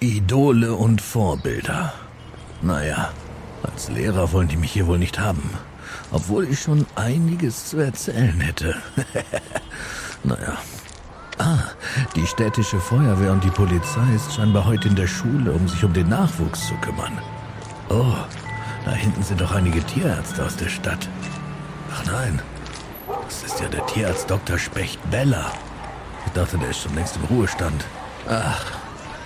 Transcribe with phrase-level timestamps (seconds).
[0.00, 1.92] Idole und Vorbilder.
[2.62, 3.10] Naja,
[3.62, 5.50] als Lehrer wollen die mich hier wohl nicht haben.
[6.10, 8.76] Obwohl ich schon einiges zu erzählen hätte.
[10.24, 10.56] naja.
[11.38, 11.58] Ah,
[12.14, 15.92] die städtische Feuerwehr und die Polizei ist scheinbar heute in der Schule, um sich um
[15.92, 17.16] den Nachwuchs zu kümmern.
[17.88, 18.14] Oh,
[18.84, 21.08] da hinten sind doch einige Tierärzte aus der Stadt.
[21.94, 22.40] Ach nein,
[23.30, 24.58] das ist ja der Tierarzt Dr.
[24.58, 25.52] Specht Bella.
[26.26, 27.84] Ich dachte, der ist schon längst im Ruhestand.
[28.28, 28.66] Ach,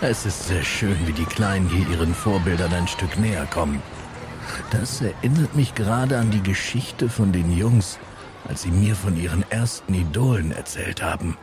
[0.02, 3.82] es ist sehr schön, wie die Kleinen hier ihren Vorbildern ein Stück näher kommen.
[4.70, 7.98] Das erinnert mich gerade an die Geschichte von den Jungs,
[8.46, 11.38] als sie mir von ihren ersten Idolen erzählt haben.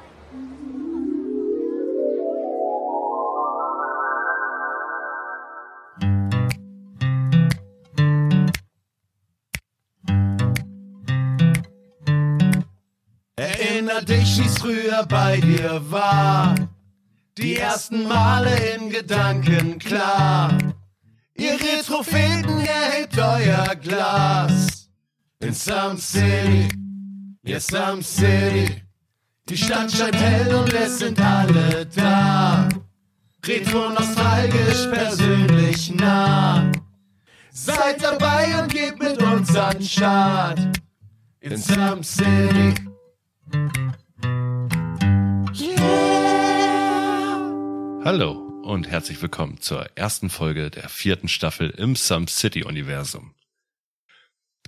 [14.52, 16.56] Wie's früher bei dir war.
[17.38, 20.58] Die ersten Male in Gedanken klar.
[21.36, 24.90] Ihr Retropheten erhebt euer Glas.
[25.40, 26.70] In Some City,
[27.44, 28.84] ja Some City.
[29.50, 32.70] Die Stadt scheint hell und es sind alle da.
[33.44, 36.72] Retro nostalgisch, persönlich nah.
[37.52, 40.60] Seid dabei und gebt mit uns an Start.
[41.40, 42.76] In Some City.
[48.04, 48.32] Hallo
[48.64, 53.36] und herzlich willkommen zur ersten Folge der vierten Staffel im Some City Universum.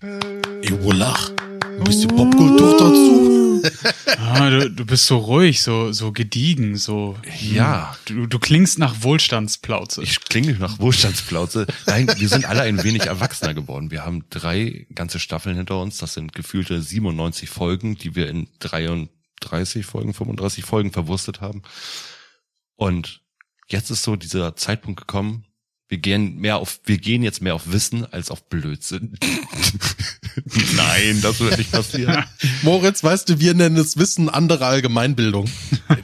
[0.03, 1.31] Ey, Wallach,
[1.63, 3.29] ein bisschen Popkultur dazu.
[4.17, 7.17] Ah, du, du bist so ruhig, so, so gediegen, so.
[7.39, 7.95] Ja.
[8.05, 10.03] Du, du klingst nach Wohlstandsplauze.
[10.03, 11.67] Ich klinge nach Wohlstandsplauze.
[11.85, 13.89] Nein, wir sind alle ein wenig erwachsener geworden.
[13.89, 15.97] Wir haben drei ganze Staffeln hinter uns.
[15.97, 21.63] Das sind gefühlte 97 Folgen, die wir in 33 Folgen, 35 Folgen verwurstet haben.
[22.75, 23.22] Und
[23.67, 25.45] jetzt ist so dieser Zeitpunkt gekommen,
[25.93, 29.15] wir gehen mehr auf, wir gehen jetzt mehr auf Wissen als auf Blödsinn.
[30.75, 32.23] Nein, das wird nicht passieren.
[32.63, 35.47] Moritz, weißt du, wir nennen es Wissen andere Allgemeinbildung.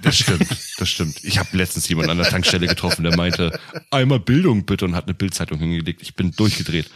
[0.04, 1.24] Das stimmt, das stimmt.
[1.24, 3.60] Ich habe letztens jemanden an der Tankstelle getroffen, der meinte,
[3.90, 6.04] einmal Bildung bitte und hat eine Bildzeitung hingelegt.
[6.04, 6.92] Ich bin durchgedreht.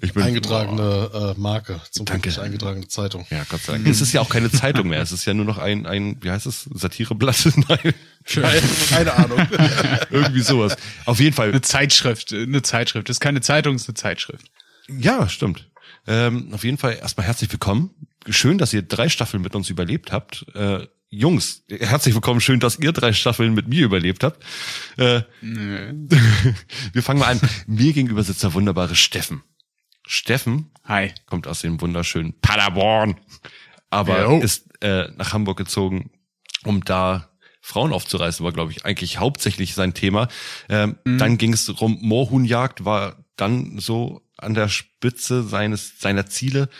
[0.00, 2.40] Ich bin Eingetragene äh, Marke, zum Glück Danke.
[2.40, 3.26] eingetragene Zeitung.
[3.30, 3.86] Ja, Gott sei Dank.
[3.88, 5.02] Es ist ja auch keine Zeitung mehr.
[5.02, 7.46] Es ist ja nur noch ein, ein wie heißt es, Satireblatt?
[7.68, 7.94] Nein,
[8.24, 9.40] Keine, keine Ahnung.
[10.10, 10.76] irgendwie sowas.
[11.04, 11.48] Auf jeden Fall.
[11.48, 13.08] eine Zeitschrift, eine Zeitschrift.
[13.08, 14.46] Das ist keine Zeitung, das ist eine Zeitschrift.
[14.88, 15.68] Ja, stimmt.
[16.06, 17.90] Ähm, auf jeden Fall erstmal herzlich willkommen.
[18.28, 20.46] Schön, dass ihr drei Staffeln mit uns überlebt habt.
[20.54, 22.40] Äh, Jungs, herzlich willkommen.
[22.40, 24.44] Schön, dass ihr drei Staffeln mit mir überlebt habt.
[24.96, 27.40] Äh, wir fangen mal an.
[27.66, 29.42] Mir gegenüber sitzt der wunderbare Steffen.
[30.08, 31.12] Steffen Hi.
[31.26, 33.16] kommt aus dem wunderschönen Paderborn,
[33.90, 34.40] aber Jo.
[34.40, 36.10] ist äh, nach Hamburg gezogen,
[36.64, 37.28] um da
[37.60, 40.28] Frauen aufzureißen, war, glaube ich, eigentlich hauptsächlich sein Thema.
[40.70, 46.70] Ähm, Dann ging es rum, Moorhuhnjagd war dann so an der Spitze seines seiner Ziele,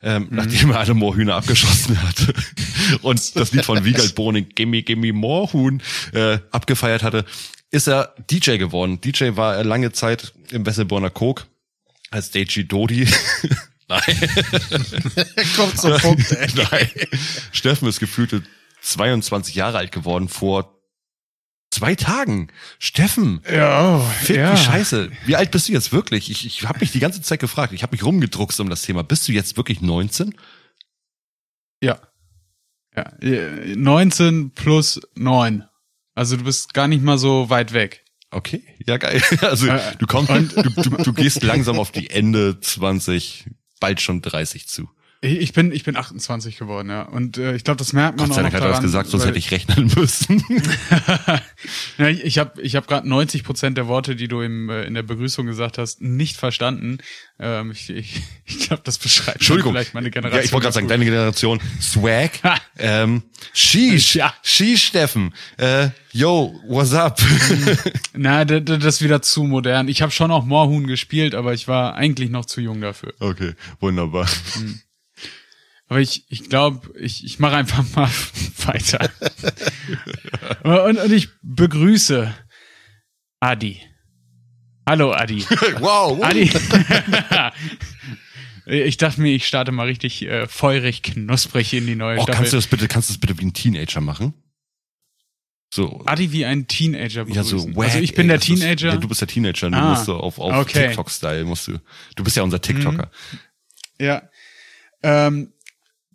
[0.00, 2.32] ähm, nachdem er alle Moorhühner abgeschossen hatte
[3.02, 5.82] und das Lied von Wiegald Boning, Gimme, Gimme Moorhuhn,
[6.14, 7.26] äh, abgefeiert hatte,
[7.70, 9.02] ist er DJ geworden.
[9.02, 11.44] DJ war er lange Zeit im Wesselborner Coke
[12.10, 13.06] als Deji Dodi.
[13.88, 14.02] Nein.
[15.56, 16.48] Kommt zum Punkt, ey.
[16.54, 16.90] Nein.
[17.52, 18.42] Steffen ist gefühlte
[18.80, 20.80] 22 Jahre alt geworden vor
[21.70, 22.48] zwei Tagen.
[22.78, 25.10] Steffen, Ja, fit wie Scheiße.
[25.26, 26.30] Wie alt bist du jetzt wirklich?
[26.30, 27.72] Ich, ich habe mich die ganze Zeit gefragt.
[27.72, 29.02] Ich habe mich rumgedruckst um das Thema.
[29.02, 30.34] Bist du jetzt wirklich 19?
[31.82, 32.00] Ja.
[32.96, 33.12] Ja.
[33.20, 35.64] Äh, 19 plus 9.
[36.14, 38.03] Also du bist gar nicht mal so weit weg.
[38.34, 39.22] Okay, ja geil.
[39.42, 43.46] Also Äh, du kommst, du, du, du gehst langsam auf die Ende 20,
[43.80, 44.90] bald schon 30 zu.
[45.24, 47.02] Ich bin, ich bin 28 geworden, ja.
[47.02, 48.82] Und äh, ich glaube, das merkt man Gott sei auch Dank noch hat er das
[48.82, 50.42] gesagt, sonst hätte ich rechnen müssen.
[51.98, 54.94] ja, ich habe ich hab gerade 90 Prozent der Worte, die du im, äh, in
[54.94, 56.98] der Begrüßung gesagt hast, nicht verstanden.
[57.38, 60.40] Ähm, ich ich, ich glaube, das beschreibt vielleicht meine Generation.
[60.40, 61.60] Ja, ich wollte gerade sagen, deine Generation.
[61.80, 62.32] Swag.
[62.78, 64.16] ähm, Sheesh.
[64.16, 64.34] Ja.
[64.42, 65.34] Sheesh, Steffen.
[65.56, 67.20] Äh, yo, what's up?
[68.14, 69.88] Na, d- d- das ist wieder zu modern.
[69.88, 73.14] Ich habe schon auch Moorhuhn gespielt, aber ich war eigentlich noch zu jung dafür.
[73.20, 74.28] okay, wunderbar.
[75.94, 78.10] Aber ich, ich glaube, ich, ich mache einfach mal
[78.66, 79.08] weiter.
[80.64, 82.34] und, und ich begrüße
[83.38, 83.80] Adi.
[84.88, 85.42] Hallo Adi.
[85.78, 86.20] wow.
[86.20, 86.50] Adi.
[88.66, 92.34] ich dachte mir, ich starte mal richtig äh, feurig, knusprig in die neue Oh, Staffel.
[92.38, 94.34] kannst du das bitte, kannst du das bitte wie ein Teenager machen?
[95.72, 96.02] So.
[96.06, 97.76] Adi wie ein Teenager Ja, so begrüßen.
[97.76, 98.88] wack, also ich bin ey, der das ist- Teenager.
[98.88, 100.86] Ja, du bist der Teenager, du Ah, musst so auf, auf okay.
[100.86, 100.88] Mhm.
[100.88, 101.78] TikTok-Style musst du.
[102.16, 103.12] Du bist ja unser TikToker.
[104.00, 104.28] Ja.
[105.04, 105.52] Ähm,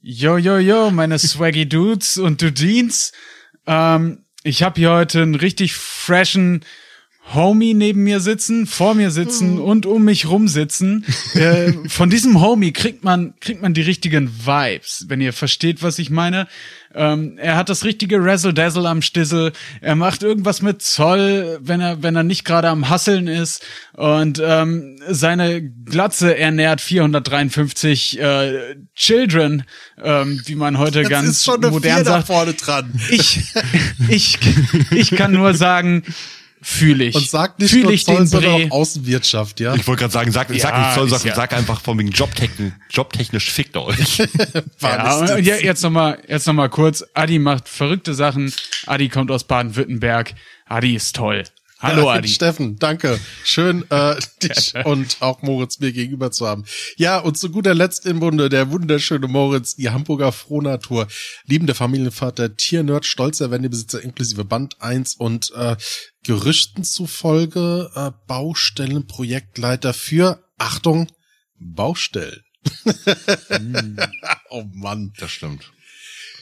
[0.01, 3.11] Yo, yo, yo, meine Swaggy Dudes und Dudines.
[3.67, 6.63] Ähm, ich habe hier heute einen richtig freshen
[7.33, 11.05] Homie neben mir sitzen, vor mir sitzen und um mich rum sitzen.
[11.35, 15.99] Äh, von diesem Homie kriegt man kriegt man die richtigen Vibes, wenn ihr versteht, was
[15.99, 16.47] ich meine.
[16.95, 19.51] Ähm, er hat das richtige Razzle Dazzle am Stissel.
[19.79, 23.63] Er macht irgendwas mit Zoll, wenn er wenn er nicht gerade am Hasseln ist.
[23.93, 29.63] Und ähm, seine Glatze ernährt 453 äh, Children,
[30.03, 32.27] ähm, wie man heute Jetzt ganz ist schon eine modern Vier da sagt.
[32.27, 32.91] vorne dran.
[33.11, 33.53] Ich
[34.07, 34.39] ich
[34.91, 36.03] ich kann nur sagen,
[36.61, 37.15] fühle ich.
[37.15, 39.75] Und sag nicht fühl nur ich Zoll, den sondern auch Außenwirtschaft, ja?
[39.75, 42.09] Ich wollte gerade sagen, sag, sag Ja, nicht Zoll, sag, ja- sag einfach von wegen
[42.11, 43.97] Jobtechnisch, jobtechnisch fickt ihr euch.
[44.81, 47.03] Ja, je- jetzt noch mal, jetzt noch mal kurz.
[47.13, 48.53] Adi macht verrückte Sachen.
[48.85, 50.33] Adi kommt aus Baden-Württemberg.
[50.65, 51.43] Adi ist toll.
[51.81, 52.27] Hallo Ja, Adi.
[52.27, 53.17] Steffen, danke.
[53.45, 56.65] Schön, äh, dich und auch Moritz mir gegenüber zu haben.
[56.97, 61.07] Ja, und zu guter Letzt im Bunde der wunderschöne Moritz, die Hamburger Frohnatur,
[61.45, 65.77] liebender Familienvater, Tiernerd, stolzer Wendebesitzer inklusive Band 1 und äh,
[66.23, 71.07] Gerüchten zufolge äh, Baustellenprojektleiter für, Achtung,
[71.57, 72.43] Baustellen.
[74.49, 75.13] oh Mann.
[75.17, 75.71] Das stimmt.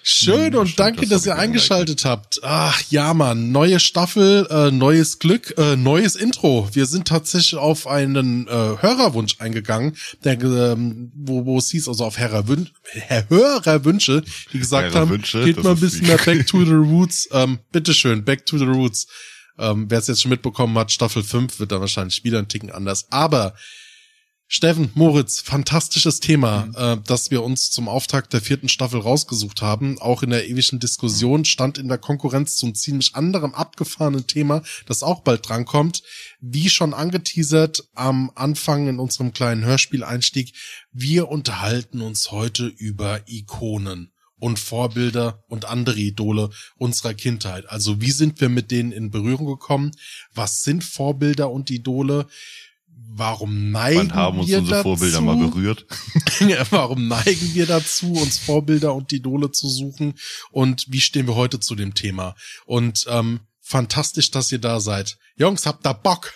[0.10, 2.40] Schön und stimmt, danke, das dass ihr eingeschaltet habt.
[2.42, 6.70] Ach ja, Mann, neue Staffel, äh, neues Glück, äh, neues Intro.
[6.72, 12.06] Wir sind tatsächlich auf einen äh, Hörerwunsch eingegangen, der, ähm, wo, wo es hieß, also
[12.06, 14.24] auf Hörerwün Herr Hörerwünsche,
[14.54, 17.28] die gesagt haben, Hörerwünsche, geht mal ein bisschen mehr Back to the Roots.
[17.34, 19.08] Ähm, bitteschön, Back to the Roots.
[19.60, 22.72] Ähm, Wer es jetzt schon mitbekommen hat, Staffel 5 wird dann wahrscheinlich wieder ein Ticken
[22.72, 23.08] anders.
[23.10, 23.56] Aber
[24.50, 30.00] Steffen, Moritz, fantastisches Thema, äh, das wir uns zum Auftakt der vierten Staffel rausgesucht haben.
[30.00, 35.04] Auch in der ewigen Diskussion stand in der Konkurrenz zum ziemlich anderem abgefahrenen Thema, das
[35.04, 36.02] auch bald drankommt.
[36.40, 40.54] Wie schon angeteasert am Anfang in unserem kleinen Hörspieleinstieg,
[40.94, 47.68] wir unterhalten uns heute über Ikonen und Vorbilder und andere Idole unserer Kindheit.
[47.70, 49.92] Also wie sind wir mit denen in Berührung gekommen?
[50.34, 52.28] Was sind Vorbilder und Idole?
[53.20, 54.90] Warum neigen Wann haben uns wir unsere dazu?
[54.90, 55.86] Vorbilder mal berührt?
[56.70, 60.14] Warum neigen wir dazu, uns Vorbilder und Idole zu suchen?
[60.52, 62.36] Und wie stehen wir heute zu dem Thema?
[62.66, 65.18] Und ähm, fantastisch, dass ihr da seid.
[65.36, 66.34] Jungs, habt da Bock?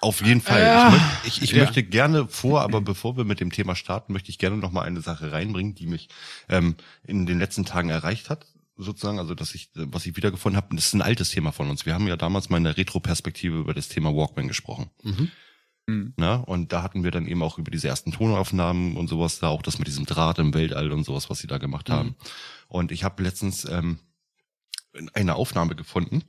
[0.00, 0.62] Auf jeden Fall.
[0.62, 0.88] Ja.
[0.88, 1.64] Ich, möcht, ich, ich Ja.
[1.64, 4.82] möchte gerne vor, aber bevor wir mit dem Thema starten, möchte ich gerne noch mal
[4.82, 6.08] eine Sache reinbringen, die mich
[6.48, 6.76] ähm,
[7.06, 8.46] in den letzten Tagen erreicht hat,
[8.76, 9.18] sozusagen.
[9.18, 11.84] Also, dass ich, was ich wiedergefunden habe, das ist ein altes Thema von uns.
[11.86, 14.90] Wir haben ja damals mal in der Retro-Perspektive über das Thema Walkman gesprochen.
[15.02, 15.30] Mhm.
[16.16, 19.48] Na, und da hatten wir dann eben auch über diese ersten Tonaufnahmen und sowas da,
[19.48, 22.16] auch das mit diesem Draht im Weltall und sowas, was sie da gemacht haben.
[22.68, 23.98] Und ich habe letztens ähm,
[25.14, 26.22] eine Aufnahme gefunden.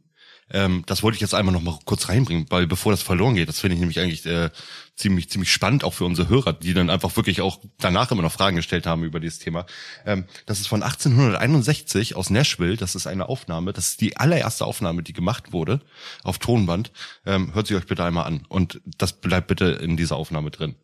[0.51, 3.49] Ähm, das wollte ich jetzt einmal noch mal kurz reinbringen, weil bevor das verloren geht,
[3.49, 4.49] das finde ich nämlich eigentlich äh,
[4.95, 8.31] ziemlich ziemlich spannend auch für unsere Hörer, die dann einfach wirklich auch danach immer noch
[8.31, 9.65] Fragen gestellt haben über dieses Thema.
[10.05, 12.77] Ähm, das ist von 1861 aus Nashville.
[12.77, 13.73] Das ist eine Aufnahme.
[13.73, 15.81] Das ist die allererste Aufnahme, die gemacht wurde
[16.23, 16.91] auf Tonband.
[17.25, 20.75] Ähm, hört sie euch bitte einmal an und das bleibt bitte in dieser Aufnahme drin.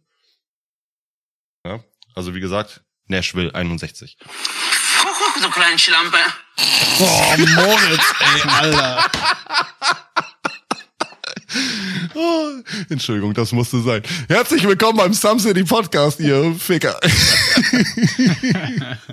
[1.66, 1.84] Ja?
[2.16, 4.18] Also wie gesagt, Nashville 61.
[5.42, 6.18] Du kleine Schlampe.
[7.00, 9.12] Oh, Moritz, ey, Alter.
[12.16, 12.50] Oh,
[12.90, 14.02] Entschuldigung, das musste sein.
[14.30, 17.00] Herzlich willkommen beim Some City Podcast, ihr Ficker.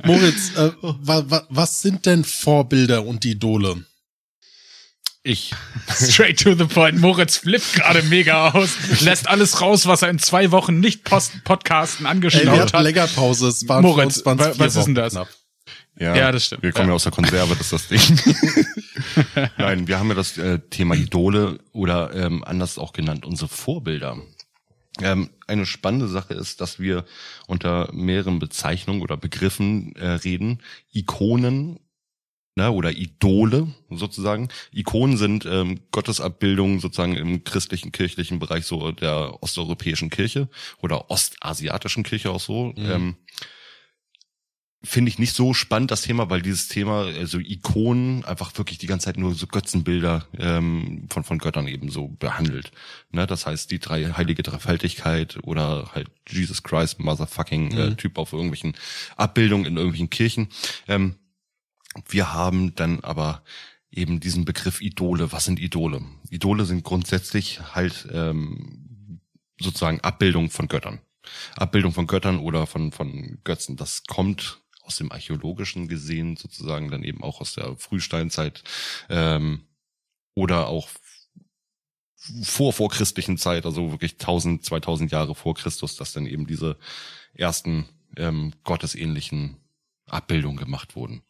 [0.05, 3.85] Moritz, äh, wa, wa, was sind denn Vorbilder und Idole?
[5.25, 5.53] Ich.
[5.91, 6.99] Straight to the point.
[6.99, 11.45] Moritz flippt gerade mega aus, lässt alles raus, was er in zwei Wochen nicht post
[11.45, 12.83] Podcasten Ey, wir hatten hat.
[12.83, 13.49] länger Pause.
[13.49, 15.13] Es waren Moritz, was ist denn das?
[15.13, 15.29] knapp.
[15.99, 16.63] Ja, das stimmt.
[16.63, 16.93] Wir kommen ja.
[16.93, 16.95] Ja.
[16.97, 18.37] aus der Konserve, das ist das Ding.
[19.59, 24.17] Nein, wir haben ja das äh, Thema Idole oder ähm, anders auch genannt, unsere Vorbilder.
[25.01, 27.05] Ähm, eine spannende Sache ist, dass wir
[27.47, 30.63] unter mehreren Bezeichnungen oder Begriffen äh, reden.
[30.93, 31.81] Ikonen
[32.57, 34.49] ne, oder Idole sozusagen.
[34.73, 40.49] Ikonen sind ähm, Gottesabbildungen sozusagen im christlichen, kirchlichen Bereich so der osteuropäischen Kirche
[40.81, 42.73] oder ostasiatischen Kirche auch so.
[42.77, 43.17] Ähm,
[44.87, 48.87] Finde ich nicht so spannend, das Thema, weil dieses Thema, also Ikonen, einfach wirklich die
[48.87, 52.71] ganze Zeit nur so Götzenbilder ähm, von, von Göttern eben so behandelt.
[53.11, 58.35] Ne, das heißt, die drei heilige Dreifaltigkeit oder halt Jesus Christ, Motherfucking äh, Typ auf
[58.35, 58.75] irgendwelchen
[59.17, 60.49] Abbildungen in irgendwelchen Kirchen.
[60.87, 61.15] Ähm,
[62.09, 63.43] wir haben dann aber
[63.91, 65.33] eben diesen Begriff Idole.
[65.33, 66.03] Was sind Idole?
[66.29, 69.21] Idole sind grundsätzlich halt ähm,
[69.59, 71.01] sozusagen Abbildung von Göttern.
[71.57, 73.77] Abbildung von Göttern oder von, von Götzen.
[73.77, 78.63] Das kommt aus dem archäologischen gesehen sozusagen dann eben auch aus der Frühsteinzeit
[79.09, 79.67] ähm,
[80.35, 80.89] oder auch
[82.43, 86.79] vor vorchristlichen Zeit, also wirklich 1000, 2000 Jahre vor Christus, dass dann eben diese
[87.35, 89.57] ersten ähm, gottesähnlichen
[90.07, 91.23] Abbildungen gemacht wurden.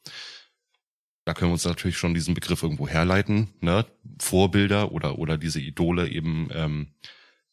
[1.25, 3.87] Da können wir uns natürlich schon diesen Begriff irgendwo herleiten, ne?
[4.21, 6.95] Vorbilder oder oder diese Idole eben, ähm,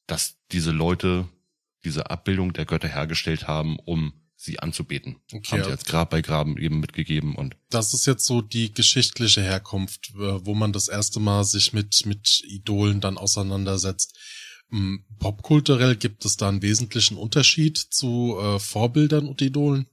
[0.07, 1.27] dass diese Leute
[1.83, 5.17] diese Abbildung der Götter hergestellt haben, um sie anzubeten.
[5.31, 8.73] Okay, haben sie als Grab bei Graben eben mitgegeben und Das ist jetzt so die
[8.73, 14.17] geschichtliche Herkunft, äh, wo man das erste Mal sich mit, mit Idolen dann auseinandersetzt.
[14.71, 19.85] Ähm, Popkulturell gibt es da einen wesentlichen Unterschied zu äh, Vorbildern und Idolen?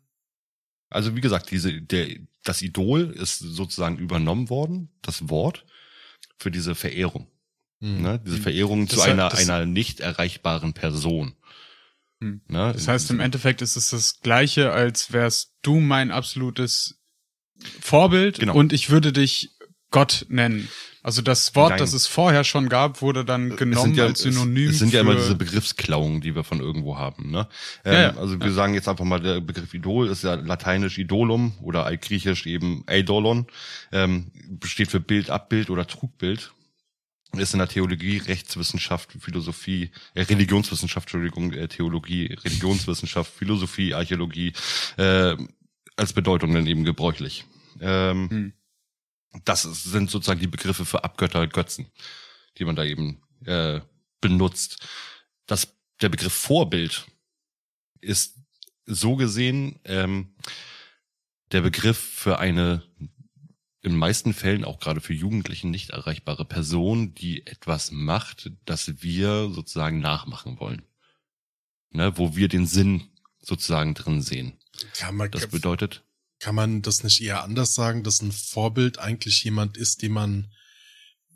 [0.88, 2.08] Also wie gesagt, diese, der,
[2.44, 5.66] das Idol ist sozusagen übernommen worden, das Wort,
[6.38, 7.26] für diese Verehrung.
[7.80, 8.02] Hm.
[8.02, 8.20] Ne?
[8.24, 11.34] Diese Verehrung Das zu heißt, einer, einer nicht erreichbaren Person.
[12.20, 12.40] Hm.
[12.48, 12.72] Ne?
[12.72, 16.98] Das heißt, im Endeffekt ist es das Gleiche, als wärst du mein absolutes
[17.80, 18.54] Vorbild Genau.
[18.54, 19.50] und ich würde dich
[19.90, 20.68] Gott nennen.
[21.02, 21.78] Also das Wort, Nein.
[21.78, 25.00] das es vorher schon gab, wurde dann genommen ja, als Synonym es, es sind ja
[25.00, 27.30] immer diese Begriffsklauungen, die wir von irgendwo haben.
[27.30, 27.48] Ne?
[27.84, 28.16] Ähm, Ja, ja.
[28.16, 32.46] Also wir sagen jetzt einfach mal, der Begriff Idol ist ja lateinisch Idolum oder altgriechisch
[32.46, 33.46] eben Eidolon,
[33.92, 36.52] ähm, besteht für Bild, Abbild oder Trugbild.
[37.36, 44.54] Ist in der Theologie, Rechtswissenschaft, Philosophie, äh, Religionswissenschaft, Entschuldigung, äh, Theologie, Religionswissenschaft, Philosophie, Archäologie
[44.96, 45.36] äh,
[45.96, 47.44] als Bedeutung dann eben gebräuchlich.
[47.80, 48.52] Ähm, Hm.
[49.44, 51.86] Das sind sozusagen die Begriffe für Abgötter, Götzen,
[52.56, 53.80] die man da eben äh,
[54.20, 54.86] benutzt.
[55.46, 57.06] Das, der Begriff Vorbild
[58.00, 58.38] ist
[58.86, 60.34] so gesehen ähm,
[61.52, 62.82] der Begriff für eine
[63.88, 69.50] in meisten Fällen auch gerade für Jugendlichen nicht erreichbare Person, die etwas macht, das wir
[69.50, 70.82] sozusagen nachmachen wollen.
[71.90, 73.08] Ne, wo wir den Sinn
[73.40, 74.58] sozusagen drin sehen.
[74.94, 76.04] Kann man, Das bedeutet,
[76.38, 80.52] kann man das nicht eher anders sagen, dass ein Vorbild eigentlich jemand ist, den man,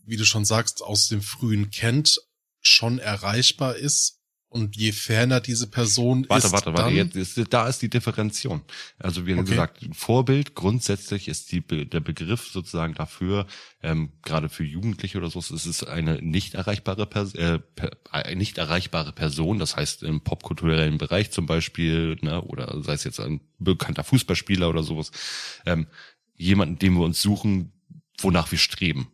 [0.04, 2.21] wie du schon sagst, aus dem Frühen kennt,
[2.61, 4.21] schon erreichbar ist?
[4.52, 6.82] Und je ferner diese Person Warte, ist, warte, warte.
[6.82, 8.61] dann, Jetzt ist, da ist die Differenzierung.
[8.99, 9.49] Also wie Okay.
[9.49, 13.47] gesagt, Vorbild grundsätzlich ist die, der Begriff sozusagen dafür,
[13.82, 18.37] ähm, gerade für Jugendliche oder so, es ist eine nicht erreichbare, Pers äh, per eine
[18.37, 19.59] nicht erreichbare Person.
[19.59, 24.68] Das heißt im popkulturellen Bereich zum Beispiel, ne, oder sei es jetzt ein bekannter Fußballspieler
[24.68, 25.12] oder sowas,
[25.64, 25.87] ähm,
[26.37, 27.73] jemanden, den wir uns suchen,
[28.18, 29.09] wonach wir streben.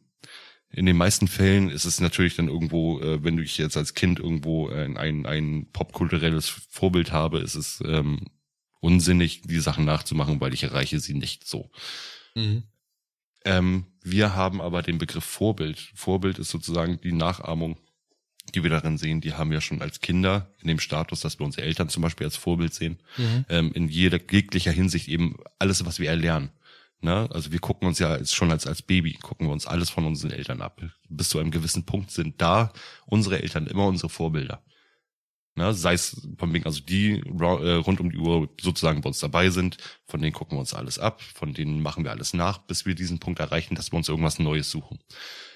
[0.70, 4.18] In den meisten Fällen ist es natürlich dann irgendwo, äh, wenn ich jetzt als Kind
[4.20, 8.26] irgendwo ein, ein, ein popkulturelles Vorbild habe, ist es ähm,
[8.80, 11.70] unsinnig, die Sachen nachzumachen, weil ich erreiche sie nicht so.
[12.34, 12.64] Mhm.
[13.44, 15.78] Ähm, wir haben aber den Begriff Vorbild.
[15.94, 17.78] Vorbild ist sozusagen die Nachahmung,
[18.54, 19.20] die wir darin sehen.
[19.20, 22.26] Die haben wir schon als Kinder in dem Status, dass wir unsere Eltern zum Beispiel
[22.26, 22.98] als Vorbild sehen.
[23.16, 23.44] Mhm.
[23.48, 26.50] Ähm, in jeder jeglicher Hinsicht eben alles, was wir erlernen.
[27.00, 27.28] Ne?
[27.32, 30.04] Also wir gucken uns ja als, schon als, als Baby, gucken wir uns alles von
[30.04, 30.82] unseren Eltern ab.
[31.08, 32.72] Bis zu einem gewissen Punkt sind da
[33.06, 34.62] unsere Eltern immer unsere Vorbilder.
[35.54, 35.74] Ne?
[35.74, 39.50] Sei es von wegen, also die äh, rund um die Uhr sozusagen bei uns dabei
[39.50, 39.76] sind,
[40.06, 42.94] von denen gucken wir uns alles ab, von denen machen wir alles nach, bis wir
[42.94, 44.98] diesen Punkt erreichen, dass wir uns irgendwas Neues suchen.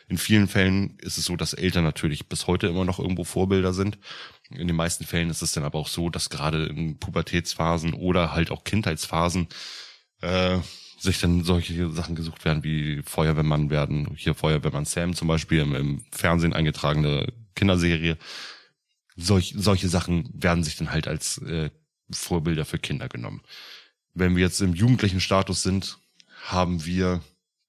[0.09, 3.73] In vielen Fällen ist es so, dass Eltern natürlich bis heute immer noch irgendwo Vorbilder
[3.73, 3.99] sind.
[4.51, 8.33] In den meisten Fällen ist es dann aber auch so, dass gerade in Pubertätsphasen oder
[8.33, 9.49] halt auch Kindheitsphasen
[10.21, 10.59] äh,
[11.03, 14.15] sich dann solche Sachen gesucht werden wie Feuerwehrmann werden.
[14.17, 18.17] Hier Feuerwehrmann Sam zum Beispiel im, im Fernsehen eingetragene Kinderserie.
[19.17, 21.71] Solch, solche Sachen werden sich dann halt als äh,
[22.11, 23.43] Vorbilder für Kinder genommen.
[24.15, 25.99] Wenn wir jetzt im jugendlichen Status sind,
[26.45, 27.21] haben wir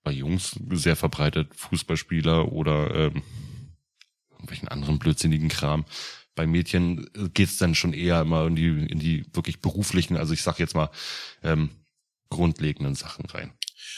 [0.03, 3.23] bei Jungs sehr verbreitet Fußballspieler oder ähm,
[4.31, 5.85] irgendwelchen anderen blödsinnigen Kram.
[6.35, 10.43] Bei Mädchen geht's dann schon eher immer in die, in die wirklich beruflichen, also ich
[10.43, 10.89] sag jetzt mal,
[11.41, 11.71] ähm,
[12.33, 13.53] grundlegenden Sachen rein.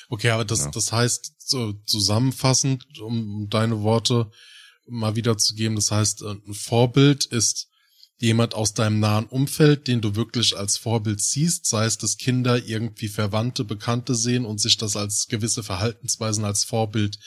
[0.09, 0.71] Okay, aber das, Ja.
[0.71, 4.31] das heißt, so zusammenfassend, um deine Worte
[4.87, 7.67] mal wiederzugeben, das heißt, äh, ein Vorbild ist
[8.17, 12.63] jemand aus deinem nahen Umfeld, den du wirklich als Vorbild siehst, sei es, dass Kinder
[12.65, 17.19] irgendwie Verwandte, Bekannte sehen und sich das als gewisse Verhaltensweisen als Vorbild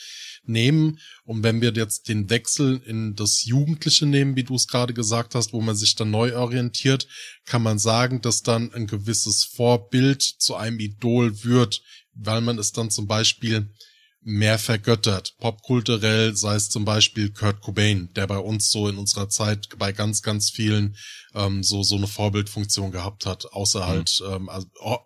[0.49, 0.99] nehmen.
[1.25, 5.35] Und wenn wir jetzt den Wechsel in das Jugendliche nehmen, wie du es gerade gesagt
[5.35, 7.07] hast, wo man sich dann neu orientiert,
[7.45, 11.83] kann man sagen, dass dann ein gewisses Vorbild zu einem Idol wird,
[12.15, 13.71] weil man es dann zum Beispiel
[14.21, 15.35] mehr vergöttert.
[15.39, 19.93] Popkulturell sei es zum Beispiel Kurt Cobain, der bei uns so in unserer Zeit bei
[19.93, 20.97] ganz, ganz vielen
[21.35, 24.99] ähm, so so eine Vorbildfunktion gehabt hat, außer halt ähm, also, oh,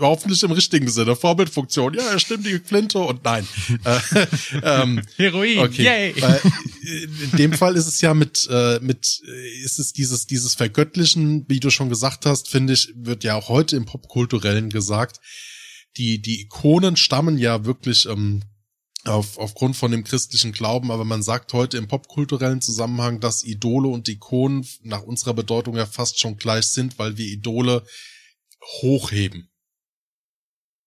[0.00, 1.94] hoffentlich im richtigen Sinne Vorbildfunktion.
[1.94, 3.46] Ja, er stimmt die Flinte und nein.
[3.84, 4.26] äh,
[4.62, 5.82] ähm, Heroin, Okay.
[5.82, 6.10] yay!
[6.12, 10.54] Äh, in dem Fall ist es ja mit, äh, mit, äh, ist es dieses, dieses
[10.54, 15.20] Vergöttlichen, wie du schon gesagt hast, finde ich, wird ja auch heute im Popkulturellen gesagt.
[15.98, 18.42] Die, die Ikonen stammen ja wirklich ähm,
[19.04, 23.88] auf, aufgrund von dem christlichen Glauben, aber man sagt heute im popkulturellen Zusammenhang, dass Idole
[23.88, 27.84] und Ikonen nach unserer Bedeutung ja fast schon gleich sind, weil wir Idole
[28.82, 29.48] hochheben.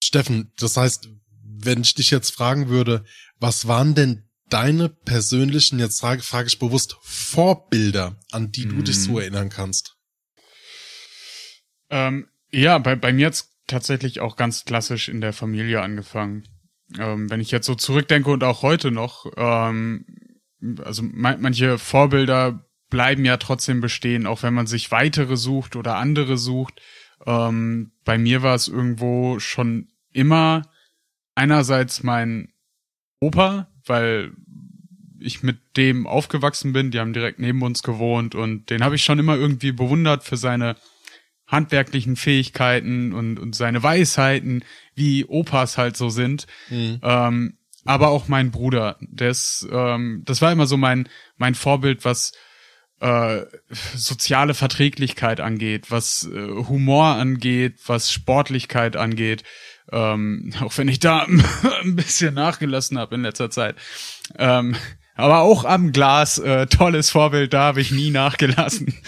[0.04, 1.10] Steffen, das heißt,
[1.44, 3.04] wenn ich dich jetzt fragen würde,
[3.40, 8.98] was waren denn deine persönlichen, jetzt frage, frage ich bewusst, Vorbilder, an die du dich
[8.98, 9.02] Mhm.
[9.02, 9.96] so erinnern kannst?
[11.90, 16.48] Ähm, ja, bei, bei mir hat's tatsächlich auch ganz klassisch in der Familie angefangen.
[16.98, 20.06] Ähm, wenn ich jetzt so zurückdenke und auch heute noch, ähm,
[20.84, 25.98] also ma manche Vorbilder bleiben ja trotzdem bestehen, auch wenn man sich weitere sucht oder
[25.98, 26.82] andere sucht.
[27.26, 30.64] Ähm, bei mir war es irgendwo schon immer
[31.36, 32.54] einerseits mein
[33.20, 34.34] Opa, weil
[35.20, 39.04] ich mit dem aufgewachsen bin, die haben direkt neben uns gewohnt und den habe ich
[39.04, 40.76] schon immer irgendwie bewundert für seine
[41.48, 44.64] handwerklichen Fähigkeiten und, und seine Weisheiten,
[44.96, 46.48] wie Opas halt so sind.
[47.02, 52.34] Ähm, aber auch mein Bruder, das, ähm, das war immer so mein, mein Vorbild, was
[53.00, 53.46] äh,
[53.96, 59.44] soziale Verträglichkeit angeht, was äh, Humor angeht, was Sportlichkeit angeht.
[59.92, 61.26] Ähm, auch wenn ich da
[61.84, 63.76] ein bisschen nachgelassen habe in letzter Zeit.
[64.38, 64.76] Ähm,
[65.16, 68.94] aber auch am Glas, äh, tolles Vorbild, da habe ich nie nachgelassen.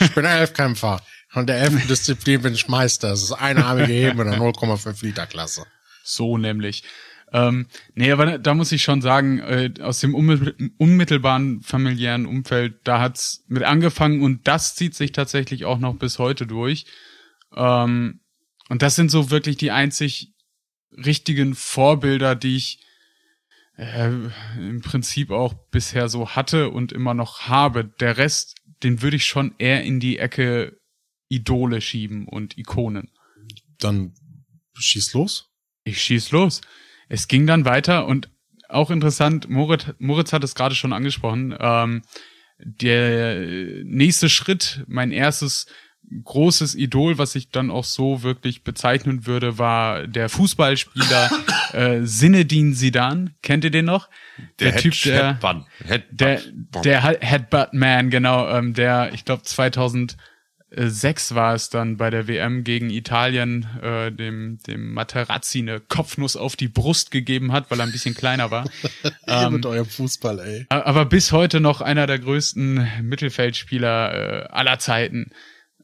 [0.00, 1.02] Ich bin ein Elfkämpfer.
[1.28, 3.10] Von der elften Disziplin bin ich Meister.
[3.10, 5.66] Das ist einarmige Heben in der 0,5 Liter Klasse.
[6.02, 6.84] So nämlich.
[7.32, 12.80] Ähm, nee, aber da, muss ich schon sagen, äh, aus dem unmittel- unmittelbaren familiären Umfeld,
[12.84, 16.86] da hat's mit angefangen und das zieht sich tatsächlich auch noch bis heute durch.
[17.54, 18.20] Ähm,
[18.68, 20.32] und das sind so wirklich die einzig
[20.92, 22.80] richtigen Vorbilder, die ich
[23.76, 24.10] äh,
[24.56, 27.84] im Prinzip auch bisher so hatte und immer noch habe.
[27.84, 30.80] Der Rest, den würde ich schon eher in die Ecke
[31.28, 33.10] Idole schieben und Ikonen.
[33.78, 34.14] Dann
[34.74, 35.50] schieß los.
[35.84, 36.62] Ich schieß los.
[37.08, 38.28] Es ging dann weiter und
[38.68, 42.02] auch interessant, Moritz, Moritz hat es gerade schon angesprochen, ähm,
[42.58, 43.40] der
[43.84, 45.66] nächste Schritt, mein erstes
[46.24, 51.30] großes Idol, was ich dann auch so wirklich bezeichnen würde, war der Fußballspieler
[51.72, 53.34] äh, Zinedine Zidane.
[53.42, 54.08] Kennt ihr den noch?
[54.58, 55.64] Der, Typ, der, Headbutt.
[55.84, 56.20] Headbutt.
[56.20, 56.40] der,
[56.82, 59.42] der He- Headbutt Man, genau, ähm, der, ich glaube
[60.70, 66.36] 2006 war es dann bei der WM gegen Italien, äh, dem, dem Materazzi eine Kopfnuss
[66.36, 68.68] auf die Brust gegeben hat, weil er ein bisschen kleiner war.
[69.26, 70.66] Ähm, mit eurem Fußball, ey.
[70.70, 75.30] Aber bis heute noch einer der größten Mittelfeldspieler äh, aller Zeiten.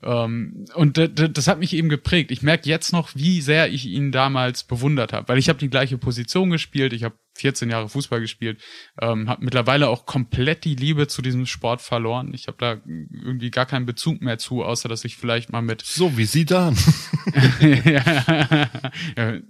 [0.04, 2.30] Ähm, und das hat mich eben geprägt.
[2.30, 5.70] Ich merke jetzt noch, wie sehr ich ihn damals bewundert habe, weil ich habe die
[5.70, 6.92] gleiche Position gespielt.
[6.92, 8.60] Ich habe 14 Jahre Fußball gespielt,
[9.00, 12.32] ähm, habe mittlerweile auch komplett die Liebe zu diesem Sport verloren.
[12.32, 15.82] Ich habe da irgendwie gar keinen Bezug mehr zu, außer dass ich vielleicht mal mit
[15.82, 16.76] so wie sie dann.
[17.60, 18.68] ja,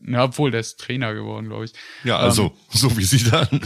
[0.07, 1.73] ja, obwohl der ist Trainer geworden, glaube ich.
[2.05, 3.49] Ja, also, so wie sie dann.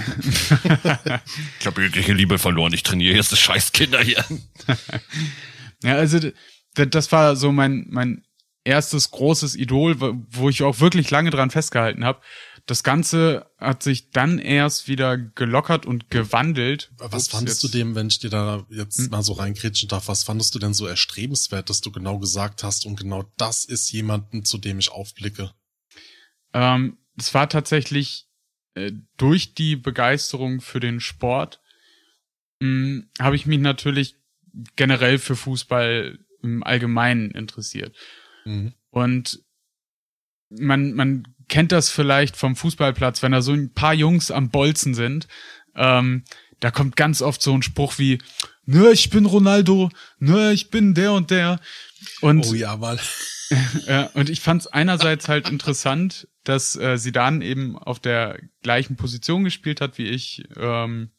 [1.60, 2.72] ich habe jegliche Liebe verloren.
[2.72, 4.24] Ich trainiere jetzt das scheiß Kinder hier.
[5.82, 6.18] Ja, also
[6.86, 8.24] das war so mein mein
[8.64, 12.20] erstes großes Idol, wo- ich auch wirklich lange dran festgehalten habe.
[12.66, 16.90] Das Ganze hat sich dann erst wieder gelockert und gewandelt.
[16.98, 19.08] Was Ups, fandest jetzt- du dem, wenn ich dir da jetzt Hm?
[19.10, 22.84] mal so reingrätschen darf, was fandest du denn so erstrebenswert, dass du genau gesagt hast
[22.84, 25.50] und genau das ist jemanden, zu dem ich aufblicke?
[26.52, 28.26] Ähm, es war tatsächlich
[28.74, 31.60] äh, durch die Begeisterung für den Sport
[32.60, 34.16] mh, habe ich mich natürlich
[34.76, 36.18] generell für Fußball
[36.56, 37.94] im Allgemeinen interessiert.
[38.44, 38.72] Mhm.
[38.90, 39.40] Und
[40.50, 44.94] man, man kennt das vielleicht vom Fußballplatz, wenn da so ein paar Jungs am Bolzen
[44.94, 45.28] sind.
[45.74, 46.24] Ähm,
[46.60, 48.18] da kommt ganz oft so ein Spruch wie,
[48.64, 51.60] ne, ich bin Ronaldo, ne, ich bin der und der.
[52.20, 52.98] Und, Oh ja, mal.
[53.86, 58.96] äh, und ich fand es einerseits halt interessant, dass äh, Zidane eben auf der gleichen
[58.96, 60.44] Position gespielt hat wie ich.
[60.56, 61.10] Ähm,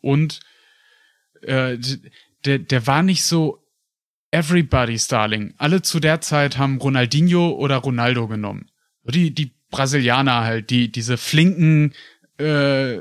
[0.00, 0.40] und
[1.42, 1.78] äh,
[2.44, 3.62] der, der war nicht so
[4.30, 5.54] everybody's darling.
[5.58, 8.70] Alle zu der Zeit haben Ronaldinho oder Ronaldo genommen.
[9.04, 11.94] Die, die Brasilianer halt, die, diese flinken,
[12.38, 12.98] äh,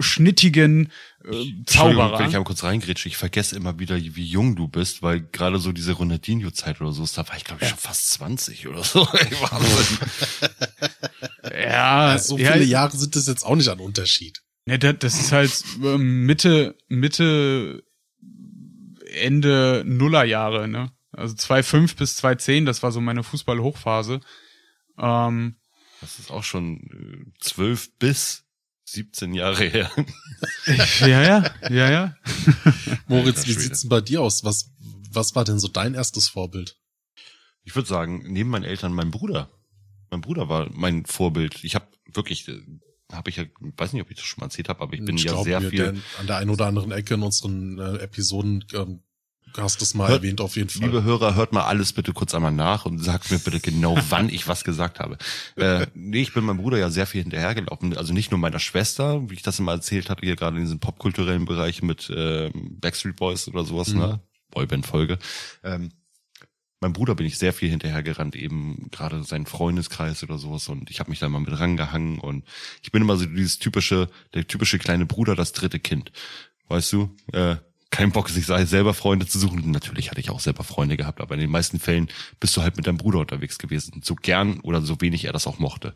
[0.00, 0.90] schnittigen
[1.24, 2.18] äh, Entschuldigung, Zauberer.
[2.18, 5.58] wenn ich aber kurz reingrätsche, ich vergesse immer wieder, wie jung du bist, weil gerade
[5.58, 9.06] so diese Ronaldinho-Zeit oder so, da war ich glaube ich schon fast 20 oder so.
[11.52, 14.42] Ja, so ja, viele Jahre sind das jetzt auch nicht ein Unterschied.
[14.66, 17.84] Ne, das, das ist halt ähm, Mitte, Mitte,
[19.14, 20.92] Ende Nullerjahre, ne?
[21.12, 24.20] Also 2005 bis 2010, das war so meine Fußball-Hochphase.
[24.98, 25.56] Ähm,
[26.00, 28.44] Das ist auch schon äh, 12 bis
[28.84, 29.90] 17 Jahre her.
[31.00, 32.16] ja, ja, ja, ja.
[33.06, 34.44] Moritz, wie sieht's denn bei dir aus?
[34.44, 34.72] Was,
[35.10, 36.76] was war denn so dein erstes Vorbild?
[37.62, 39.50] Ich würde sagen, neben meinen Eltern mein Bruder.
[40.10, 41.64] Mein Bruder war mein Vorbild.
[41.64, 42.50] Ich habe wirklich,
[43.12, 43.44] habe ich ja,
[43.76, 45.60] weiß nicht, ob ich das schon mal erzählt habe, aber ich bin ja glaub sehr
[45.60, 46.00] viel.
[46.18, 49.00] an der einen oder anderen Ecke in unseren äh, Episoden ähm,
[49.56, 50.82] hast es mal Hört- erwähnt, auf jeden Fall.
[50.86, 54.28] Liebe Hörer, hört mal alles bitte kurz einmal nach und sagt mir bitte genau, wann
[54.28, 55.16] ich was gesagt habe.
[55.56, 57.96] Äh, nee, ich bin meinem Bruder ja sehr viel hinterhergelaufen.
[57.96, 60.80] Also nicht nur meiner Schwester, wie ich das immer erzählt hatte, hier gerade in diesem
[60.80, 63.98] popkulturellen Bereich mit ähm, Backstreet Boys oder sowas, Mhm.
[64.00, 64.20] ne?
[64.50, 65.18] Boyband-Folge.
[65.62, 65.90] Ähm,
[66.84, 71.00] meinem Bruder bin ich sehr viel hinterhergerannt, eben gerade seinen Freundeskreis oder sowas und ich
[71.00, 72.44] habe mich da mal mit rangehangen und
[72.82, 76.12] ich bin immer so dieses typische, der typische kleine Bruder, das dritte Kind.
[76.68, 77.10] Weißt du?
[77.32, 77.56] Äh,
[77.90, 79.70] kein Bock, sich selber Freunde zu suchen.
[79.70, 82.08] Natürlich hatte ich auch selber Freunde gehabt, aber in den meisten Fällen
[82.40, 84.02] bist du halt mit deinem Bruder unterwegs gewesen.
[84.02, 85.94] So gern oder so wenig er das auch mochte.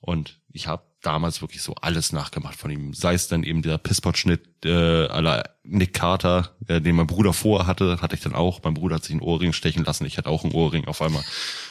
[0.00, 2.92] Und ich habe damals wirklich so alles nachgemacht von ihm.
[2.92, 7.66] Sei es dann eben der Pisspot-Schnitt äh, la Nick Carter, äh, den mein Bruder vorher
[7.66, 8.60] hatte, hatte ich dann auch.
[8.64, 10.04] Mein Bruder hat sich einen Ohrring stechen lassen.
[10.04, 11.24] Ich hatte auch einen Ohrring auf einmal.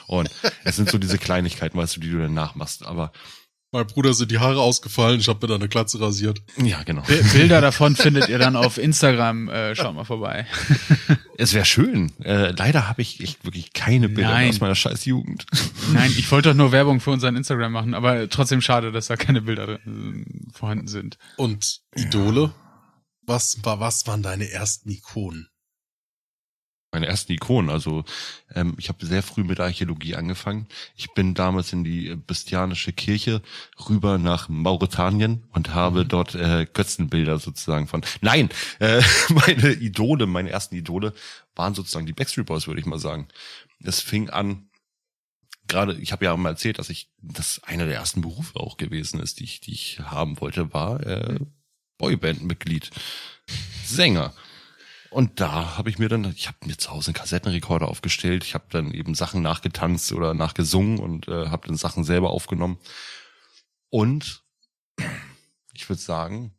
[0.08, 0.30] Und
[0.64, 2.86] es sind so diese Kleinigkeiten, weißt du, die du dann nachmachst.
[2.86, 3.12] Aber
[3.76, 6.42] Mein Bruder sind die Haare ausgefallen, ich habe mir da eine Glatze rasiert.
[6.64, 7.02] ja, genau.
[7.02, 9.50] Bi- Bilder davon findet ihr dann auf Instagram.
[9.50, 10.46] Äh, schaut mal vorbei.
[11.38, 12.14] Es wäre schön.
[12.24, 14.48] Äh, leider habe ich echt wirklich keine Bilder Nein.
[14.50, 15.46] aus meiner scheiß Jugend.
[15.92, 19.18] Nein, ich wollte doch nur Werbung für unseren Instagram machen, aber trotzdem schade, dass da
[19.18, 19.80] keine Bilder äh,
[20.54, 21.18] vorhanden sind.
[21.36, 22.54] Und Idole?
[23.28, 25.50] Was war, was waren deine ersten Ikonen?
[26.96, 27.70] Meine ersten Ikonen.
[27.70, 28.06] Also
[28.54, 30.68] ähm, ich habe sehr früh mit Archäologie angefangen.
[30.96, 33.42] Ich bin damals in die äh, bestianische Kirche
[33.90, 38.02] rüber nach Mauretanien und habe dort äh, Götzenbilder sozusagen von.
[38.22, 41.14] Nein, äh, meine Idole, meine ersten Idole
[41.54, 43.28] waren sozusagen die Backstreet Boys, würde ich mal sagen.
[43.84, 44.70] Es fing an.
[45.68, 49.20] Gerade, ich habe ja mal erzählt, dass ich das einer der ersten Berufe auch gewesen
[49.20, 51.40] ist, die ich, die ich haben wollte, war äh,
[51.98, 52.92] Boyband-Mitglied,
[53.84, 54.34] Sänger.
[55.16, 58.54] Und da habe ich mir dann, ich habe mir zu Hause einen Kassettenrekorder aufgestellt, ich
[58.54, 62.80] habe dann eben Sachen nachgetanzt oder nachgesungen und äh, habe dann Sachen selber aufgenommen.
[63.90, 64.44] Und
[65.72, 66.54] ich würde sagen,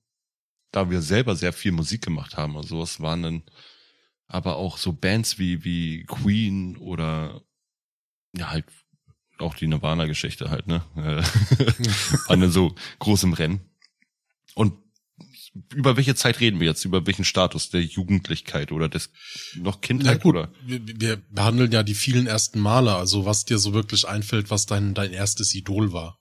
[0.71, 3.43] da wir selber sehr viel Musik gemacht haben und sowas, waren dann
[4.27, 7.43] aber auch so Bands wie, wie Queen oder
[8.35, 8.65] ja halt
[9.37, 10.83] auch die Nirvana-Geschichte halt, ne?
[10.97, 11.23] Äh,
[12.31, 13.69] waren dann so groß im Rennen.
[14.55, 14.86] Und
[15.75, 16.85] über welche Zeit reden wir jetzt?
[16.85, 19.11] Über welchen Status der Jugendlichkeit oder des
[19.57, 20.53] noch Kindheit gut, oder?
[20.65, 24.67] wir, wir behandeln ja die vielen ersten Male, also was dir so wirklich einfällt, was
[24.67, 26.19] dein, dein erstes Idol war.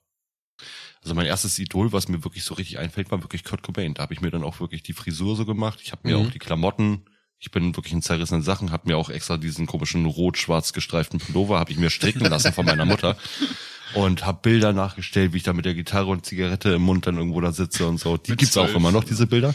[1.02, 3.94] Also mein erstes Idol, was mir wirklich so richtig einfällt, war wirklich Kurt Cobain.
[3.94, 5.78] Da habe ich mir dann auch wirklich die Frisur so gemacht.
[5.82, 6.26] Ich habe mir Mhm.
[6.26, 7.04] auch die Klamotten.
[7.38, 8.72] Ich bin wirklich in zerrissenen Sachen.
[8.72, 12.66] Habe mir auch extra diesen komischen rot-schwarz gestreiften Pullover habe ich mir stricken lassen von
[12.66, 13.16] meiner Mutter
[13.94, 17.16] und habe Bilder nachgestellt, wie ich da mit der Gitarre und Zigarette im Mund dann
[17.16, 18.16] irgendwo da sitze und so.
[18.16, 18.76] Die Mit gibt's auch zwölf.
[18.76, 19.54] immer noch diese Bilder.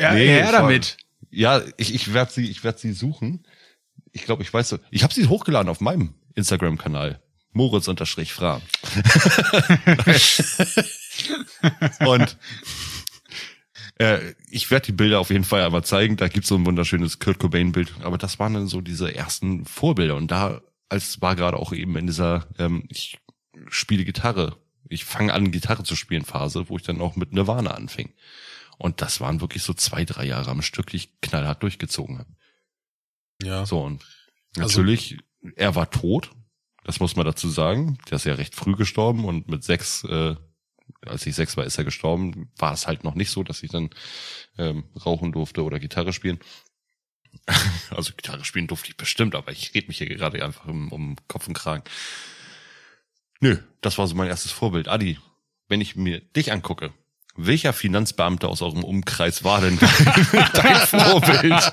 [0.00, 0.96] Ja, Nee, her es war- damit.
[1.30, 3.46] Ja, ich, ich werde sie, ich werde sie suchen.
[4.12, 4.78] Ich glaube, ich weiß so.
[4.90, 7.20] Ich habe sie hochgeladen auf meinem Instagram-Kanal.
[7.54, 8.60] Moritz unterstrich Fra.
[12.00, 12.36] Und
[13.98, 16.16] äh, ich werde die Bilder auf jeden Fall einmal zeigen.
[16.16, 17.92] Da gibt's so ein wunderschönes Kurt Cobain-Bild.
[18.02, 20.16] Aber das waren dann so diese ersten Vorbilder.
[20.16, 23.18] Und da, als war gerade auch eben in dieser, ähm, ich
[23.68, 24.56] spiele Gitarre.
[24.88, 28.12] Ich fange an, Gitarre zu spielen Phase, wo ich dann auch mit Nirvana anfing.
[28.78, 32.30] Und das waren wirklich so zwei, drei Jahre am Stück, die ich knallhart durchgezogen habe.
[33.42, 33.64] Ja.
[33.66, 34.04] So, und
[34.56, 35.18] Also- natürlich,
[35.56, 36.30] er war tot.
[36.84, 37.98] Das muss man dazu sagen.
[38.10, 40.34] Der ist ja recht früh gestorben und mit sechs, äh,
[41.06, 42.50] als ich sechs war, ist er gestorben.
[42.56, 43.90] War es halt noch nicht so, dass ich dann
[44.58, 46.40] ähm, rauchen durfte oder Gitarre spielen.
[47.90, 51.16] Also Gitarre spielen durfte ich bestimmt, aber ich red mich hier gerade einfach um, um
[51.28, 51.84] Kopf und Kragen.
[53.42, 54.86] Nö, das war so mein erstes Vorbild.
[54.86, 55.18] Adi,
[55.68, 56.92] wenn ich mir dich angucke,
[57.34, 61.72] welcher Finanzbeamter aus eurem Umkreis war denn dein, dein Vorbild?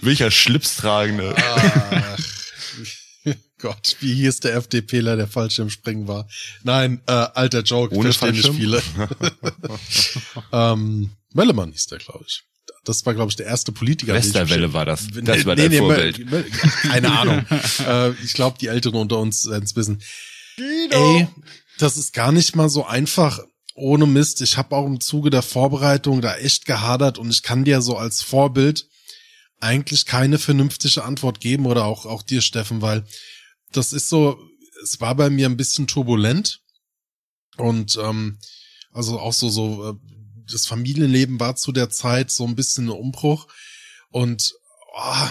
[0.00, 1.34] Welcher Schlipstragende?
[3.58, 6.28] Gott, wie hieß der FDPler, der Fallschirmspringen war?
[6.62, 8.12] Nein, äh, alter Joke, Ohne.
[8.12, 8.56] Fallschirm?
[10.52, 12.44] ähm, Möllemann hieß der, glaube ich.
[12.84, 14.14] Das war, glaube ich, der erste Politiker.
[14.14, 15.08] Westerwelle war das.
[15.10, 16.24] Nee, Das war nee, dein nee, Vorbild.
[16.82, 17.44] Keine Ahnung.
[17.86, 20.00] äh, ich glaube, die Älteren unter uns werden es wissen.
[20.60, 21.28] Ey,
[21.78, 23.40] das ist gar nicht mal so einfach.
[23.74, 24.42] Ohne Mist.
[24.42, 27.96] Ich habe auch im Zuge der Vorbereitung da echt gehadert und ich kann dir so
[27.96, 28.86] als Vorbild
[29.60, 33.04] eigentlich keine vernünftige Antwort geben oder auch, auch dir, Steffen, weil
[33.72, 34.38] das ist so,
[34.82, 36.60] es war bei mir ein bisschen turbulent
[37.56, 38.38] und ähm,
[38.92, 39.94] also auch so, so, äh,
[40.50, 43.46] das Familienleben war zu der Zeit so ein bisschen ein Umbruch
[44.10, 44.52] und
[44.94, 45.28] oh,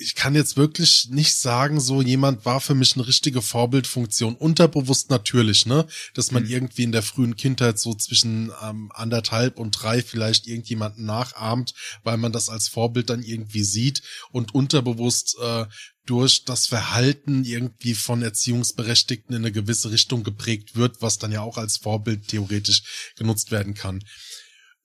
[0.00, 4.34] ich kann jetzt wirklich nicht sagen, so jemand war für mich eine richtige Vorbildfunktion.
[4.36, 5.86] Unterbewusst natürlich, ne?
[6.14, 6.50] Dass man Mhm.
[6.50, 12.16] irgendwie in der frühen Kindheit so zwischen ähm, anderthalb und drei vielleicht irgendjemanden nachahmt, weil
[12.16, 15.66] man das als Vorbild dann irgendwie sieht und unterbewusst äh,
[16.04, 21.40] durch das Verhalten irgendwie von Erziehungsberechtigten in eine gewisse Richtung geprägt wird, was dann ja
[21.40, 24.02] auch als Vorbild theoretisch genutzt werden kann.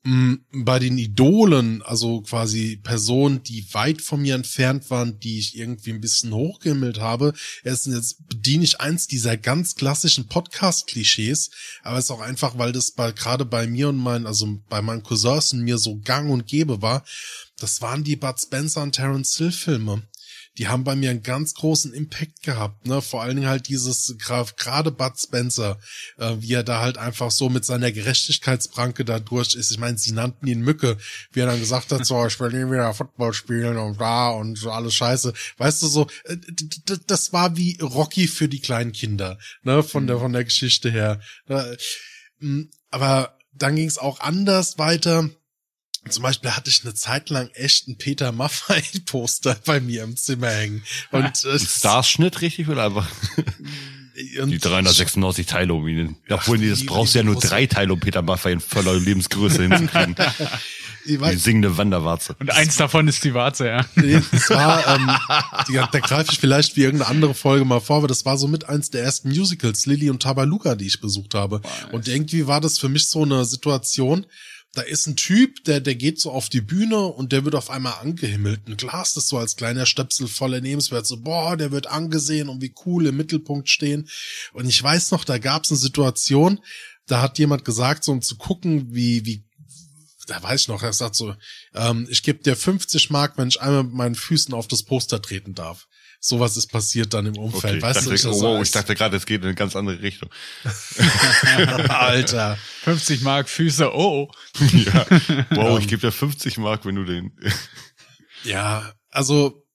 [0.04, 5.58] Mh, bei den Idolen, also quasi Personen, die weit von mir entfernt waren, die ich
[5.58, 7.34] irgendwie ein bisschen hochgehimmelt habe,
[7.64, 11.52] erstens jetzt bediene ich eins dieser ganz klassischen Podcast-Klischees,
[11.84, 14.82] aber es ist auch einfach, weil das bei, gerade bei mir und meinen, also bei
[14.82, 17.04] meinen Cousins und mir so gang und gäbe war,
[17.58, 20.04] das waren die Bud Spencer und Terence Hill Filme
[20.58, 23.02] die haben bei mir einen ganz großen Impact gehabt, ne?
[23.02, 25.80] Vor allen Dingen halt dieses gerade Bud Spencer,
[26.18, 29.72] äh, wie er da halt einfach so mit seiner Gerechtigkeitspranke da durch ist.
[29.72, 30.98] Ich meine, sie nannten ihn Mücke,
[31.32, 34.58] wie er dann gesagt hat, so, ich will nie wieder Football spielen und da und
[34.58, 35.34] so alles Scheiße.
[35.58, 36.38] Weißt du so, äh,
[37.08, 39.84] das war wie Rocky für die kleinen Kinder, ne?
[39.84, 41.22] Von der von der Geschichte her.
[41.48, 41.78] Ne?
[42.90, 45.30] Aber dann ging es auch anders weiter
[46.10, 50.50] zum Beispiel hatte ich eine Zeit lang echt ein Peter Maffay-Poster bei mir im Zimmer
[50.50, 50.84] hängen.
[51.12, 53.08] Und äh, Starschnitt richtig oder einfach
[54.16, 56.16] die 396 Teile um ihn.
[56.30, 59.64] Obwohl, nee, das brauchst du ja nur drei Teile, um Peter Maffay in voller Lebensgröße
[59.64, 60.16] hinzukriegen.
[61.06, 62.36] Die singende Wanderwarze.
[62.40, 63.86] Und eins davon ist die Warze, ja.
[64.32, 65.10] Das war, ähm,
[65.68, 68.48] die, da greife ich vielleicht wie irgendeine andere Folge mal vor, aber das war so
[68.48, 71.62] mit eins der ersten Musicals, Lilly und Tabaluga, die ich besucht habe.
[71.92, 74.28] Und irgendwie war das für mich so eine Situation,
[74.74, 77.70] da ist ein Typ, der, der geht so auf die Bühne und der wird auf
[77.70, 78.68] einmal angehimmelt.
[78.68, 82.62] Ein Glas das so als kleiner Stöpsel voller Lebenswert, so, boah, der wird angesehen und
[82.62, 84.08] wie cool im Mittelpunkt stehen.
[84.54, 86.62] Und ich weiß noch, da gab es eine Situation,
[87.06, 89.44] da hat jemand gesagt, so um zu gucken, wie, wie,
[90.28, 91.36] da weiß ich noch, er sagt so,
[91.74, 95.22] ähm, ich gebe dir 50 Mark, wenn ich einmal mit meinen Füßen auf das Poster
[95.22, 95.88] treten darf
[96.22, 97.74] sowas ist passiert dann im Umfeld.
[97.74, 100.02] Okay, weißt dachte, du, ich, oh, ich dachte gerade, es geht in eine ganz andere
[100.02, 100.30] Richtung.
[101.90, 102.58] Alter.
[102.84, 104.30] 50 Mark Füße, oh.
[104.72, 105.06] ja.
[105.50, 107.36] Wow, ich gebe dir 50 Mark, wenn du den.
[108.44, 109.66] ja, also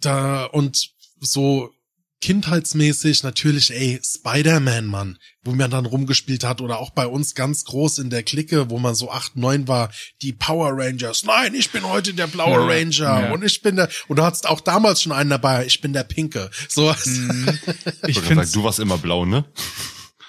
[0.00, 1.74] da und so
[2.20, 7.64] kindheitsmäßig natürlich, ey, Spider-Man, Mann, wo man dann rumgespielt hat oder auch bei uns ganz
[7.64, 9.90] groß in der Clique, wo man so acht, neun war,
[10.22, 11.24] die Power Rangers.
[11.24, 13.32] Nein, ich bin heute der blaue Ranger ja.
[13.32, 16.04] und ich bin der, und du hattest auch damals schon einen dabei, ich bin der
[16.04, 16.50] Pinke.
[16.68, 17.58] So mhm.
[18.06, 19.44] ich finde, du warst immer blau, ne?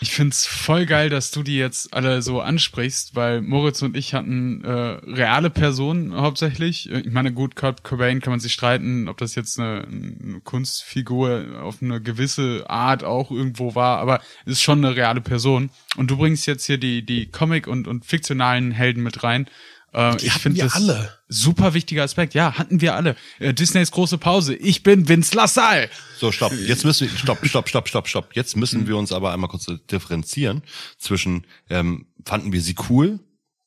[0.01, 4.13] Ich find's voll geil, dass du die jetzt alle so ansprichst, weil Moritz und ich
[4.13, 6.89] hatten äh, reale Personen hauptsächlich.
[6.89, 11.62] Ich meine, gut, Kurt Cobain kann man sich streiten, ob das jetzt eine, eine Kunstfigur
[11.62, 15.69] auf eine gewisse Art auch irgendwo war, aber es ist schon eine reale Person.
[15.97, 19.49] Und du bringst jetzt hier die die Comic und und fiktionalen Helden mit rein.
[19.93, 21.13] Äh, ich finde das alle.
[21.28, 22.34] super wichtiger Aspekt.
[22.34, 23.15] Ja, hatten wir alle.
[23.39, 24.56] Äh, Disneys große Pause.
[24.56, 25.89] Ich bin Vince LaSalle.
[26.17, 26.54] So, stopp.
[26.54, 28.36] Jetzt müssen wir, stopp, stopp, stopp, stopp, stopp.
[28.36, 30.63] Jetzt müssen wir uns aber einmal kurz differenzieren
[30.97, 33.19] zwischen, ähm, fanden wir sie cool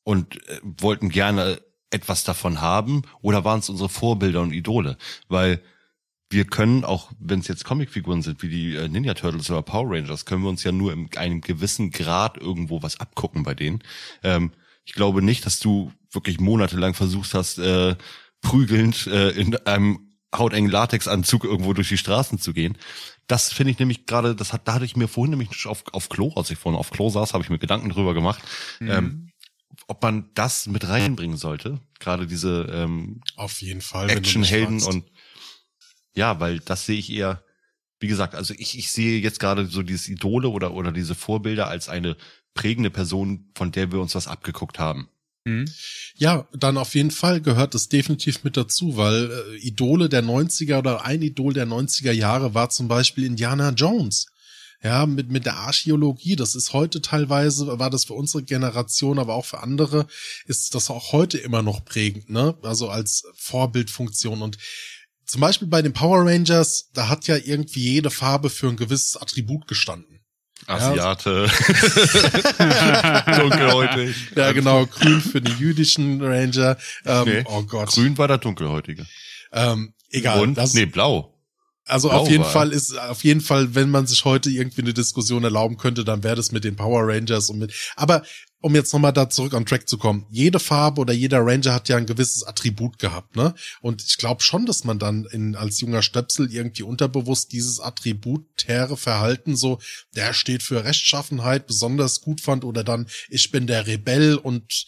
[0.03, 4.97] und äh, wollten gerne etwas davon haben oder waren es unsere Vorbilder und Idole?
[5.27, 5.61] Weil
[6.29, 9.95] wir können auch, wenn es jetzt Comicfiguren sind, wie die äh, Ninja Turtles oder Power
[9.95, 13.83] Rangers, können wir uns ja nur in einem gewissen Grad irgendwo was abgucken bei denen.
[14.23, 14.51] Ähm,
[14.83, 17.95] ich glaube nicht, dass du wirklich monatelang versucht hast, äh,
[18.41, 22.77] prügelnd äh, in einem hautengen Latexanzug irgendwo durch die Straßen zu gehen.
[23.27, 26.09] Das finde ich nämlich gerade, das hat, da hatte ich mir vorhin nämlich auf, auf
[26.09, 28.41] Klo, als ich vorhin auf Klo saß, habe ich mir Gedanken drüber gemacht,
[28.79, 28.89] mhm.
[28.89, 29.29] ähm,
[29.87, 31.79] ob man das mit reinbringen sollte.
[31.99, 35.05] Gerade diese ähm, auf jeden Fall Actionhelden und
[36.15, 37.43] ja, weil das sehe ich eher,
[37.99, 41.67] wie gesagt, also ich, ich sehe jetzt gerade so dieses Idole oder oder diese Vorbilder
[41.67, 42.17] als eine
[42.53, 45.09] prägende Person, von der wir uns was abgeguckt haben.
[45.45, 45.65] Mhm.
[46.15, 50.79] Ja, dann auf jeden Fall gehört es definitiv mit dazu, weil äh, Idole der 90er
[50.79, 54.27] oder ein Idol der 90er Jahre war zum Beispiel Indiana Jones.
[54.81, 59.33] Ja, mit, mit der Archäologie, das ist heute teilweise, war das für unsere Generation, aber
[59.33, 60.07] auch für andere,
[60.45, 62.57] ist das auch heute immer noch prägend, ne?
[62.63, 64.57] Also als Vorbildfunktion und
[65.25, 69.15] zum Beispiel bei den Power Rangers, da hat ja irgendwie jede Farbe für ein gewisses
[69.15, 70.19] Attribut gestanden.
[70.67, 71.47] Asiate.
[73.39, 74.15] Dunkelhäutig.
[74.35, 74.85] Ja, genau.
[74.85, 76.77] Grün für die jüdischen Ranger.
[77.05, 77.89] Ähm, nee, oh Gott.
[77.91, 79.05] Grün war der Dunkelhäutige.
[79.51, 80.41] Ähm, egal.
[80.41, 80.55] Und?
[80.55, 81.33] Das, nee, blau.
[81.85, 84.93] Also Blau auf jeden Fall ist, auf jeden Fall, wenn man sich heute irgendwie eine
[84.93, 88.23] Diskussion erlauben könnte, dann wäre das mit den Power Rangers und mit, aber
[88.63, 91.89] um jetzt nochmal da zurück on Track zu kommen, jede Farbe oder jeder Ranger hat
[91.89, 93.53] ja ein gewisses Attribut gehabt, ne?
[93.81, 98.95] Und ich glaube schon, dass man dann in, als junger Stöpsel irgendwie unterbewusst dieses attributäre
[98.95, 99.79] Verhalten so,
[100.15, 104.85] der steht für Rechtschaffenheit besonders gut fand oder dann, ich bin der Rebell und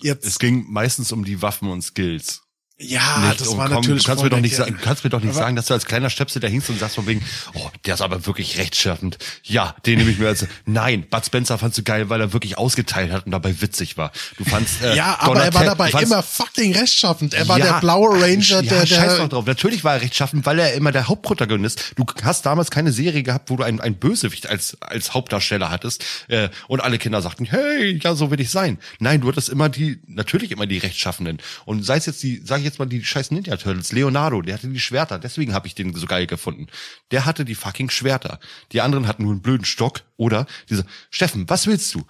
[0.00, 0.24] jetzt.
[0.24, 2.42] Es ging meistens um die Waffen und Skills.
[2.80, 5.20] Ja, nicht das war natürlich Du kannst mir doch nicht sagen, du kannst mir doch
[5.20, 7.94] nicht sagen, dass du als kleiner Stöpsel da hingst und sagst von wegen, oh, der
[7.94, 9.18] ist aber wirklich rechtschaffend.
[9.42, 12.56] Ja, den nehme ich mir als, nein, Bud Spencer fandst du geil, weil er wirklich
[12.56, 14.12] ausgeteilt hat und dabei witzig war.
[14.36, 17.34] Du fandst, äh, Ja, aber er war Donatello- dabei immer fucking rechtschaffend.
[17.34, 19.46] Er war Ja, der blaue Ranger, ja, der, scheiß doch der, drauf.
[19.46, 21.94] Natürlich war er rechtschaffend, weil er immer der Hauptprotagonist.
[21.96, 26.04] Du hast damals keine Serie gehabt, wo du einen, einen Bösewicht als, als Hauptdarsteller hattest
[26.28, 28.78] äh, und alle Kinder sagten, hey, ja, so will ich sein.
[29.00, 31.38] Nein, du hattest immer die, natürlich immer die Rechtschaffenden.
[31.64, 34.54] Und sei es jetzt die, sag ich jetzt mal, die scheiß Ninja Turtles, Leonardo, der
[34.54, 36.66] hatte die Schwerter, deswegen habe ich den so geil gefunden.
[37.10, 38.38] Der hatte die fucking Schwerter.
[38.72, 42.04] Die anderen hatten nur einen blöden Stock oder diese, Steffen, was willst du?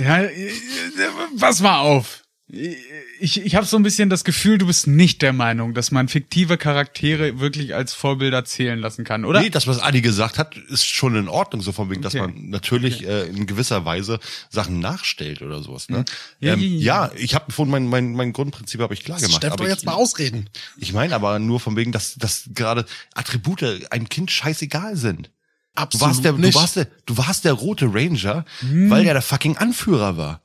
[0.00, 0.50] Ja, äh,
[1.38, 2.22] pass mal auf.
[2.48, 6.06] Ich, ich habe so ein bisschen das Gefühl, du bist nicht der Meinung, dass man
[6.06, 9.40] fiktive Charaktere wirklich als Vorbilder zählen lassen kann, oder?
[9.40, 12.24] Nee, das, was Adi gesagt hat, ist schon in Ordnung, so von wegen, dass Okay.
[12.32, 15.88] man natürlich äh, in gewisser Weise Sachen nachstellt oder sowas.
[15.88, 16.04] Ne?
[16.38, 19.44] Ja, ähm, ja, ja, ich habe von mein, mein, mein Grundprinzip habe ich klar gemacht.
[19.44, 20.48] Aber doch jetzt ich, mal ausreden.
[20.78, 25.30] ich meine aber nur von wegen, dass, dass gerade Attribute einem Kind scheißegal sind.
[25.76, 26.54] Du Absolut warst der, du nicht.
[26.54, 28.90] warst der, du warst der rote Ranger, Hm.
[28.90, 30.40] weil der der fucking Anführer war.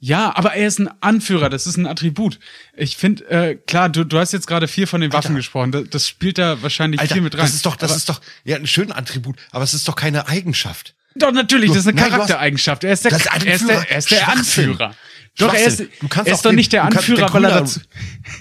[0.00, 2.38] Ja, aber er ist ein Anführer, das ist ein Attribut.
[2.76, 5.84] Ich finde, äh, klar, du, du hast jetzt gerade viel von den Waffen gesprochen, das,
[5.90, 7.42] das spielt da wahrscheinlich Alter, viel mit rein.
[7.42, 9.96] das ist doch, das aber, ist doch, ja, ein schöner Attribut, aber es ist doch
[9.96, 10.94] keine Eigenschaft.
[11.14, 12.84] Doch, natürlich, Du- das ist eine nein, du Charaktereigenschaft.
[12.84, 14.28] Er ist der, er ist der, er ist der.
[14.28, 14.94] Anführer.
[15.38, 17.60] Doch, er ist, er ist doch nicht der du kannst- Anführer, der weil er Grüner-
[17.60, 17.80] dazu,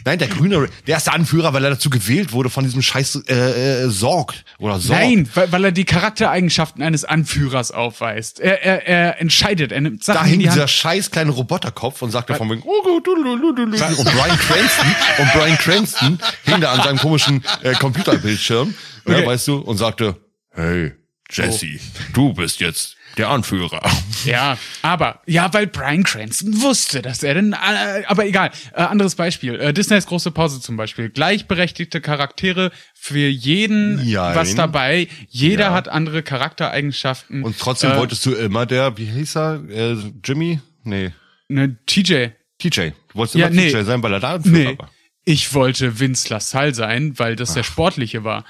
[0.03, 3.23] Nein, der Grüne, der ist der Anführer, weil er dazu gewählt wurde von diesem Scheiß
[3.27, 4.99] äh, äh, Sorg oder Sorg.
[4.99, 8.39] Nein, weil, weil er die Charaktereigenschaften eines Anführers aufweist.
[8.39, 10.41] Er, er, er entscheidet, er nimmt Sachen Da Hand.
[10.41, 15.57] dieser scheiß kleine Roboterkopf und sagte von wegen, oh Gott, und Brian Cranston, und Brian
[15.57, 18.73] Cranston hing da an seinem komischen äh, Computerbildschirm,
[19.05, 19.21] Okay.
[19.21, 20.17] ja, weißt du, und sagte,
[20.51, 20.91] hey,
[21.31, 21.79] Jesse,
[22.13, 23.81] du bist jetzt der Anführer.
[24.25, 28.49] Ja, aber, ja, weil Brian Cranston wusste, dass er denn, äh, aber egal.
[28.73, 29.55] Äh, anderes Beispiel.
[29.59, 31.09] Äh, Disneys große Pause zum Beispiel.
[31.09, 34.35] Gleichberechtigte Charaktere für jeden Jein.
[34.35, 35.07] was dabei.
[35.29, 35.73] Jeder Ja.
[35.73, 37.43] hat andere Charaktereigenschaften.
[37.43, 40.59] Und trotzdem äh, wolltest du immer der, wie hieß er, äh, Jimmy?
[40.83, 41.11] Nee,
[41.47, 42.29] Ne, TJ.
[42.59, 42.89] TJ.
[43.09, 43.71] Du wolltest Ja, immer nee.
[43.71, 44.77] TJ sein, weil er da Anführer Nee.
[44.79, 44.89] war.
[45.23, 48.45] Ich wollte Vince LaSalle sein, weil das der Sportliche war.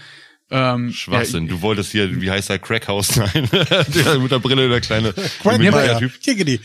[0.50, 1.48] Ähm, Schwachsinn.
[1.48, 3.16] Du wolltest hier, wie heißt er, Crackhouse?
[3.18, 6.22] Nein, der mit der Brille, der kleine Quack, der ja, Typ.
[6.22, 6.60] Giggity.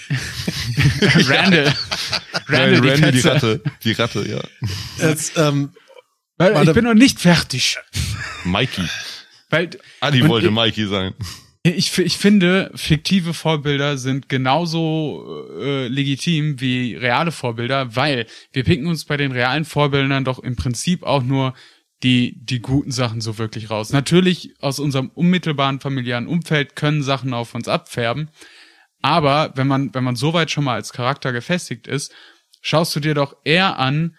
[1.00, 1.74] Ja, Randall.
[2.46, 3.28] Randall, Nein, Randy, die.
[3.28, 3.62] Ratte.
[3.82, 4.68] Die Ratte, ja.
[5.08, 5.70] Jetzt, ähm,
[6.36, 7.78] Weil ich bin noch nicht fertig.
[8.44, 8.84] Mikey.
[9.50, 11.14] Weil Adi wollte ich- Mikey sein.
[11.64, 18.86] Ich, ich finde, fiktive Vorbilder sind genauso äh, legitim wie reale Vorbilder, weil wir picken
[18.88, 21.54] uns bei den realen Vorbildern doch im Prinzip auch nur
[22.02, 23.92] die, die guten Sachen so wirklich raus.
[23.92, 28.30] Natürlich aus unserem unmittelbaren familiären Umfeld können Sachen auf uns abfärben,
[29.02, 32.12] aber wenn man, wenn man soweit schon mal als Charakter gefestigt ist,
[32.60, 34.16] schaust du dir doch eher an,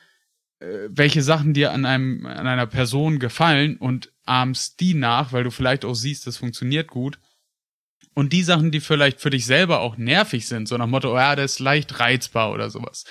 [0.60, 5.44] äh, welche Sachen dir an einem, an einer Person gefallen und ahmst die nach, weil
[5.44, 7.18] du vielleicht auch siehst, das funktioniert gut.
[8.14, 11.36] Und die Sachen, die vielleicht für dich selber auch nervig sind, so nach Motto, ja,
[11.36, 13.06] der ist leicht reizbar oder sowas.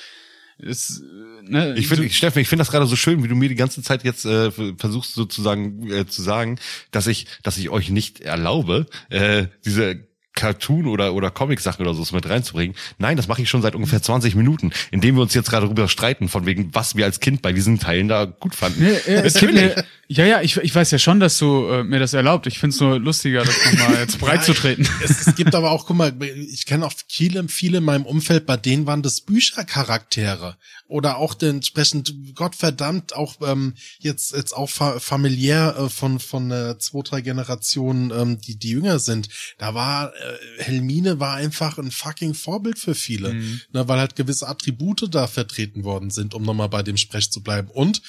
[0.59, 1.03] Ist,
[1.43, 3.83] ne, Ich finde, Steffen, ich finde das gerade so schön, wie du mir die ganze
[3.83, 6.59] Zeit jetzt äh, versuchst sozusagen äh, zu sagen,
[6.91, 12.15] dass ich, dass ich euch nicht erlaube, äh, diese Cartoon oder oder Comic-Sachen oder so
[12.15, 12.75] mit reinzubringen.
[12.99, 15.89] Nein, das mache ich schon seit ungefähr 20 Minuten, indem wir uns jetzt gerade darüber
[15.89, 18.83] streiten, von wegen, was wir als Kind bei diesen Teilen da gut fanden.
[18.83, 21.99] Nee, äh, es mir, ja, ja, ich, ich weiß ja schon, dass du äh, mir
[21.99, 22.47] das erlaubt.
[22.47, 24.87] Ich find's nur lustiger, das nochmal jetzt breit zu treten.
[25.03, 28.47] es, es gibt aber auch, guck mal, ich kenne auch viele, viele in meinem Umfeld,
[28.47, 35.01] bei denen waren das Büchercharaktere oder auch entsprechend, Gottverdammt, auch ähm, jetzt jetzt auch fa
[35.01, 39.29] familiär äh, von von äh, zwei drei Generationen, ähm, die die jünger sind.
[39.59, 43.35] Da war äh, Helmine war einfach ein fucking Vorbild für viele,
[43.73, 47.43] ne, weil halt gewisse Attribute da vertreten worden sind, um nochmal bei dem Sprech zu
[47.43, 48.03] bleiben und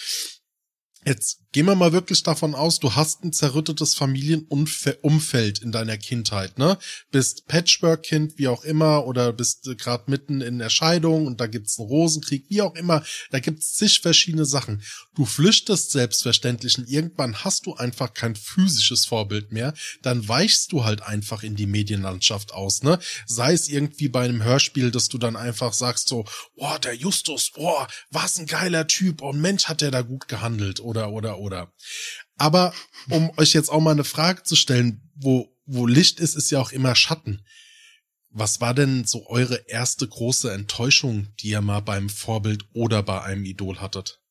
[1.05, 6.57] Jetzt gehen wir mal wirklich davon aus, du hast ein zerrüttetes Familienumfeld in deiner Kindheit,
[6.57, 6.79] ne?
[7.11, 11.47] Bist Patchwork-Kind, wie auch immer, oder bist äh, gerade mitten in der Scheidung und da
[11.47, 13.03] gibt's einen Rosenkrieg, wie auch immer.
[13.29, 14.81] Da gibt's zig verschiedene Sachen.
[15.15, 19.75] Du flüchtest selbstverständlich und irgendwann hast du einfach kein physisches Vorbild mehr.
[20.01, 22.97] Dann weichst du halt einfach in die Medienlandschaft aus, ne?
[23.27, 27.51] Sei es irgendwie bei einem Hörspiel, dass du dann einfach sagst so, oh, der Justus,
[27.57, 31.73] oh, was ein geiler Typ, oh Mensch, hat der da gut gehandelt, oder, oder, oder.
[32.37, 32.73] Aber
[33.09, 36.59] um euch jetzt auch mal eine Frage zu stellen, wo, wo Licht ist, ist ja
[36.59, 37.45] auch immer Schatten.
[38.29, 43.21] Was war denn so eure erste große Enttäuschung, die ihr mal beim Vorbild oder bei
[43.21, 44.21] einem Idol hattet?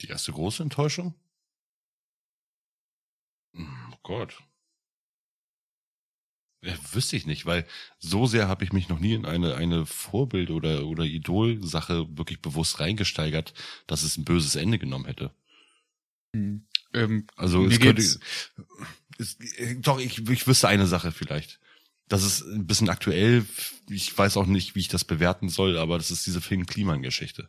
[0.00, 1.14] Die erste große Enttäuschung?
[3.54, 4.38] Hm, Oh Gott.
[6.66, 7.64] Ja, wüsste ich nicht, weil
[7.98, 12.40] so sehr habe ich mich noch nie in eine, eine Vorbild- oder, oder Idol-Sache wirklich
[12.40, 13.54] bewusst reingesteigert,
[13.86, 15.30] dass es ein böses Ende genommen hätte.
[16.34, 18.02] Ähm, Also es könnte,
[19.18, 21.60] es, äh, doch, ich, ich wüsste eine Sache vielleicht.
[22.08, 23.44] Das ist ein bisschen aktuell.
[23.88, 27.48] Ich weiß auch nicht, wie ich das bewerten soll, aber das ist diese Finn Kliman-Geschichte,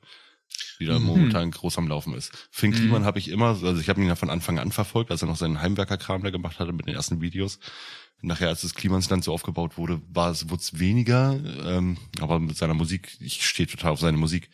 [0.80, 1.05] die da Mhm.
[1.05, 2.32] momentan groß am Laufen ist.
[2.51, 2.76] Finn Mhm.
[2.76, 5.28] Kliman habe ich immer, also ich habe ihn ja von Anfang an verfolgt, als er
[5.28, 7.59] noch seinen Heimwerkerkram da gemacht hatte mit den ersten Videos.
[8.22, 12.57] Nachher, als das Klimansland so aufgebaut wurde, war es, wurde es weniger, ähm, aber mit
[12.57, 14.49] seiner Musik, ich stehe total auf seine Musik.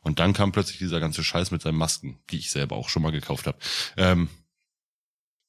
[0.00, 3.02] Und dann kam plötzlich dieser ganze Scheiß mit seinen Masken, die ich selber auch schon
[3.02, 3.58] mal gekauft habe.
[3.96, 4.28] Ähm,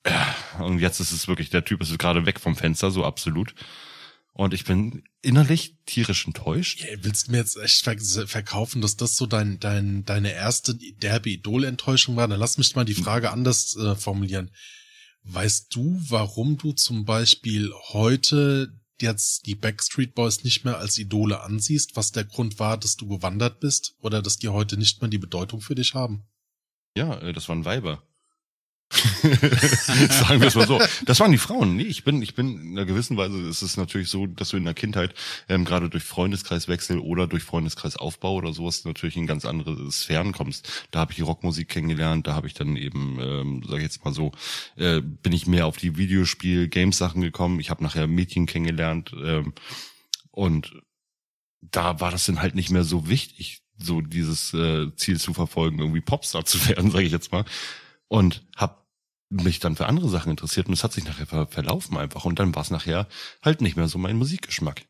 [0.06, 3.56] ja, und jetzt ist es wirklich, der Typ ist gerade weg vom Fenster, so absolut.
[4.34, 6.82] Und ich bin innerlich tierisch enttäuscht.
[6.82, 10.76] Ja, willst du mir jetzt echt ver verkaufen, dass das so dein, dein, deine erste
[10.76, 12.28] derbe Idol-Enttäuschung war?
[12.28, 14.52] Dann lass mich mal die Frage anders äh, formulieren.
[15.24, 21.42] Weißt du, warum du zum Beispiel heute jetzt die Backstreet Boys nicht mehr als Idole
[21.42, 25.10] ansiehst, was der Grund war, dass du gewandert bist oder dass die heute nicht mehr
[25.10, 26.24] die Bedeutung für dich haben?
[26.96, 28.04] Ja, äh, das waren Weiber.
[30.10, 30.80] Sagen wir es mal so.
[31.06, 31.76] Das waren die Frauen.
[31.76, 34.58] Nee, ich bin, ich bin in einer gewissen Weise ist es natürlich so, dass du
[34.58, 35.14] in der Kindheit
[35.50, 40.88] ähm, gerade durch Freundeskreiswechsel oder durch Freundeskreisaufbau oder sowas natürlich in ganz andere Sphären kommst.
[40.92, 44.14] Da habe ich Rockmusik kennengelernt, da habe ich dann eben, ähm, sage ich jetzt mal
[44.14, 44.32] so,
[44.76, 47.60] äh, bin ich mehr auf die Videospiel-Games-Sachen gekommen.
[47.60, 49.54] Ich habe nachher Mädchen kennengelernt ähm,
[50.32, 50.72] und
[51.62, 55.80] da war das dann halt nicht mehr so wichtig, so dieses äh, Ziel zu verfolgen,
[55.80, 57.46] irgendwie Popstar zu werden, sage ich jetzt mal.
[58.08, 58.83] Und hab
[59.42, 62.26] mich dann für andere Sachen interessiert und es hat sich nachher ver verlaufen einfach.
[62.26, 63.08] Und dann war es nachher
[63.42, 64.86] halt nicht mehr so mein Musikgeschmack.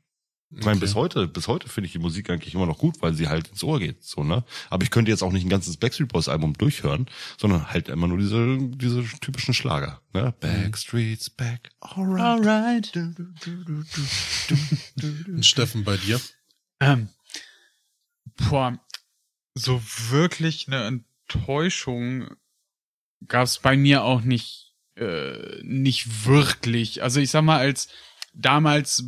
[0.55, 0.81] Ich meine, Okay.
[0.85, 3.47] bis heute, bis heute finde ich die Musik eigentlich immer noch gut, weil sie halt
[3.47, 4.43] ins Ohr geht, so, ne?
[4.69, 7.07] Aber ich könnte jetzt auch nicht ein ganzes Backstreet Boys Album durchhören,
[7.39, 10.31] sondern halt immer nur diese, diese typischen Schlager, ne?
[10.41, 12.95] Backstreet's back, alright.
[12.95, 12.95] alright.
[15.27, 16.21] Und Steffen, bei dir?
[16.79, 17.09] Ähm,
[18.49, 18.79] boah,
[19.55, 22.27] so wirklich eine Enttäuschung
[23.27, 27.03] gab es bei mir auch nicht, äh, nicht wirklich.
[27.03, 27.87] Also ich sag mal, als
[28.33, 29.05] damals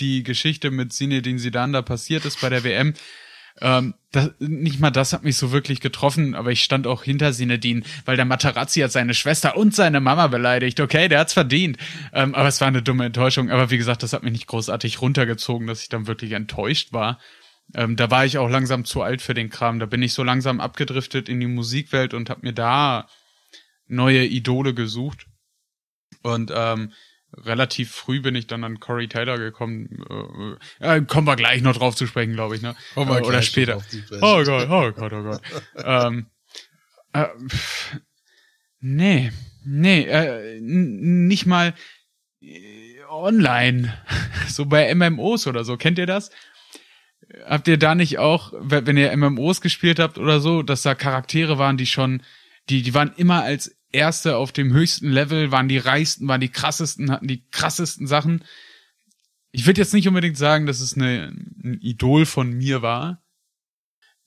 [0.00, 2.94] die Geschichte mit Zinedine Zidane da passiert ist bei der WM,
[3.60, 7.32] ähm, das, nicht mal das hat mich so wirklich getroffen, aber ich stand auch hinter
[7.32, 10.80] Zinedine, weil der Materazzi hat seine Schwester und seine Mama beleidigt.
[10.80, 11.76] Okay, der hat's verdient.
[12.12, 13.50] Ähm, aber es war eine dumme Enttäuschung.
[13.50, 17.18] Aber wie gesagt, das hat mich nicht großartig runtergezogen, dass ich dann wirklich enttäuscht war.
[17.74, 19.78] Ähm, da war ich auch langsam zu alt für den Kram.
[19.78, 23.08] Da bin ich so langsam abgedriftet in die Musikwelt und habe mir da
[23.86, 25.26] neue Idole gesucht.
[26.22, 26.92] Und ähm,
[27.36, 30.58] relativ früh bin ich dann an Corey Taylor gekommen.
[30.80, 32.74] Äh, äh, kommen wir gleich noch drauf zu sprechen, glaube ich, ne?
[32.94, 33.82] Kommen wir Äh, Oder später.
[34.20, 35.40] Oh Gott, oh Gott, oh Gott.
[35.84, 36.26] ähm,
[37.12, 37.96] äh, pff,
[38.80, 39.32] nee,
[39.64, 41.74] nee, äh, nicht mal
[42.40, 43.94] äh, online.
[44.48, 45.76] So bei MMOs oder so.
[45.76, 46.30] Kennt ihr das?
[47.46, 51.58] Habt ihr da nicht auch, wenn ihr MMOs gespielt habt oder so, dass da Charaktere
[51.58, 52.22] waren, die schon,
[52.68, 56.48] die, die waren immer als Erste auf dem höchsten Level, waren die reichsten, waren die
[56.48, 58.44] krassesten, hatten die krassesten Sachen.
[59.52, 63.22] Ich würde jetzt nicht unbedingt sagen, dass es eine, ein Idol von mir war,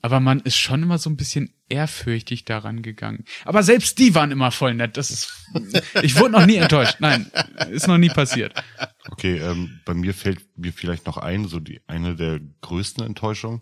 [0.02, 3.26] aber man ist schon immer so ein bisschen ehrfürchtig daran gegangen.
[3.44, 4.96] Aber selbst die waren immer voll nett.
[4.96, 5.34] Das ist,
[6.02, 6.98] ich wurde noch nie enttäuscht.
[7.00, 7.30] Nein,
[7.70, 8.54] ist noch nie passiert.
[9.10, 13.62] Okay, ähm, bei mir fällt mir vielleicht noch ein, so die eine der größten Enttäuschungen.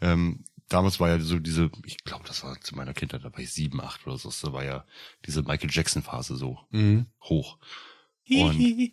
[0.00, 3.40] Ähm, damals war ja so diese, ich glaube, das war zu meiner Kindheit, da war
[3.40, 4.84] ich sieben, acht oder so, da war ja
[5.26, 7.06] diese Michael Jackson Phase so Mhm.
[7.24, 7.58] hoch.
[8.28, 8.92] Und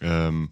[0.00, 0.50] ähm,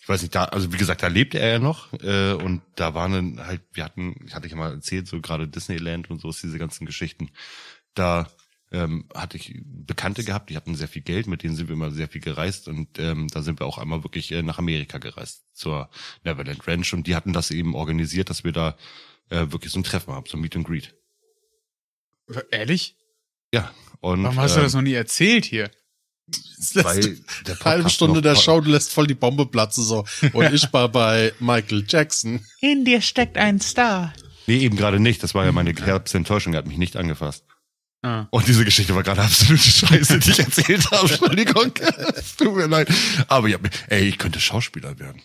[0.00, 2.94] ich weiß nicht, da, also wie gesagt, da lebte er ja noch äh, und da
[2.94, 6.30] waren dann halt, wir hatten, hatte ich ja mal erzählt, so gerade Disneyland und so,
[6.30, 7.30] diese ganzen Geschichten.
[7.94, 8.28] Da
[8.72, 11.90] ähm, hatte ich Bekannte gehabt, die hatten sehr viel Geld, mit denen sind wir immer
[11.90, 15.44] sehr viel gereist und ähm, da sind wir auch einmal wirklich äh, nach Amerika gereist,
[15.52, 15.90] zur
[16.24, 18.76] Neverland Ranch und die hatten das eben organisiert, dass wir da
[19.30, 20.94] äh, wirklich so ein Treffen haben, so ein Meet and Greet.
[22.50, 22.96] Ehrlich?
[23.52, 25.70] Ja, und Warum hast du ähm, das noch nie erzählt hier?
[26.74, 30.04] weil der Halbe Stunde der Show, du lässt voll die Bombe platzen so.
[30.32, 32.44] Und ich war bei Michael Jackson.
[32.60, 34.12] In dir steckt ein Star.
[34.46, 35.22] Nee, eben gerade nicht.
[35.22, 36.54] Das war ja meine Herbstenttäuschung.
[36.54, 37.44] Er hat mich nicht angefasst.
[38.02, 38.26] Ah.
[38.30, 41.08] Und diese Geschichte war gerade absolute Scheiße, die ich erzählt habe.
[41.10, 41.72] Entschuldigung.
[42.14, 42.88] Es Tut mir leid.
[43.28, 45.22] Aber ich hab, ey, ich könnte Schauspieler werden.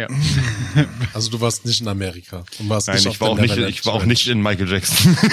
[0.00, 0.08] Ja.
[1.14, 2.44] Also du warst nicht in Amerika.
[2.58, 4.40] Und warst Nein, nicht ich auf war der auch nicht, ich war auch nicht in
[4.42, 5.16] Michael Jackson.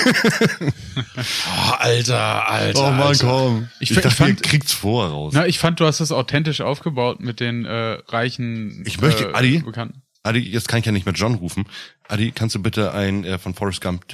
[1.05, 2.83] Oh, Alter, Alter.
[2.83, 3.27] Alter.
[3.27, 3.69] komm.
[3.79, 5.33] Ich Ich, dachte, ich fand- ihr kriegt's vorher raus.
[5.35, 9.33] Na, ich fand, du hast das authentisch aufgebaut mit den äh, reichen Ich möchte- äh,
[9.33, 9.59] Adi?
[9.59, 10.01] Bekannten.
[10.27, 11.65] Adi, jetzt kann ich ja nicht mehr John rufen.
[12.09, 14.05] Adi, kannst du bitte ein äh, von Forrest Gump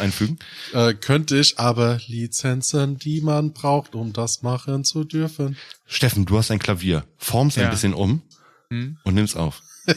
[0.00, 0.38] einfügen?
[0.72, 5.56] Äh, könnte ich, aber Lizenzen, die man braucht, um das machen zu dürfen.
[5.84, 7.04] Steffen, du hast ein Klavier.
[7.16, 7.64] Form's ja.
[7.64, 8.22] ein bisschen um
[8.70, 8.98] hm?
[9.02, 9.62] und nimm's auf.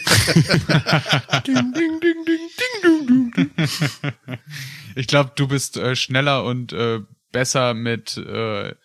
[4.95, 7.01] ich glaube, du bist äh, schneller und äh,
[7.31, 8.75] besser mit äh, äh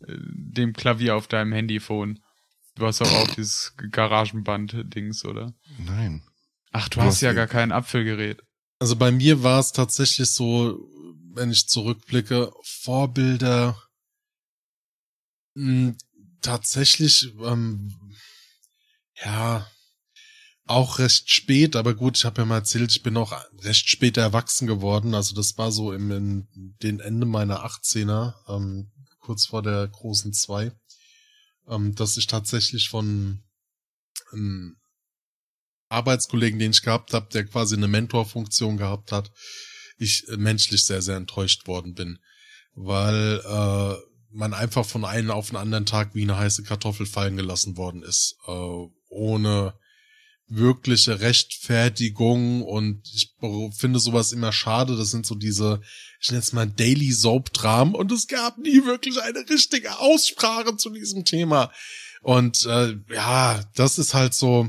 [0.00, 2.18] dem Klavier auf deinem Handyphone.
[2.78, 5.52] Du hast auch, auch dieses Garagenband-Dings, oder?
[5.78, 6.22] Nein.
[6.72, 8.42] Ach, du, Du hast hast ja gar kein Apfelgerät.
[8.78, 10.78] Also bei mir war es tatsächlich so,
[11.34, 13.76] wenn ich zurückblicke, Vorbilder
[15.54, 15.94] mh,
[16.40, 17.94] tatsächlich, ähm,
[19.24, 19.66] ja,
[20.66, 24.16] auch recht spät, aber gut, ich habe ja mal erzählt, ich bin auch recht spät
[24.18, 25.14] erwachsen geworden.
[25.14, 26.48] Also das war so im, in
[26.82, 30.72] den Ende meiner 18er, ähm, kurz vor der großen zwei,
[31.68, 33.42] ähm, dass ich tatsächlich von
[34.32, 34.76] ähm,
[35.88, 39.30] Arbeitskollegen, den ich gehabt habe, der quasi eine Mentorfunktion gehabt hat,
[39.98, 42.18] ich äh, menschlich sehr, sehr enttäuscht worden bin.
[42.74, 43.94] Weil äh,
[44.30, 48.02] man einfach von einem auf den anderen Tag wie eine heiße Kartoffel fallen gelassen worden
[48.02, 48.36] ist.
[48.46, 49.74] Äh, ohne
[50.48, 53.34] wirkliche Rechtfertigung und ich
[53.76, 54.96] finde sowas immer schade.
[54.96, 55.80] Das sind so diese,
[56.20, 60.76] ich nenne es mal Daily Soap Dramen und es gab nie wirklich eine richtige Aussprache
[60.76, 61.70] zu diesem Thema.
[62.22, 64.68] Und äh, ja, das ist halt so,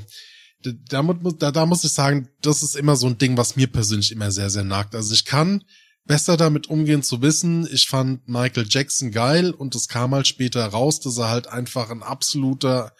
[0.62, 4.12] da, da, da muss ich sagen, das ist immer so ein Ding, was mir persönlich
[4.12, 4.96] immer sehr, sehr nagt.
[4.96, 5.64] Also ich kann
[6.06, 10.66] besser damit umgehen zu wissen, ich fand Michael Jackson geil und es kam halt später
[10.66, 12.94] raus, dass er halt einfach ein absoluter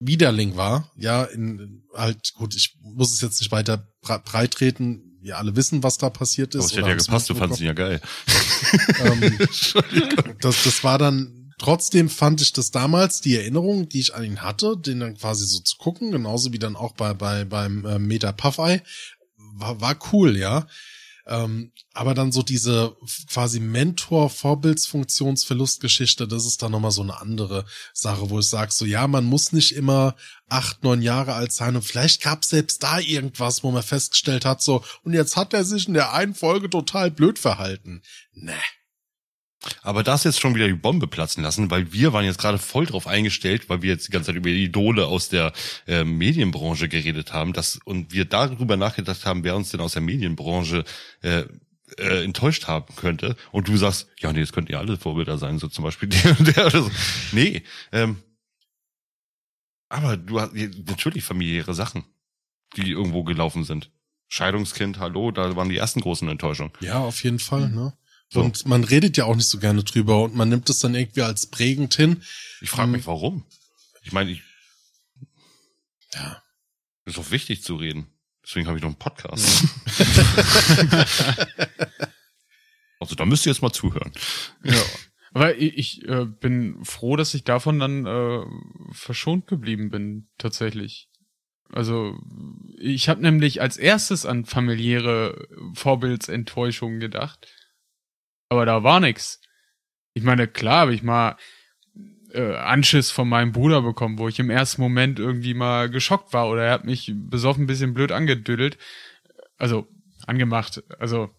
[0.00, 0.90] Widerling war.
[0.96, 5.02] Ja, in halt, gut, ich muss es jetzt nicht weiter bre- breit treten.
[5.20, 6.70] Wir alle wissen, was da passiert Aber ist.
[6.72, 8.00] es hätte ja gepasst, du fandst ihn ja geil.
[9.04, 9.38] ähm,
[10.40, 14.42] das, das war dann, trotzdem fand ich das damals, die Erinnerung, die ich an ihn
[14.42, 17.98] hatte, den dann quasi so zu gucken, genauso wie dann auch bei, bei, beim äh,
[17.98, 18.80] Meta Puffeye,
[19.54, 20.66] war, war cool, ja.
[21.28, 22.96] Ähm, aber dann so diese
[23.30, 29.06] quasi Mentor-Vorbildsfunktionsverlustgeschichte, das ist dann nochmal so eine andere Sache, wo ich sage, so ja,
[29.06, 30.16] man muss nicht immer
[30.48, 34.46] acht, neun Jahre alt sein und vielleicht gab es selbst da irgendwas, wo man festgestellt
[34.46, 38.00] hat, so, und jetzt hat er sich in der einen Folge total blöd verhalten.
[38.32, 38.54] Nee.
[39.82, 42.86] Aber das jetzt schon wieder die Bombe platzen lassen, weil wir waren jetzt gerade voll
[42.86, 45.52] drauf eingestellt, weil wir jetzt die ganze Zeit über die Idole aus der
[45.86, 50.02] äh, Medienbranche geredet haben, dass und wir darüber nachgedacht haben, wer uns denn aus der
[50.02, 50.84] Medienbranche
[51.22, 51.44] äh,
[51.96, 53.36] äh, enttäuscht haben könnte.
[53.50, 56.38] Und du sagst, ja, nee, das könnten ja alle Vorbilder sein, so zum Beispiel der
[56.38, 56.90] und der oder so.
[57.32, 58.22] Nee, ähm,
[59.88, 62.04] aber du hast natürlich familiäre Sachen,
[62.76, 63.90] die irgendwo gelaufen sind.
[64.28, 66.72] Scheidungskind, hallo, da waren die ersten großen Enttäuschungen.
[66.80, 67.94] Ja, auf jeden Fall, ne?
[68.30, 68.40] So.
[68.42, 71.22] Und man redet ja auch nicht so gerne drüber und man nimmt es dann irgendwie
[71.22, 72.22] als prägend hin.
[72.60, 73.44] Ich frage mich, warum?
[74.02, 74.42] Ich meine, ich,
[76.14, 76.42] Ja.
[77.06, 78.06] ist doch wichtig zu reden.
[78.44, 79.64] Deswegen habe ich noch einen Podcast.
[83.00, 84.12] also da müsst ihr jetzt mal zuhören.
[84.64, 84.82] Ja.
[85.32, 88.44] Aber ich, ich äh, bin froh, dass ich davon dann äh,
[88.92, 91.08] verschont geblieben bin, tatsächlich.
[91.70, 92.18] Also
[92.78, 97.46] ich habe nämlich als erstes an familiäre Vorbildsenttäuschungen gedacht.
[98.48, 99.40] Aber da war nix.
[100.14, 101.36] Ich meine, klar habe ich mal
[102.32, 106.48] äh, Anschiss von meinem Bruder bekommen, wo ich im ersten Moment irgendwie mal geschockt war
[106.48, 108.78] oder er hat mich besoffen ein bisschen blöd angedüdelt.
[109.56, 109.88] Also
[110.26, 111.30] angemacht, also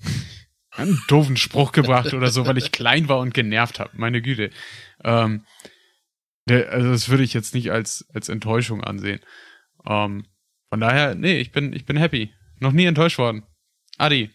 [0.70, 3.90] einen doofen Spruch gebracht oder so, weil ich klein war und genervt habe.
[3.94, 4.50] Meine Güte.
[5.02, 5.44] Ähm,
[6.48, 9.20] also das würde ich jetzt nicht als als Enttäuschung ansehen.
[9.86, 10.26] Ähm,
[10.68, 12.32] von daher, nee, ich bin ich bin happy.
[12.60, 13.44] Noch nie enttäuscht worden.
[13.98, 14.30] Adi,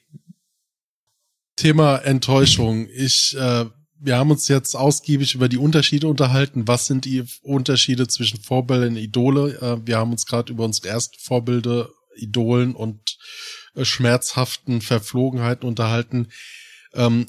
[1.59, 2.87] Thema Enttäuschung.
[2.89, 3.65] Ich, äh,
[3.99, 6.69] wir haben uns jetzt ausgiebig über die Unterschiede unterhalten.
[6.69, 9.59] Was sind die Unterschiede zwischen Vorbildern und Idole?
[9.61, 13.17] Äh, wir haben uns gerade über unsere ersten Vorbilder, Idolen und
[13.75, 16.29] äh, schmerzhaften Verflogenheiten unterhalten.
[16.93, 17.27] Ähm,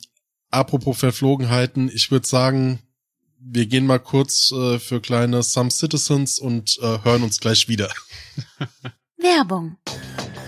[0.51, 2.79] apropos Verflogenheiten, ich würde sagen,
[3.41, 7.91] wir gehen mal kurz äh, für kleine Some Citizens und äh, hören uns gleich wieder.
[9.19, 9.77] Werbung.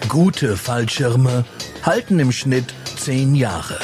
[0.09, 1.45] Gute Fallschirme
[1.83, 3.81] halten im Schnitt zehn Jahre.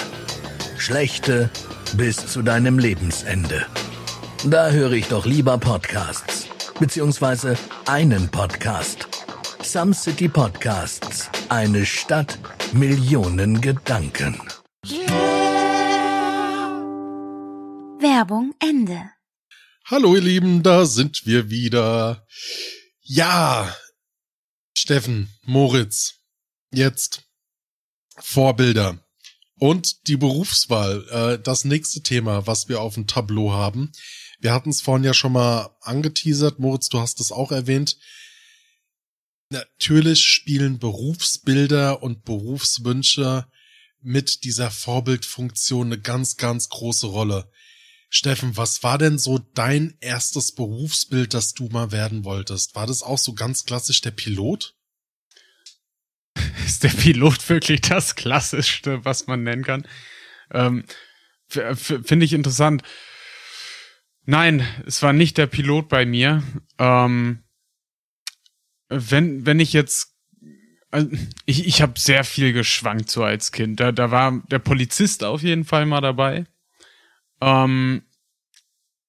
[0.78, 1.50] Schlechte
[1.96, 3.66] bis zu deinem Lebensende.
[4.44, 6.46] Da höre ich doch lieber Podcasts.
[6.78, 9.08] Beziehungsweise einen Podcast.
[9.60, 11.30] Some City Podcasts.
[11.48, 12.38] Eine Stadt,
[12.72, 14.40] Millionen Gedanken.
[17.98, 19.10] Werbung Ende.
[19.86, 22.24] Hallo ihr Lieben, da sind wir wieder.
[23.02, 23.74] Ja,
[24.76, 26.20] Steffen, Moritz,
[26.70, 27.24] jetzt
[28.20, 28.98] Vorbilder
[29.58, 33.92] und die Berufswahl, äh, das nächste Thema, was wir auf dem Tableau haben.
[34.40, 36.58] Wir hatten es vorhin ja schon mal angeteasert.
[36.58, 37.96] Moritz, du hast es auch erwähnt.
[39.50, 43.46] Natürlich spielen Berufsbilder und Berufswünsche
[44.00, 47.50] mit dieser Vorbildfunktion eine ganz, ganz große Rolle.
[48.10, 52.74] Steffen, was war denn so dein erstes Berufsbild, das du mal werden wolltest?
[52.74, 54.77] War das auch so ganz klassisch der Pilot?
[56.66, 59.86] Ist der Pilot wirklich das Klassischste, was man nennen kann?
[60.52, 60.84] Ähm,
[61.48, 62.82] Finde ich interessant.
[64.24, 66.42] Nein, es war nicht der Pilot bei mir.
[66.78, 67.42] Ähm,
[68.88, 70.18] wenn, wenn ich jetzt
[70.90, 71.10] also
[71.44, 73.80] ich, ich habe sehr viel geschwankt so als Kind.
[73.80, 76.46] Da, da war der Polizist auf jeden Fall mal dabei.
[77.40, 78.02] Ähm,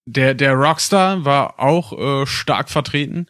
[0.06, 3.28] der, der Rockstar war auch äh, stark vertreten.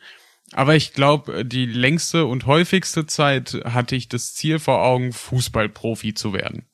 [0.54, 6.14] Aber ich glaube, die längste und häufigste Zeit hatte ich das Ziel vor Augen, Fußballprofi
[6.14, 6.66] zu werden.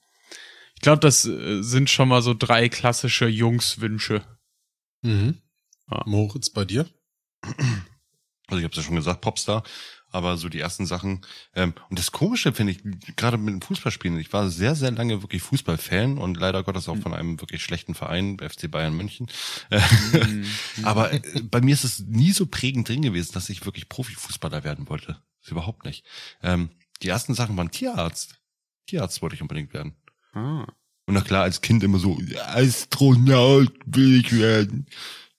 [0.75, 4.23] Ich glaube, das äh, sind schon mal so drei klassische Jungswünsche.
[5.01, 5.41] Mhm.
[5.91, 6.03] Ja.
[6.05, 6.87] Moritz, bei dir?
[8.47, 9.63] Also ich habe es ja schon gesagt, Popstar
[10.15, 11.21] aber so die ersten Sachen.
[11.53, 15.21] Ähm, und das Komische finde ich, gerade mit dem Fußballspielen, ich war sehr, sehr lange
[15.21, 19.27] wirklich Fußballfan und leider Gottes auch von einem wirklich schlechten Verein, FC Bayern München.
[19.69, 20.45] Mhm.
[20.83, 24.63] aber äh, bei mir ist es nie so prägend drin gewesen, dass ich wirklich Profifußballer
[24.63, 25.21] werden wollte.
[25.41, 26.05] Das überhaupt nicht.
[26.41, 26.69] Ähm,
[27.03, 28.39] die ersten Sachen waren Tierarzt.
[28.87, 29.95] Tierarzt wollte ich unbedingt werden.
[30.33, 30.65] Ah.
[31.07, 34.87] Und na klar, als Kind immer so, Astronaut will ich werden.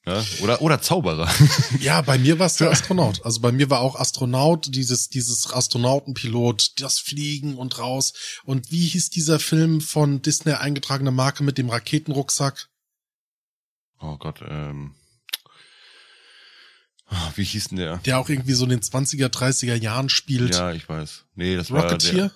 [0.07, 1.28] Ja, oder, oder Zauberer.
[1.80, 3.24] Ja, bei mir war es der Astronaut.
[3.24, 8.12] Also bei mir war auch Astronaut, dieses, dieses Astronautenpilot, das Fliegen und raus.
[8.44, 12.68] Und wie hieß dieser Film von Disney eingetragene Marke mit dem Raketenrucksack?
[14.00, 14.94] Oh Gott, ähm.
[17.09, 17.98] Ah, wie hieß denn der?
[17.98, 20.54] Der auch irgendwie so in den 20er, 30er Jahren spielt.
[20.54, 21.24] Ja, ich weiß.
[21.34, 22.22] Nee, das Rocketeer?
[22.22, 22.32] war der.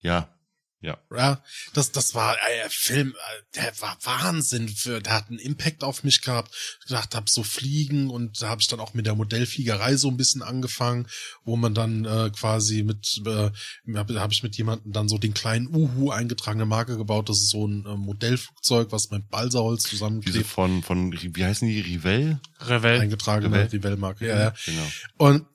[0.00, 0.37] Ja,
[0.80, 0.96] ja.
[1.10, 1.42] Ja,
[1.74, 6.04] das, das war äh, Film, äh, der war Wahnsinn für, der hat einen Impact auf
[6.04, 6.54] mich gehabt.
[6.80, 10.08] Ich gedacht hab so fliegen und da habe ich dann auch mit der Modellfliegerei so
[10.08, 11.08] ein bisschen angefangen,
[11.44, 13.50] wo man dann äh, quasi mit, äh,
[13.96, 17.28] habe hab ich mit jemandem dann so den kleinen Uhu eingetragene Marke gebaut.
[17.28, 20.36] Das ist so ein äh, Modellflugzeug, was mit Balsaholz zusammenklebt.
[20.36, 22.40] Diese von, von, wie heißen die, Rivell?
[22.60, 23.00] Revell.
[23.00, 24.54] Eingetragene Rivell-Marke, ja, ja.
[24.64, 24.86] Genau.
[25.16, 25.46] Und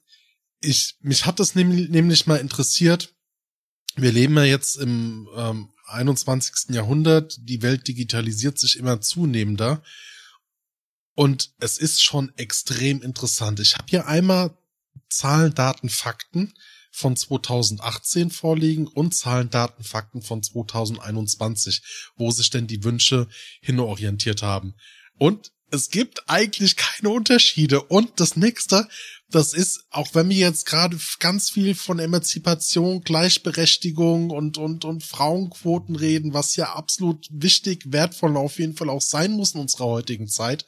[0.60, 3.14] ich, mich hat das nämlich, nämlich mal interessiert,
[3.96, 6.74] wir leben ja jetzt im ähm, 21.
[6.76, 9.84] Jahrhundert, die Welt digitalisiert sich immer zunehmender
[11.16, 13.60] und es ist schon extrem interessant.
[13.60, 14.58] Ich habe hier einmal
[15.10, 16.54] Zahlen, Daten, Fakten
[16.92, 21.84] von 2018 vorliegen und Zahlen, Daten, Fakten von 2021,
[22.16, 23.28] wo sich denn die Wünsche
[23.62, 24.76] hinorientiert haben.
[25.18, 27.82] Und es gibt eigentlich keine Unterschiede.
[27.82, 28.88] Und das nächste,
[29.28, 35.04] das ist, auch wenn wir jetzt gerade ganz viel von Emanzipation, Gleichberechtigung und, und, und
[35.04, 39.86] Frauenquoten reden, was ja absolut wichtig, wertvoll auf jeden Fall auch sein muss in unserer
[39.86, 40.68] heutigen Zeit,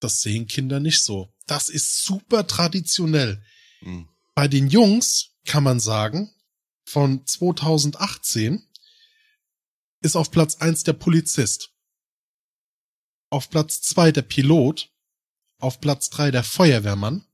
[0.00, 1.30] das sehen Kinder nicht so.
[1.46, 3.44] Das ist super traditionell.
[3.82, 4.08] Mhm.
[4.34, 6.32] Bei den Jungs kann man sagen,
[6.86, 8.66] von 2018
[10.00, 11.73] ist auf Platz eins der Polizist
[13.34, 14.90] auf Platz zwei der Pilot,
[15.58, 17.26] auf Platz drei der Feuerwehrmann,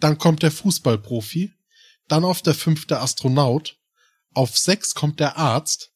[0.00, 1.52] dann kommt der Fußballprofi,
[2.08, 3.78] dann auf der fünf der Astronaut,
[4.32, 5.92] auf sechs kommt der Arzt,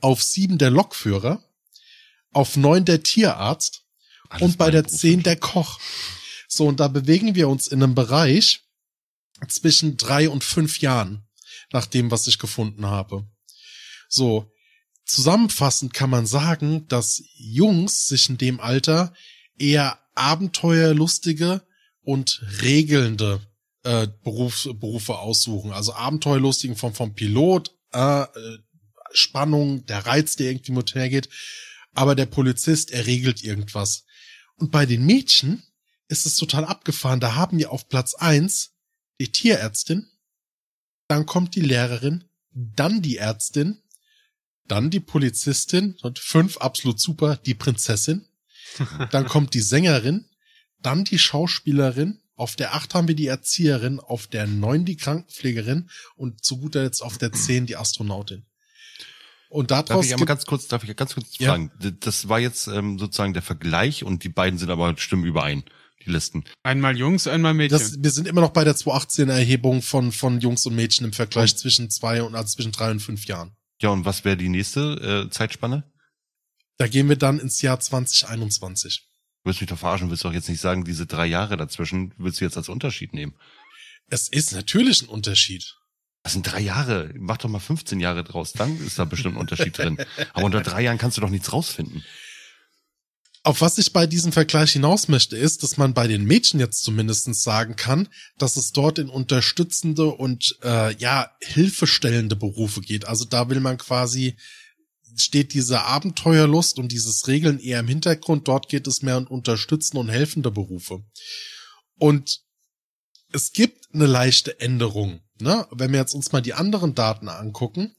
[0.00, 1.42] auf sieben der Lokführer,
[2.30, 3.84] auf neun der Tierarzt
[4.28, 5.80] Alles und bei der zehn der Koch.
[6.46, 8.60] So, und da bewegen wir uns in einem Bereich
[9.48, 11.26] zwischen drei und fünf Jahren,
[11.72, 13.26] nach dem, was ich gefunden habe.
[14.08, 14.52] So,
[15.04, 19.12] Zusammenfassend kann man sagen, dass Jungs sich in dem Alter
[19.58, 21.62] eher abenteuerlustige
[22.02, 23.40] und regelnde
[23.84, 25.72] äh, Beruf, Berufe aussuchen.
[25.72, 28.58] Also abenteuerlustigen vom, vom Pilot, äh, äh,
[29.12, 31.28] Spannung, der Reiz, der irgendwie mit hergeht.
[31.94, 34.04] Aber der Polizist, er regelt irgendwas.
[34.56, 35.62] Und bei den Mädchen
[36.08, 37.20] ist es total abgefahren.
[37.20, 38.72] Da haben wir auf Platz eins
[39.20, 40.08] die Tierärztin,
[41.06, 43.81] dann kommt die Lehrerin, dann die Ärztin,
[44.68, 48.26] dann die Polizistin und fünf absolut super, die Prinzessin.
[49.10, 50.24] Dann kommt die Sängerin,
[50.80, 55.90] dann die Schauspielerin, auf der acht haben wir die Erzieherin, auf der neun die Krankenpflegerin
[56.16, 58.44] und zu guter Letzt auf der zehn die Astronautin.
[59.48, 61.70] Und daraus darf ich aber ganz kurz, darf ich ganz kurz fragen?
[61.82, 61.90] Ja.
[62.00, 65.62] Das war jetzt ähm, sozusagen der Vergleich und die beiden sind aber stimmen überein,
[66.06, 66.44] die Listen.
[66.62, 67.78] Einmal Jungs, einmal Mädchen.
[67.78, 71.12] Das, wir sind immer noch bei der 2018 Erhebung von von Jungs und Mädchen im
[71.12, 73.54] Vergleich zwischen zwei und also zwischen drei und fünf Jahren.
[73.82, 75.84] Ja, und was wäre die nächste äh, Zeitspanne?
[76.78, 79.08] Da gehen wir dann ins Jahr 2021.
[79.42, 82.14] Du wirst mich doch verarschen, willst du doch jetzt nicht sagen, diese drei Jahre dazwischen
[82.16, 83.34] willst du jetzt als Unterschied nehmen.
[84.08, 85.74] Es ist natürlich ein Unterschied.
[86.22, 87.12] Das sind drei Jahre.
[87.16, 89.98] Mach doch mal 15 Jahre draus, dann ist da bestimmt ein Unterschied drin.
[90.32, 92.04] Aber unter drei Jahren kannst du doch nichts rausfinden.
[93.44, 96.84] Auf was ich bei diesem Vergleich hinaus möchte, ist, dass man bei den Mädchen jetzt
[96.84, 103.08] zumindest sagen kann, dass es dort in unterstützende und äh, ja hilfestellende Berufe geht.
[103.08, 104.36] Also da will man quasi
[105.16, 108.48] steht diese Abenteuerlust und dieses Regeln eher im Hintergrund.
[108.48, 111.04] Dort geht es mehr um unterstützende und helfende Berufe.
[111.98, 112.40] Und
[113.32, 115.20] es gibt eine leichte Änderung.
[115.40, 115.66] Ne?
[115.70, 117.94] Wenn wir jetzt uns mal die anderen Daten angucken,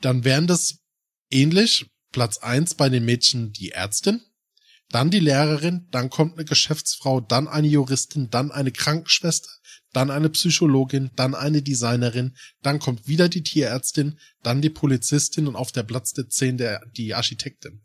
[0.00, 0.78] dann wären das
[1.30, 1.86] ähnlich.
[2.10, 4.22] Platz eins bei den Mädchen die Ärztin,
[4.90, 9.50] dann die Lehrerin, dann kommt eine Geschäftsfrau, dann eine Juristin, dann eine Krankenschwester,
[9.92, 15.56] dann eine Psychologin, dann eine Designerin, dann kommt wieder die Tierärztin, dann die Polizistin und
[15.56, 17.84] auf der Platz der 10 der, die Architektin.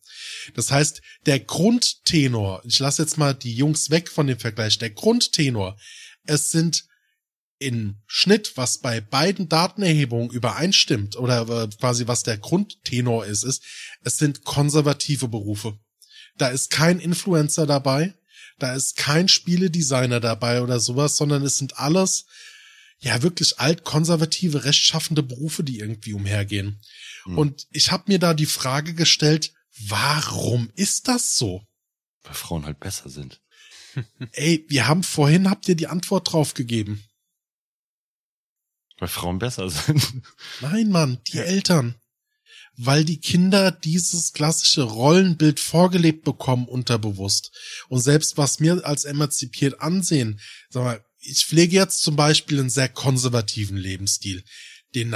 [0.54, 4.92] Das heißt, der Grundtenor, ich lasse jetzt mal die Jungs weg von dem Vergleich, der
[4.92, 5.78] Grundtenor,
[6.26, 6.86] es sind
[7.60, 13.64] in Schnitt, was bei beiden Datenerhebungen übereinstimmt oder quasi was der Grundtenor ist, ist,
[14.04, 15.78] es sind konservative Berufe.
[16.38, 18.14] Da ist kein Influencer dabei,
[18.60, 22.26] da ist kein Spieledesigner dabei oder sowas, sondern es sind alles
[23.00, 26.82] ja wirklich altkonservative, rechtschaffende Berufe, die irgendwie umhergehen.
[27.26, 27.38] Mhm.
[27.38, 29.54] Und ich habe mir da die Frage gestellt,
[29.88, 31.66] warum ist das so?
[32.24, 33.42] Weil Frauen halt besser sind.
[34.32, 37.04] Ey, wir haben vorhin, habt ihr die Antwort drauf gegeben.
[38.98, 40.22] Weil Frauen besser sind.
[40.62, 41.44] Nein, Mann, die ja.
[41.44, 41.96] Eltern
[42.76, 47.52] weil die Kinder dieses klassische Rollenbild vorgelebt bekommen unterbewusst.
[47.90, 52.70] Und selbst was mir als emanzipiert ansehen, sag mal, ich pflege jetzt zum Beispiel einen
[52.70, 54.44] sehr konservativen Lebensstil.
[54.96, 55.16] Den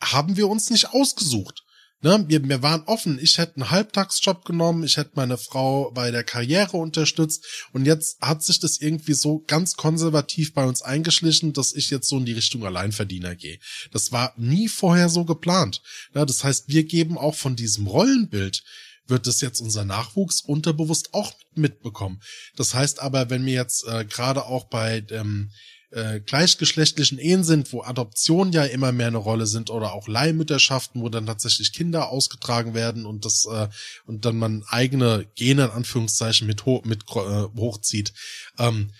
[0.00, 1.64] haben wir uns nicht ausgesucht.
[2.00, 3.18] Ne, wir, wir waren offen.
[3.20, 8.20] Ich hätte einen Halbtagsjob genommen, ich hätte meine Frau bei der Karriere unterstützt und jetzt
[8.20, 12.24] hat sich das irgendwie so ganz konservativ bei uns eingeschlichen, dass ich jetzt so in
[12.24, 13.58] die Richtung Alleinverdiener gehe.
[13.90, 15.82] Das war nie vorher so geplant.
[16.14, 18.62] Ja, das heißt, wir geben auch von diesem Rollenbild
[19.08, 22.20] wird es jetzt unser Nachwuchs unterbewusst auch mitbekommen.
[22.56, 25.50] Das heißt aber, wenn wir jetzt äh, gerade auch bei ähm,
[25.90, 31.00] äh, gleichgeschlechtlichen Ehen sind, wo Adoption ja immer mehr eine Rolle sind oder auch Leihmütterschaften,
[31.00, 33.68] wo dann tatsächlich Kinder ausgetragen werden und das äh,
[34.04, 38.12] und dann man eigene Gene in Anführungszeichen mit, ho mit äh, hochzieht,
[38.58, 38.90] ähm,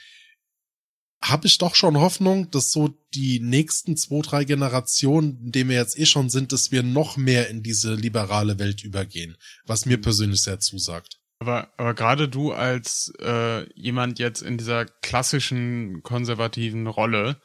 [1.20, 5.76] habe ich doch schon Hoffnung, dass so die nächsten zwei, drei Generationen, in denen wir
[5.76, 9.36] jetzt eh schon sind, dass wir noch mehr in diese liberale Welt übergehen,
[9.66, 11.18] was mir persönlich sehr zusagt.
[11.41, 17.41] Aber, aber gerade du als äh, jemand jetzt in dieser klassischen konservativen Rolle,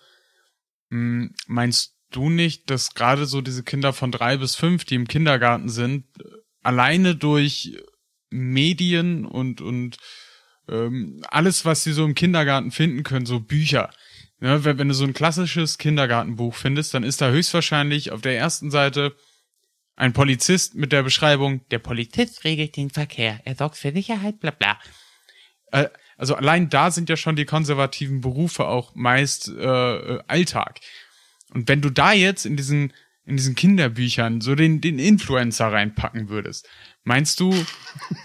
[0.90, 4.96] mh, hm, meinst du nicht, dass gerade so diese Kinder von drei bis fünf, die
[4.96, 6.06] im Kindergarten sind,
[6.62, 7.78] alleine durch
[8.30, 9.98] Medien und und
[10.68, 13.92] ähm, alles, was sie so im Kindergarten finden können, so Bücher.
[14.42, 18.38] Ja, wenn, wenn du so ein klassisches Kindergartenbuch findest, dann ist da höchstwahrscheinlich auf der
[18.38, 19.16] ersten Seite
[19.96, 24.52] ein Polizist mit der Beschreibung, der Polizist regelt den Verkehr, er sorgt für Sicherheit, bla
[24.52, 24.80] bla.
[25.72, 30.80] Äh, also allein da sind ja schon die konservativen Berufe auch meist äh, Alltag.
[31.54, 32.94] Und wenn du da jetzt in diesen
[33.26, 36.68] in diesen Kinderbüchern so den den Influencer reinpacken würdest,
[37.04, 37.54] meinst du,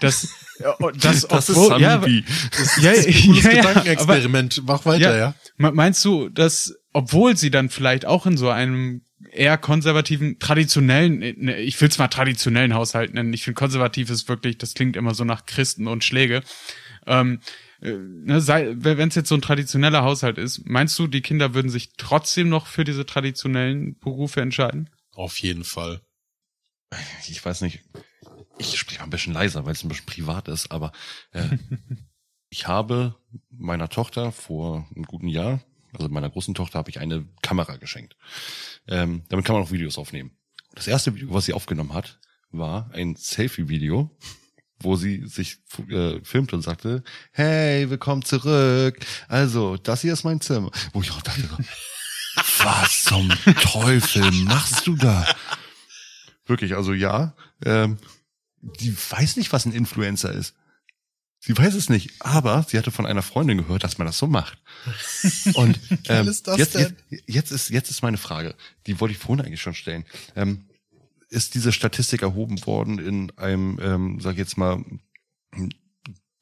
[0.01, 0.33] dass
[0.99, 4.63] das, das obwohl, ist ja, das ist ja, ein ja, Gedankenexperiment.
[4.65, 5.35] Mach weiter, ja.
[5.57, 11.57] Meinst du, dass obwohl sie dann vielleicht auch in so einem eher konservativen, traditionellen, ne,
[11.59, 13.33] ich will es mal traditionellen Haushalt nennen.
[13.33, 16.43] Ich finde konservativ ist wirklich, das klingt immer so nach Christen und Schläge.
[17.05, 17.39] Ähm,
[17.81, 18.41] äh, ne,
[18.83, 22.49] wenn es jetzt so ein traditioneller Haushalt ist, meinst du, die Kinder würden sich trotzdem
[22.49, 24.89] noch für diese traditionellen Berufe entscheiden?
[25.13, 26.01] Auf jeden Fall.
[27.27, 27.81] Ich weiß nicht.
[28.57, 30.91] Ich spreche mal ein bisschen leiser, weil es ein bisschen privat ist, aber
[31.31, 31.47] äh,
[32.49, 33.15] ich habe
[33.49, 35.61] meiner Tochter vor einem guten Jahr
[35.93, 38.15] also meiner großen Tochter, habe ich eine Kamera geschenkt.
[38.87, 40.31] Ähm, damit kann man auch Videos aufnehmen.
[40.75, 42.19] Das erste Video, was sie aufgenommen hat,
[42.51, 44.15] war ein Selfie-Video,
[44.79, 45.57] wo sie sich
[45.89, 48.99] äh, filmte und sagte, hey, willkommen zurück.
[49.27, 50.71] Also, das hier ist mein Zimmer.
[50.93, 51.43] Wo ich auch dachte,
[52.59, 53.29] was zum
[53.61, 55.25] Teufel machst du da?
[56.45, 57.35] Wirklich, also ja,
[57.65, 57.97] ähm,
[58.61, 60.55] die weiß nicht, was ein Influencer ist.
[61.41, 64.27] Sie weiß es nicht, aber sie hatte von einer Freundin gehört, dass man das so
[64.27, 64.59] macht.
[65.53, 65.79] Und
[66.09, 66.95] ähm, ist jetzt, jetzt,
[67.27, 68.55] jetzt, ist jetzt ist meine Frage,
[68.87, 70.05] die wollte ich vorhin eigentlich schon stellen.
[70.35, 70.65] Ähm,
[71.29, 74.83] ist diese Statistik erhoben worden in einem, ähm, sag ich jetzt mal,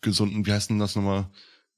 [0.02, 1.30] gesunden, wie heißt denn das nochmal?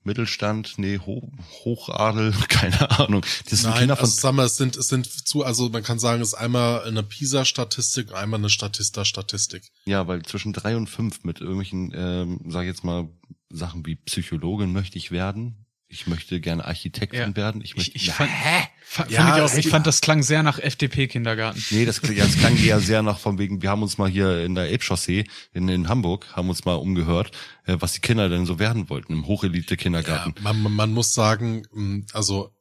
[0.10, 1.32] Mittelstand, nee, Ho
[1.64, 3.24] Hochadel, keine Ahnung.
[3.47, 5.84] Das sind Nein, Kinder von also, sag mal, es sind, es sind zu, also man
[5.84, 9.70] kann sagen, es ist einmal eine PISA-Statistik, einmal eine Statista-Statistik.
[9.86, 13.07] Ja, weil zwischen drei und fünf mit irgendwelchen, ähm, sag ich jetzt mal,
[13.51, 17.36] Sachen wie Psychologin möchte ich werden, Ich möchte gerne Architektin Ja.
[17.36, 17.62] werden.
[17.64, 18.68] Ich, möchte, Ich, ich Na, fand, hä?
[18.84, 21.64] fand, Ja, fand ich, auch, es- ich fand, das klang sehr nach FDP-Kindergarten.
[21.72, 24.46] Nee, das, kling- das klang eher sehr nach von wegen, wir haben uns mal hier
[24.46, 27.32] in der Elbchaussee in, in Hamburg, haben uns mal umgehört,
[27.66, 30.36] äh, was die Kinder denn so werden wollten im Ja, Hochelite-Kindergarten.
[30.44, 32.54] man, man- man muss sagen, mh, also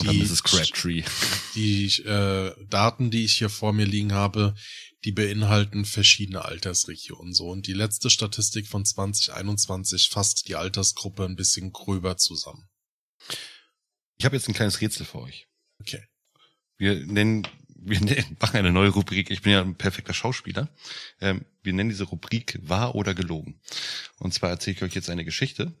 [0.00, 0.42] Und dann die, Mrs.
[0.42, 1.04] Crabtree.
[1.54, 4.54] die äh, Daten, die ich hier vor mir liegen habe,
[5.04, 7.48] die beinhalten verschiedene Altersregionen so.
[7.48, 12.64] Und die letzte Statistik von 2021 fasst die Altersgruppe ein bisschen gröber zusammen.
[14.22, 15.48] Ich habe jetzt ein kleines Rätsel für euch.
[15.80, 16.00] Okay.
[16.78, 17.42] Wir nennen,
[17.74, 19.32] wir nennen, machen eine neue Rubrik.
[19.32, 20.68] Ich bin ja ein perfekter Schauspieler.
[21.20, 23.58] Ähm, wir nennen diese Rubrik wahr oder gelogen.
[24.20, 25.72] Und zwar erzähle ich euch jetzt eine Geschichte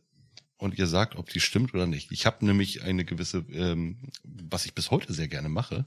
[0.56, 2.10] und ihr sagt, ob die stimmt oder nicht.
[2.10, 5.86] Ich habe nämlich eine gewisse, ähm, was ich bis heute sehr gerne mache,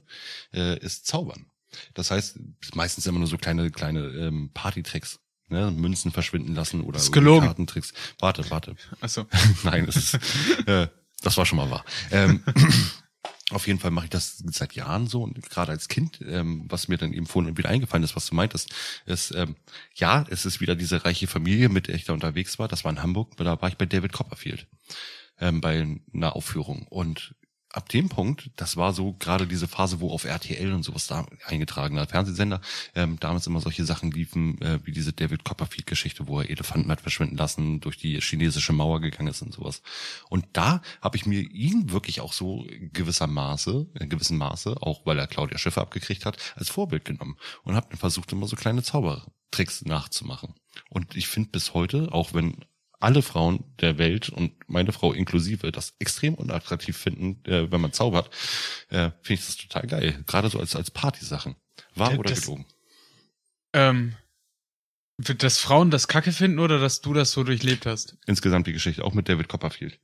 [0.54, 1.50] äh, ist Zaubern.
[1.92, 2.38] Das heißt,
[2.74, 5.20] meistens immer nur so kleine, kleine ähm, Partytricks.
[5.48, 5.70] Ne?
[5.72, 7.48] Münzen verschwinden lassen oder Ist gelogen.
[7.48, 7.92] Kartentricks.
[8.18, 8.76] Warte, warte.
[9.00, 9.26] Achso.
[9.62, 10.14] Nein, das ist,
[10.66, 10.88] äh,
[11.26, 11.84] das war schon mal wahr.
[12.12, 12.42] Ähm,
[13.50, 16.88] auf jeden Fall mache ich das seit Jahren so und gerade als Kind, ähm, was
[16.88, 18.72] mir dann eben vorhin wieder eingefallen ist, was du meintest,
[19.06, 19.56] ist, ähm,
[19.94, 22.68] ja, es ist wieder diese reiche Familie, mit der ich da unterwegs war.
[22.68, 24.66] Das war in Hamburg, da war ich bei David Copperfield
[25.40, 27.34] ähm, bei einer Aufführung und
[27.76, 31.26] ab dem Punkt, das war so gerade diese Phase, wo auf RTL und sowas da
[31.44, 32.60] eingetragener Fernsehsender
[32.94, 37.02] ähm, damals immer solche Sachen liefen, äh, wie diese David Copperfield-Geschichte, wo er Elefanten hat
[37.02, 39.82] verschwinden lassen, durch die chinesische Mauer gegangen ist und sowas.
[40.30, 45.04] Und da habe ich mir ihn wirklich auch so gewisser Maße, in gewissem Maße, auch
[45.04, 48.56] weil er Claudia Schiffer abgekriegt hat, als Vorbild genommen und habe dann versucht, immer so
[48.56, 50.54] kleine Zaubertricks nachzumachen.
[50.88, 52.64] Und ich finde bis heute, auch wenn
[53.00, 57.92] alle Frauen der Welt und meine Frau inklusive das extrem unattraktiv finden, äh, wenn man
[57.92, 58.30] zaubert,
[58.88, 60.24] äh, finde ich das total geil.
[60.26, 61.56] Gerade so als, als Partysachen.
[61.94, 62.66] Wahr oder das- gelogen?
[63.72, 64.14] Ähm,
[65.18, 68.16] wird das Frauen das Kacke finden oder dass du das so durchlebt hast?
[68.26, 69.98] Insgesamt die Geschichte, auch mit David Copperfield.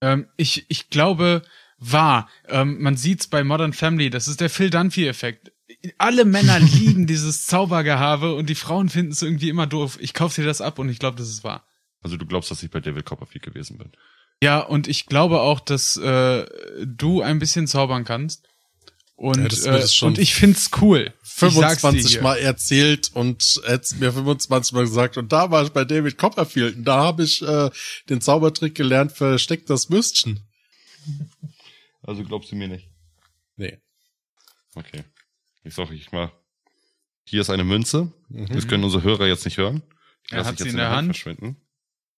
[0.00, 1.42] Ähm, ich, ich glaube,
[1.78, 2.28] wahr.
[2.48, 5.52] Ähm, man sieht's bei Modern Family, das ist der Phil Dunphy-Effekt.
[5.98, 9.98] Alle Männer lieben dieses Zaubergehabe und die Frauen finden es irgendwie immer doof.
[10.00, 11.66] Ich kauf dir das ab und ich glaube, das ist wahr.
[12.04, 13.90] Also du glaubst, dass ich bei David Copperfield gewesen bin.
[14.42, 16.46] Ja, und ich glaube auch, dass äh,
[16.84, 18.46] du ein bisschen zaubern kannst.
[19.16, 21.14] Und, mir äh, das schon und ich find's cool.
[21.22, 22.22] Ich sag's dir 25 hier.
[22.22, 26.76] Mal erzählt und hättest mir 25 Mal gesagt, und da war ich bei David Copperfield
[26.76, 27.70] und da habe ich äh,
[28.08, 30.40] den Zaubertrick gelernt, versteckt das Würstchen.
[32.02, 32.90] Also glaubst du mir nicht?
[33.56, 33.78] Nee.
[34.74, 35.04] Okay.
[35.62, 36.32] Ich sag ich mal,
[37.24, 38.12] hier ist eine Münze.
[38.28, 38.48] Mhm.
[38.48, 39.82] Das können unsere Hörer jetzt nicht hören.
[40.28, 41.06] Die Er lasse hat ich sie jetzt in der Hand.
[41.06, 41.56] verschwinden.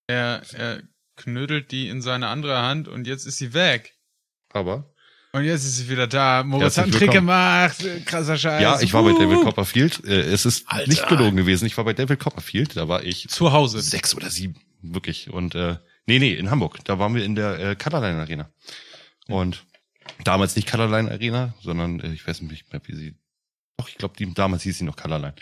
[0.07, 0.83] Er, er
[1.17, 3.95] knödelt die in seine andere Hand und jetzt ist sie weg.
[4.53, 4.93] Aber
[5.33, 6.43] Und jetzt ist sie wieder da.
[6.45, 7.85] Moritz hat einen Trick gemacht.
[8.07, 8.63] Krasser Scheiß.
[8.63, 9.43] ja, ich war bei David.
[9.43, 10.05] Copperfield.
[10.05, 10.89] Äh, es ist Alter.
[10.89, 11.67] nicht gelogen gewesen.
[11.67, 12.77] Ich war bei David Copperfield.
[12.77, 13.81] Da war ich Zu Hause.
[13.81, 15.31] sechs oder sieben, wirklich.
[15.31, 15.77] Und äh,
[16.07, 16.79] nee, nee, in Hamburg.
[16.85, 18.51] Da waren wir in der äh, Colorline Arena.
[19.29, 19.65] Und
[20.25, 23.15] damals nicht Colorline Arena, sondern äh, ich weiß nicht mehr, wie sie.
[23.79, 25.35] Doch, ich glaube, damals hieß sie noch Colorline.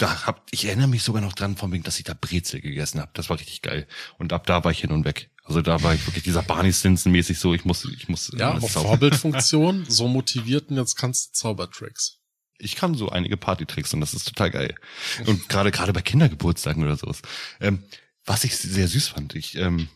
[0.00, 3.00] Da hab, ich erinnere mich sogar noch dran, von wegen, dass ich da Brezel gegessen
[3.00, 3.10] habe.
[3.14, 3.86] Das war richtig geil.
[4.18, 5.30] Und ab da war ich hin und weg.
[5.44, 7.52] Also da war ich wirklich dieser Barney Stinson mäßig so.
[7.52, 8.32] Ich muss, ich muss.
[8.36, 8.88] Ja, alles auf zaubern.
[8.88, 12.18] Vorbildfunktion, so motivierten jetzt kannst du Zaubertricks.
[12.58, 14.74] ich kann so einige Partytricks und das ist total geil.
[15.26, 17.20] Und gerade gerade bei Kindergeburtstagen oder sowas.
[17.60, 17.84] Ähm,
[18.24, 19.88] was ich sehr süß fand, ich ähm,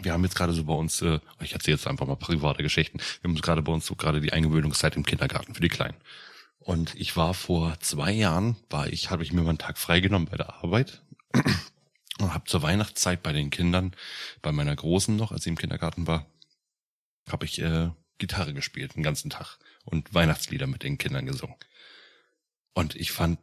[0.00, 2.98] wir haben jetzt gerade so bei uns, äh, ich erzähle jetzt einfach mal private Geschichten.
[2.98, 5.96] Wir haben so gerade bei uns so gerade die Eingewöhnungszeit im Kindergarten für die Kleinen.
[6.68, 10.28] Und ich war vor zwei Jahren, war ich, habe ich mir mal einen Tag freigenommen
[10.28, 11.00] bei der Arbeit
[12.20, 13.96] und habe zur Weihnachtszeit bei den Kindern,
[14.42, 16.26] bei meiner Großen noch, als sie im Kindergarten war,
[17.26, 17.88] habe ich äh,
[18.18, 19.56] Gitarre gespielt den ganzen Tag
[19.86, 21.56] und Weihnachtslieder mit den Kindern gesungen.
[22.74, 23.38] Und ich fand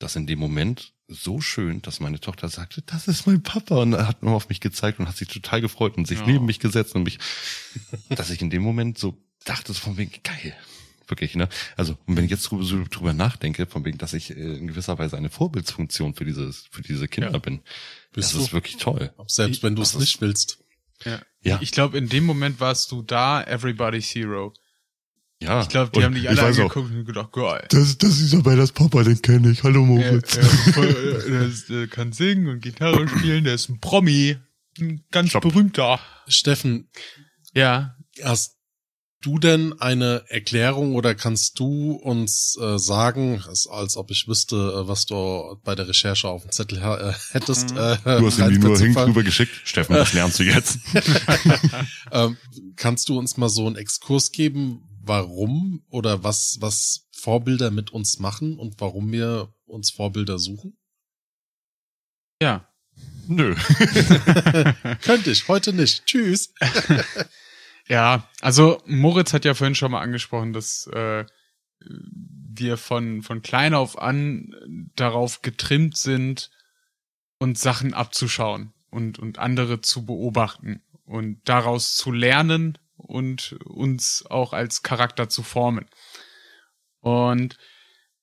[0.00, 3.92] das in dem Moment so schön, dass meine Tochter sagte, das ist mein Papa und
[3.92, 6.26] er hat nur auf mich gezeigt und hat sich total gefreut und sich Ja.
[6.26, 7.20] neben mich gesetzt und mich,
[8.10, 10.56] dass ich in dem Moment so dachte, so von wegen geil.
[11.08, 11.48] Wirklich, ne?
[11.76, 14.98] Also, und wenn ich jetzt drüber, drüber nachdenke, von wegen, dass ich äh, in gewisser
[14.98, 17.38] Weise eine Vorbildsfunktion für dieses, für diese Kinder Ja.
[17.38, 17.60] bin,
[18.12, 18.44] Bist das du?
[18.44, 19.12] ist wirklich toll.
[19.26, 20.58] Selbst wenn du es das nicht willst.
[21.04, 21.20] Ja.
[21.42, 21.58] Ja.
[21.62, 24.52] Ich glaube, in dem Moment warst du da, Everybody's Hero.
[25.40, 25.62] Ja.
[25.62, 27.64] Ich glaube, die Und haben dich ich alle weiß auch, angeguckt und gedacht, geil.
[27.70, 29.62] Das, das ist Isabella's Papa, den kenne ich.
[29.62, 30.22] Hallo Er, er,
[30.72, 34.36] voll, äh, der, ist, der kann singen und Gitarre spielen, der ist ein Promi.
[34.80, 35.42] Ein ganz Stopp.
[35.42, 36.00] berühmter.
[36.26, 36.88] Steffen,
[37.54, 37.96] Ja.
[38.22, 38.57] hast
[39.20, 44.56] du denn eine Erklärung oder kannst du uns äh, sagen, als, als ob ich wüsste,
[44.56, 47.72] äh, was du bei der Recherche auf dem Zettel äh, hättest?
[47.72, 49.10] Äh, Du hast ihn nur hin reinzufahren?
[49.10, 49.52] rüber geschickt.
[49.64, 50.78] Steffen, das lernst du jetzt.
[52.10, 52.38] Ähm,
[52.76, 58.18] kannst du uns mal so einen Exkurs geben, warum oder was, was Vorbilder mit uns
[58.18, 60.78] machen und warum wir uns Vorbilder suchen?
[62.40, 62.66] Ja.
[63.26, 63.54] Nö.
[65.02, 66.06] Könnte ich, heute nicht.
[66.06, 66.54] Tschüss.
[67.88, 71.24] Ja, also Moritz hat ja vorhin schon mal angesprochen, dass äh,
[71.80, 74.54] wir von, von klein auf an
[74.94, 76.50] darauf getrimmt sind,
[77.38, 84.52] uns Sachen abzuschauen und, und andere zu beobachten und daraus zu lernen und uns auch
[84.52, 85.86] als Charakter zu formen.
[87.00, 87.56] Und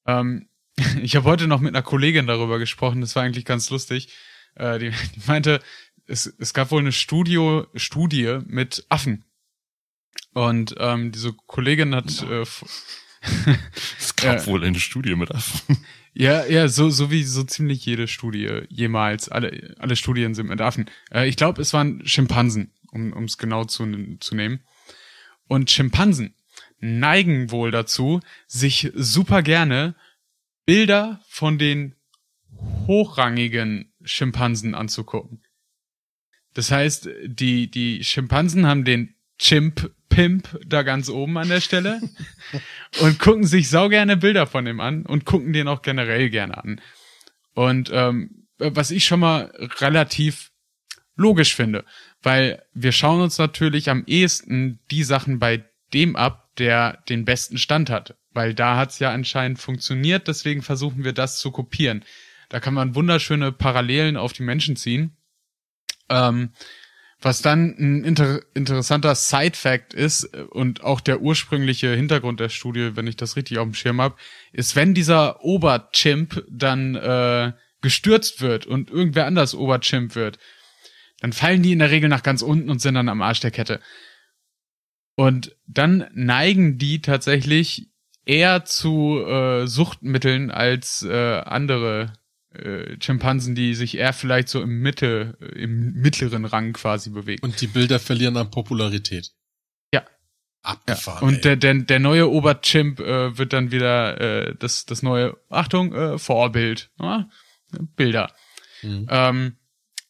[0.05, 0.47] ähm,
[1.01, 4.13] ich habe heute noch mit einer Kollegin darüber gesprochen, das war eigentlich ganz lustig.
[4.55, 5.61] Äh, die, die meinte,
[6.07, 9.24] es, es gab wohl eine Studio, Studie mit Affen.
[10.35, 12.41] Und ähm, diese Kollegin hat äh,
[13.97, 14.45] Es gab Ja.
[14.47, 15.77] wohl eine Studie mit Affen.
[16.17, 19.27] Ja, ja, so, so wie so ziemlich jede Studie jemals.
[19.27, 20.89] Alle, alle Studien sind mit Affen.
[21.11, 23.85] Äh, ich glaube, es waren Schimpansen, um es genau zu,
[24.21, 24.61] zu nehmen.
[25.49, 26.33] Und Schimpansen
[26.79, 29.93] neigen wohl dazu, sich super gerne
[30.65, 31.95] Bilder von den
[32.87, 35.43] hochrangigen Schimpansen anzugucken.
[36.53, 41.99] Das heißt, die, die Schimpansen haben den Chimp Pimp da ganz oben an der Stelle
[43.01, 46.81] und gucken sich saugerne Bilder von ihm an und gucken den auch generell gerne an.
[47.53, 50.51] Und ähm, was ich schon mal relativ
[51.15, 51.83] logisch finde,
[52.21, 57.57] weil wir schauen uns natürlich am ehesten die Sachen bei dem ab, der den besten
[57.57, 62.03] Stand hat, weil da hat's ja anscheinend funktioniert, deswegen versuchen wir das zu kopieren.
[62.49, 65.17] Da kann man wunderschöne Parallelen auf die Menschen ziehen.
[66.09, 66.51] Ähm,
[67.21, 72.95] was dann ein inter interessanter Side-Fact ist äh, und auch der ursprüngliche Hintergrund der Studie,
[72.95, 74.15] wenn ich das richtig auf dem Schirm habe,
[74.51, 80.39] ist, wenn dieser Oberchimp dann äh, gestürzt wird und irgendwer anders Oberchimp wird,
[81.19, 83.51] dann fallen die in der Regel nach ganz unten und sind dann am Arsch der
[83.51, 83.79] Kette.
[85.15, 87.89] Und dann neigen die tatsächlich
[88.25, 92.13] eher zu äh, Suchtmitteln als äh, andere
[92.59, 97.43] äh, Schimpansen, die sich eher vielleicht so im Mitte, äh, im mittleren Rang quasi bewegen.
[97.43, 99.31] Und die Bilder verlieren an Popularität.
[99.93, 100.03] Ja.
[100.61, 101.27] Abgefahren.
[101.27, 101.41] Und ey.
[101.41, 106.17] der, der, der neue Oberchimp äh, wird dann wieder äh, das, das neue, Achtung, äh,
[106.17, 106.89] Vorbild.
[106.99, 107.29] Ja?
[107.95, 108.31] Bilder.
[108.81, 109.07] Mhm.
[109.09, 109.55] Ähm,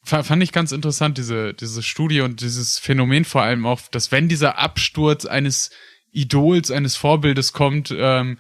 [0.04, 4.12] fa- fand ich ganz interessant, diese, diese Studie und dieses Phänomen vor allem auch, dass
[4.12, 5.72] wenn dieser Absturz eines
[6.12, 8.40] Idols, eines Vorbildes kommt, ähm,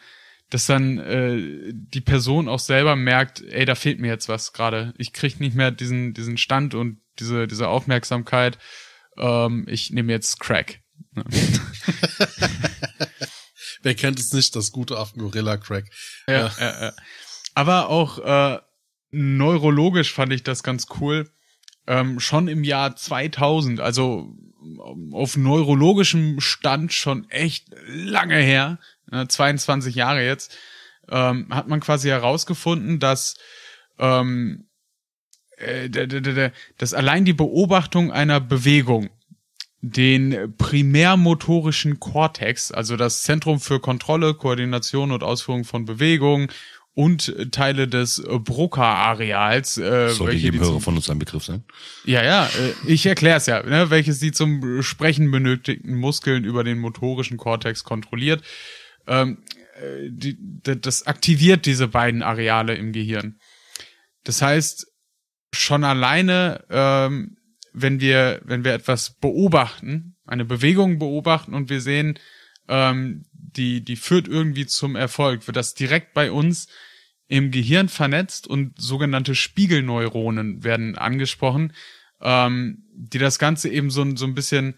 [0.50, 4.93] dass dann äh, die Person auch selber merkt, ey, da fehlt mir jetzt was gerade.
[4.98, 8.58] Ich krieg nicht mehr diesen, diesen Stand und diese, diese Aufmerksamkeit.
[9.18, 10.82] Ähm, ich nehme jetzt Crack.
[13.82, 15.86] Wer kennt es nicht, das gute Affengorilla-Crack.
[16.28, 16.86] Ja, ja.
[16.86, 16.93] Ja,
[17.54, 18.60] Aber auch äh,
[19.12, 21.30] neurologisch fand ich das ganz cool.
[21.88, 28.80] Ähm, schon im Jahr 2000, also ähm, auf neurologischem Stand schon echt lange her,
[29.16, 30.57] äh, 22 Jahre jetzt,
[31.09, 33.36] ähm, hat man quasi herausgefunden, dass
[33.99, 34.68] ähm,
[35.57, 39.09] äh, dass allein die Beobachtung einer Bewegung
[39.82, 46.47] den primärmotorischen Kortex, also das Zentrum für Kontrolle, Koordination und Ausführung von Bewegungen
[46.95, 51.63] und Teile des Broca-Areals, äh, Sollte jedem Hörer von uns ein Begriff sein.
[52.05, 56.63] ja, ja, äh, ich erkläre es ja, ne, welches die zum Sprechen benötigten Muskeln über
[56.63, 58.41] den motorischen Kortex kontrolliert.
[59.08, 59.43] Ähm,
[59.82, 63.39] äh, die, das aktiviert diese beiden Areale im Gehirn.
[64.24, 64.88] Das heißt,
[65.53, 67.38] schon alleine, ähm,
[67.74, 72.18] wenn wir, wenn wir etwas beobachten, eine Bewegung beobachten und wir sehen,
[72.68, 76.68] ähm, die, die führt irgendwie zum Erfolg, wird das direkt bei uns
[77.28, 81.74] im Gehirn vernetzt und sogenannte Spiegelneuronen werden angesprochen,
[82.22, 84.76] ähm, die das Ganze eben so, ein- so ein bisschen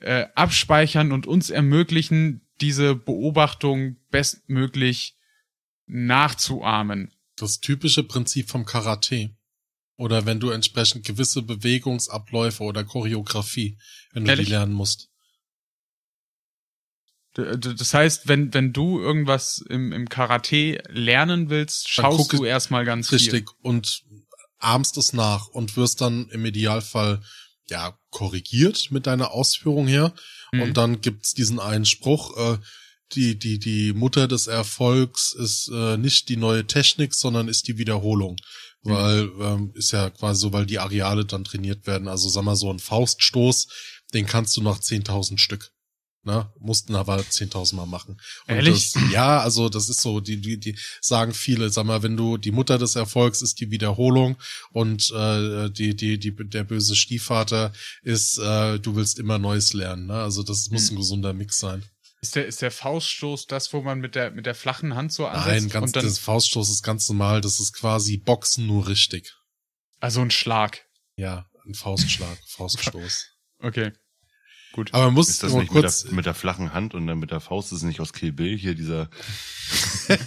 [0.00, 5.16] äh, abspeichern und uns ermöglichen, diese Beobachtung bestmöglich
[5.86, 7.12] nachzuahmen.
[7.36, 9.36] Das typische Prinzip vom Karate.
[9.96, 13.78] Oder wenn du entsprechend gewisse Bewegungsabläufe oder Choreografie,
[14.12, 14.46] wenn du Ehrlich?
[14.46, 15.10] die lernen musst.
[17.34, 23.12] Das heißt, wenn, wenn du irgendwas im, im Karate lernen willst, schaust du erstmal ganz
[23.12, 23.50] Richtig.
[23.62, 24.02] Und
[24.58, 27.22] ahmst es nach und wirst dann im Idealfall
[27.68, 30.12] ja korrigiert mit deiner Ausführung her.
[30.52, 30.62] Mhm.
[30.62, 32.58] Und dann gibt's diesen einen Spruch, äh,
[33.12, 37.78] die, die, die Mutter des Erfolgs ist äh, nicht die neue Technik, sondern ist die
[37.78, 38.36] Wiederholung.
[38.82, 38.90] Mhm.
[38.90, 42.08] Weil, ähm, ist ja quasi so, weil die Areale dann trainiert werden.
[42.08, 43.68] Also sag mal, so ein Fauststoß,
[44.14, 45.72] den kannst du nach 10.000 Stück.
[46.22, 46.52] Ne?
[46.58, 48.20] Mussten aber 10.000 Mal machen.
[48.46, 48.92] Und Ehrlich?
[48.92, 52.36] Das, ja, also das ist so, die, die, die sagen viele, sag mal, wenn du,
[52.36, 54.36] die Mutter des Erfolgs ist die Wiederholung
[54.72, 60.06] und äh, die, die, die, der böse Stiefvater ist, äh, du willst immer Neues lernen.
[60.06, 60.14] Ne?
[60.14, 60.94] Also das muss Hm.
[60.94, 61.84] ein gesunder Mix sein.
[62.22, 65.26] Ist der, ist der Fauststoß das, wo man mit der, mit der flachen Hand so
[65.26, 65.46] ansetzt?
[65.48, 69.32] Nein, ganz, und dann, das Fauststoß ist ganz normal, das ist quasi Boxen nur richtig.
[70.00, 70.84] also ein Schlag.
[71.16, 73.26] Ja, ein Faustschlag, Fauststoß.
[73.62, 73.92] Okay.
[74.72, 74.92] Gut.
[74.92, 77.06] Aber man muss Ist das nur nicht mit kurz, der, mit der flachen Hand und
[77.06, 77.72] dann mit der Faust?
[77.72, 79.08] Ist es nicht aus Kill Bill hier dieser?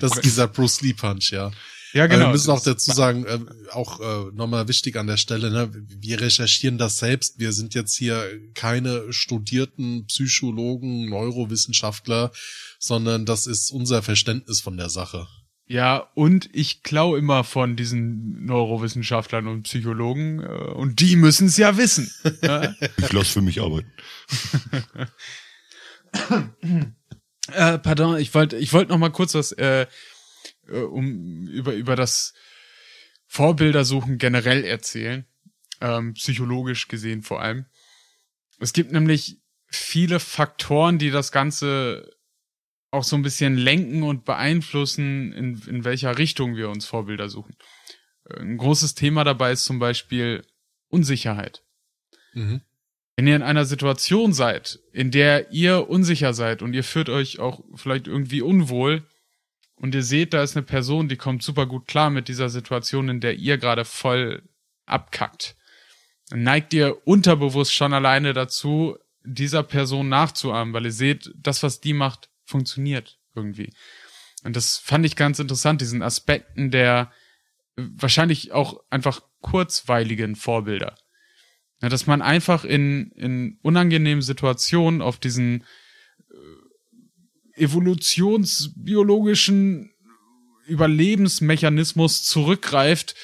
[0.00, 1.50] das ist dieser Bruce Lee Punch, ja.
[1.92, 2.26] ja, Aber genau.
[2.26, 3.38] wir müssen auch dazu sagen, äh,
[3.72, 7.38] auch äh, nochmal wichtig an der Stelle, ne, wir recherchieren das selbst.
[7.38, 12.32] Wir sind jetzt hier keine studierten Psychologen, Neurowissenschaftler,
[12.78, 15.26] sondern das ist unser Verständnis von der Sache.
[15.70, 21.56] Ja, und ich klau immer von diesen Neurowissenschaftlern und Psychologen äh, und die müssen es
[21.58, 22.10] ja wissen.
[22.42, 22.74] ja?
[22.98, 23.92] Ich lass für mich arbeiten.
[27.52, 29.86] äh, pardon, ich wollte ich wollte noch mal kurz was äh,
[30.66, 32.34] äh, um über über das
[33.28, 35.24] Vorbildersuchen generell erzählen,
[35.80, 37.66] ähm, psychologisch gesehen vor allem.
[38.58, 42.10] Es gibt nämlich viele Faktoren, die das Ganze
[42.90, 47.56] auch so ein bisschen lenken und beeinflussen, in, in welcher Richtung wir uns Vorbilder suchen.
[48.24, 50.42] Ein großes Thema dabei ist zum Beispiel
[50.88, 51.62] Unsicherheit.
[52.32, 52.62] Mhm.
[53.16, 57.38] Wenn ihr in einer Situation seid, in der ihr unsicher seid und ihr fühlt euch
[57.38, 59.06] auch vielleicht irgendwie unwohl
[59.76, 63.08] und ihr seht, da ist eine Person, die kommt super gut klar mit dieser Situation,
[63.08, 64.42] in der ihr gerade voll
[64.86, 65.56] abkackt,
[66.30, 71.80] dann neigt ihr unterbewusst schon alleine dazu, dieser Person nachzuahmen, weil ihr seht, das, was
[71.80, 73.72] die macht, funktioniert irgendwie.
[74.44, 77.10] Und das fand ich ganz interessant, diesen Aspekten der
[77.76, 80.98] äh, wahrscheinlich auch einfach kurzweiligen Vorbilder.
[81.82, 85.64] Ja, dass man einfach in, in unangenehmen Situationen auf diesen
[86.30, 86.34] äh,
[87.62, 89.94] evolutionsbiologischen
[90.66, 93.14] Überlebensmechanismus zurückgreift,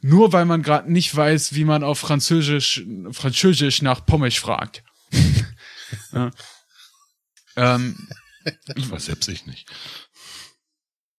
[0.00, 4.84] nur weil man gerade nicht weiß, wie man auf Französisch, Französisch nach Pommes fragt.
[6.12, 6.30] ja.
[7.56, 7.96] ähm,
[8.76, 9.68] Ich weiß selbst ich nicht.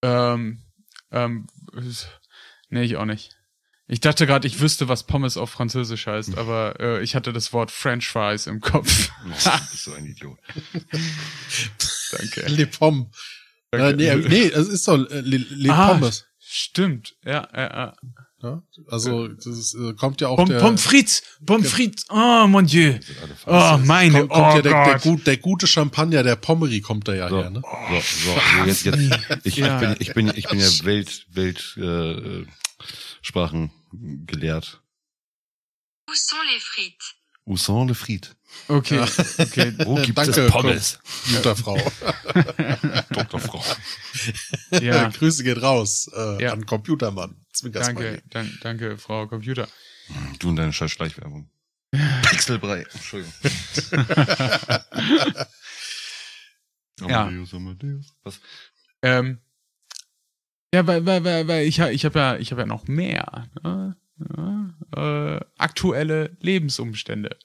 [0.01, 0.63] ähm,
[1.11, 1.47] ähm,
[2.69, 3.35] nee, ich auch nicht.
[3.87, 7.53] Ich dachte gerade, ich wüsste, was Pommes auf Französisch heißt, aber äh, ich hatte das
[7.53, 9.09] Wort French Fries im Kopf.
[9.23, 10.39] Du bist so ein Idiot.
[12.11, 12.41] Danke.
[12.47, 13.09] Le Pomme.
[13.71, 16.25] Äh, nee, nee, es ist doch äh, Le, Le Ah, Pommes.
[16.39, 17.97] Stimmt, ja, ja, ja.
[18.45, 18.61] Ja?
[18.89, 22.65] Also das ist, äh, kommt ja auch Pom der, Pommes frites, Pommes frites, oh mon
[22.67, 22.99] Dieu.
[23.47, 25.01] Oh, meine, kommt, kommt oh ja der, der, Gott.
[25.01, 27.61] gut, der gute Champagner, der Pommery kommt da ja So, her, ne?
[27.63, 29.81] so, so, also jetzt, jetzt, ich, Ja.
[29.81, 32.45] ich bin, ich bin, ich bin ja Welt, Welt, äh,
[33.21, 33.71] Sprachen
[34.27, 34.81] gelehrt.
[36.07, 37.15] Où sont les frites
[37.47, 38.35] Où sont les frites?
[38.67, 38.99] Okay,
[39.37, 39.73] okay.
[39.85, 40.99] Wo gibt Danke, es Pommes?
[41.31, 41.77] Guter Frau.
[43.11, 43.39] Dr.
[43.39, 43.63] Frau.
[44.81, 46.53] Ja, Grüße geht raus äh, Ja.
[46.53, 47.35] an Computermann.
[47.63, 49.67] danke, danke, danke, Frau Computer.
[50.39, 51.49] Du und deine scheiß Schleichwerbung.
[52.29, 52.85] Pixelbrei.
[52.91, 53.33] Entschuldigung.
[57.01, 57.23] Ja.
[57.23, 58.13] Amadeus, Amadeus.
[58.23, 58.39] Was?
[59.01, 59.39] Ähm,
[60.73, 63.47] ja, weil, weil, weil, weil ich, ich habe ja, ich habe ja noch mehr.
[63.61, 63.97] Ne?
[64.37, 67.37] Ja, äh, aktuelle Lebensumstände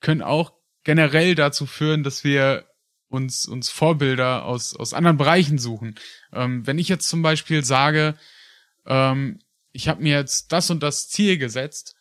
[0.00, 0.52] können auch
[0.84, 2.69] generell dazu führen, dass wir
[3.10, 5.96] uns uns Vorbilder aus aus anderen Bereichen suchen.
[6.32, 8.16] Ähm, wenn ich jetzt zum Beispiel sage,
[8.86, 9.40] ähm,
[9.72, 11.96] ich habe mir jetzt das und das Ziel gesetzt,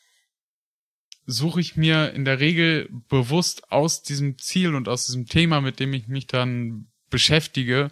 [1.26, 5.80] suche ich mir in der Regel bewusst aus diesem Ziel und aus diesem Thema, mit
[5.80, 7.92] dem ich mich dann beschäftige,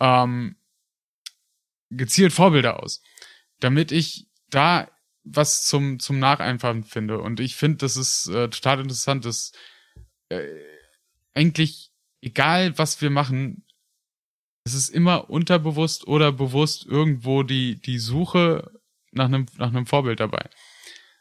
[0.00, 0.56] ähm,
[1.90, 3.02] gezielt Vorbilder aus,
[3.60, 4.90] damit ich da
[5.24, 7.20] was zum zum Nacheifern finde.
[7.20, 9.52] Und ich finde, das ist äh, total interessant, dass
[10.28, 10.46] äh,
[11.34, 11.87] eigentlich
[12.20, 13.64] egal was wir machen,
[14.64, 18.70] es ist immer unterbewusst oder bewusst irgendwo die die Suche
[19.12, 20.48] nach einem nach einem Vorbild dabei.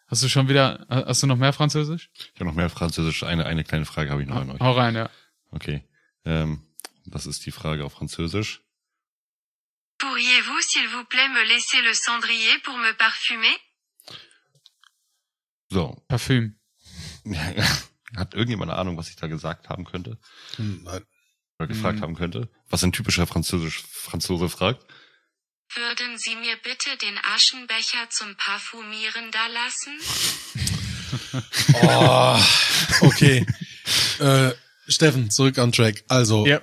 [0.08, 2.10] Hast du schon wieder, hast du noch mehr Französisch?
[2.34, 3.24] Ich habe noch mehr Französisch.
[3.24, 4.60] Eine, eine kleine Frage habe ich noch an euch.
[4.62, 5.10] Hau rein, ja.
[5.52, 5.84] Okay.
[6.24, 6.66] Ähm,
[7.06, 8.62] das ist die Frage auf Französisch.
[9.98, 13.58] Pourriez-vous, s'il vous plaît, me laisser le cendrier pour me parfumer
[15.70, 16.02] So.
[16.08, 16.56] Parfüm.
[18.16, 20.18] Hat irgendjemand eine Ahnung, was ich da gesagt haben könnte?
[20.56, 21.04] Hm, nein.
[21.60, 22.04] Oder gefragt Hm.
[22.04, 22.50] haben könnte?
[22.70, 24.86] Was ein typischer Französisch Franzose fragt?
[25.76, 30.00] Würden Sie mir bitte den Aschenbecher zum Parfümieren da lassen?
[31.74, 32.40] Oh,
[33.08, 33.46] okay.
[34.20, 34.52] äh,
[34.88, 36.04] Steffen, zurück on track.
[36.08, 36.62] Also, Ja.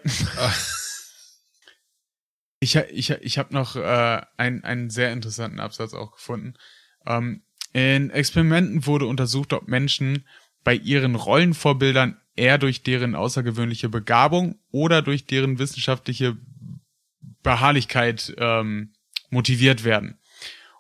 [2.61, 6.55] Ich, ha- ich, ha- ich habe noch äh, einen, einen sehr interessanten Absatz auch gefunden.
[7.07, 10.27] Ähm, in Experimenten wurde untersucht, ob Menschen
[10.65, 16.37] bei ihren Rollenvorbildern eher durch deren außergewöhnliche Begabung oder durch deren wissenschaftliche
[17.43, 18.95] Beharrlichkeit ähm,
[19.31, 20.19] motiviert werden.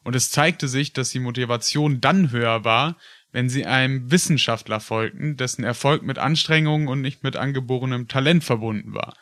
[0.02, 2.96] Und es zeigte sich, dass die Motivation dann höher war,
[3.32, 8.94] wenn sie einem Wissenschaftler folgten, dessen Erfolg mit Anstrengungen und nicht mit angeborenem Talent verbunden
[8.94, 9.16] war.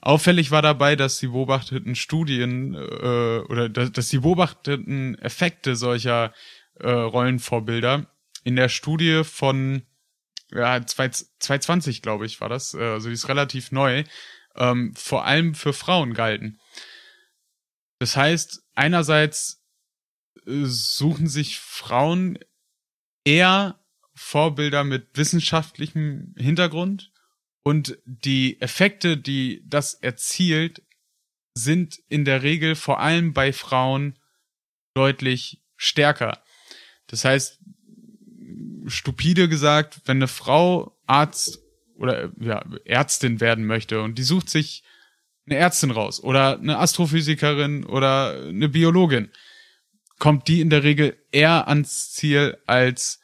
[0.00, 6.32] Auffällig war dabei, dass die beobachteten Studien äh, oder dass, dass die beobachteten Effekte solcher
[6.78, 8.06] äh, Rollenvorbilder
[8.44, 9.82] in der Studie von
[10.50, 12.74] ja, 2020, glaube ich, war das.
[12.74, 14.04] Äh, Also die ist relativ neu.
[14.56, 16.58] Ähm, vor allem für Frauen galten.
[17.98, 19.62] Das heißt, einerseits
[20.46, 22.38] äh, suchen sich Frauen
[23.24, 23.80] eher
[24.14, 27.12] Vorbilder mit wissenschaftlichem Hintergrund
[27.62, 30.82] und die Effekte, die das erzielt,
[31.54, 34.18] sind in der Regel vor allem bei Frauen
[34.94, 36.42] deutlich stärker.
[37.08, 37.60] Das heißt,
[38.86, 41.60] stupide gesagt, wenn eine Frau Arzt
[41.96, 44.84] oder ja, Ärztin werden möchte und die sucht sich
[45.46, 49.30] eine Ärztin raus oder eine Astrophysikerin oder eine Biologin,
[50.18, 53.20] kommt die in der Regel eher ans Ziel als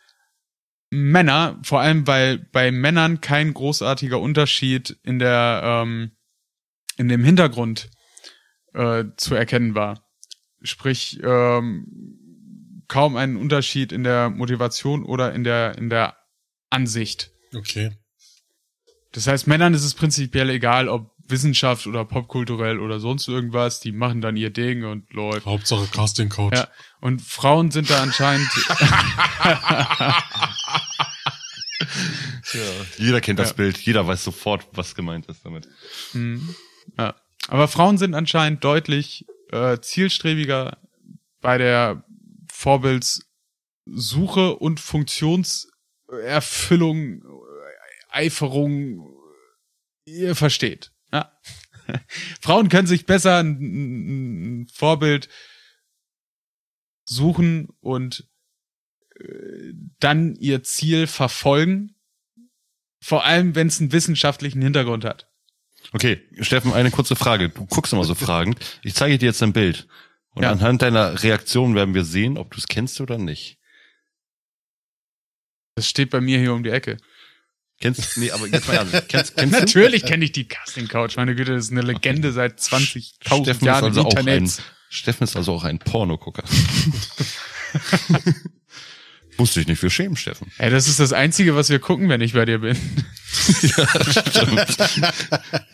[0.91, 6.13] Männer, vor allem weil bei Männern kein großartiger Unterschied in der ähm,
[6.97, 7.91] in dem Hintergrund
[8.75, 10.05] äh, zu erkennen war.
[10.63, 12.24] Sprich, ähm,
[12.89, 16.17] kaum einen Unterschied in der Motivation oder in der in der
[16.71, 17.31] Ansicht.
[17.55, 17.93] Okay.
[19.13, 23.93] Das heißt, Männern ist es prinzipiell egal, ob Wissenschaft oder popkulturell oder sonst irgendwas, die
[23.93, 25.47] machen dann ihr Ding und läuft.
[25.47, 26.59] Hauptsache Casting Coach.
[26.59, 26.69] Ja,
[27.01, 28.49] und Frauen sind da anscheinend
[32.99, 33.55] Jeder kennt das Ja.
[33.57, 35.69] Bild, jeder weiß sofort, was gemeint ist damit.
[36.13, 36.55] Mhm.
[36.99, 37.15] Ja.
[37.49, 40.79] Aber Frauen sind anscheinend deutlich äh, zielstrebiger
[41.41, 42.05] bei der
[42.65, 47.23] Vorbildssuche und Funktionserfüllung,
[48.09, 49.07] Eiferung,
[50.07, 50.91] ihr versteht.
[51.13, 51.31] Ja.
[52.41, 55.29] Frauen können sich besser ein, ein Vorbild
[57.05, 58.27] suchen und
[59.21, 61.95] äh, dann ihr Ziel verfolgen.
[63.03, 65.31] Vor allem, wenn es einen wissenschaftlichen Hintergrund hat.
[65.93, 67.51] Okay, Steffen, eine kurze Frage.
[67.51, 68.59] Du guckst immer so fragend.
[68.83, 69.87] Ich zeige dir jetzt ein Bild.
[70.35, 70.51] Und Ja.
[70.51, 73.59] anhand deiner Reaktion werden wir sehen, ob du es kennst oder nicht.
[75.77, 76.99] Das steht bei mir hier um die Ecke.
[77.81, 78.93] Kennst nee, aber jetzt mal ernst.
[79.09, 81.17] Kennst, kennst Natürlich kenne ich die Casting Couch.
[81.17, 84.29] Meine Güte, das ist eine Legende seit 20.000 Steffen ist Jahren also im auch ein,
[84.29, 84.63] Internet.
[84.91, 86.45] Steffen ist also auch ein Pornogucker.
[89.37, 90.53] Musste ich nicht für schämen, Steffen.
[90.59, 92.77] Ey, das ist das Einzige, was wir gucken, wenn ich bei dir bin.
[93.33, 94.77] Stimmt.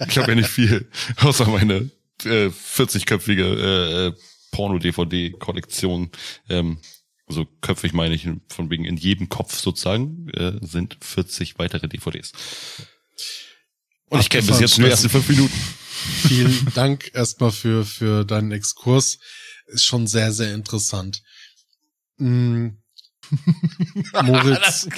[0.08, 1.90] ich habe ja nicht viel, außer meine
[2.24, 4.12] äh, 40-köpfige äh, äh,
[4.50, 6.10] Porno-DVD-Kollektion.
[6.48, 6.78] Ähm,
[7.26, 12.32] also köpfig meine ich von wegen in jedem Kopf sozusagen äh, sind 40 weitere DVDs.
[14.06, 15.54] Und ich kenne bis jetzt nur die ersten fünf Minuten.
[16.26, 19.18] Vielen Dank erstmal für, für deinen Exkurs.
[19.66, 21.22] Ist schon sehr, sehr interessant.
[22.18, 22.68] Mm.
[24.24, 24.88] Moritz.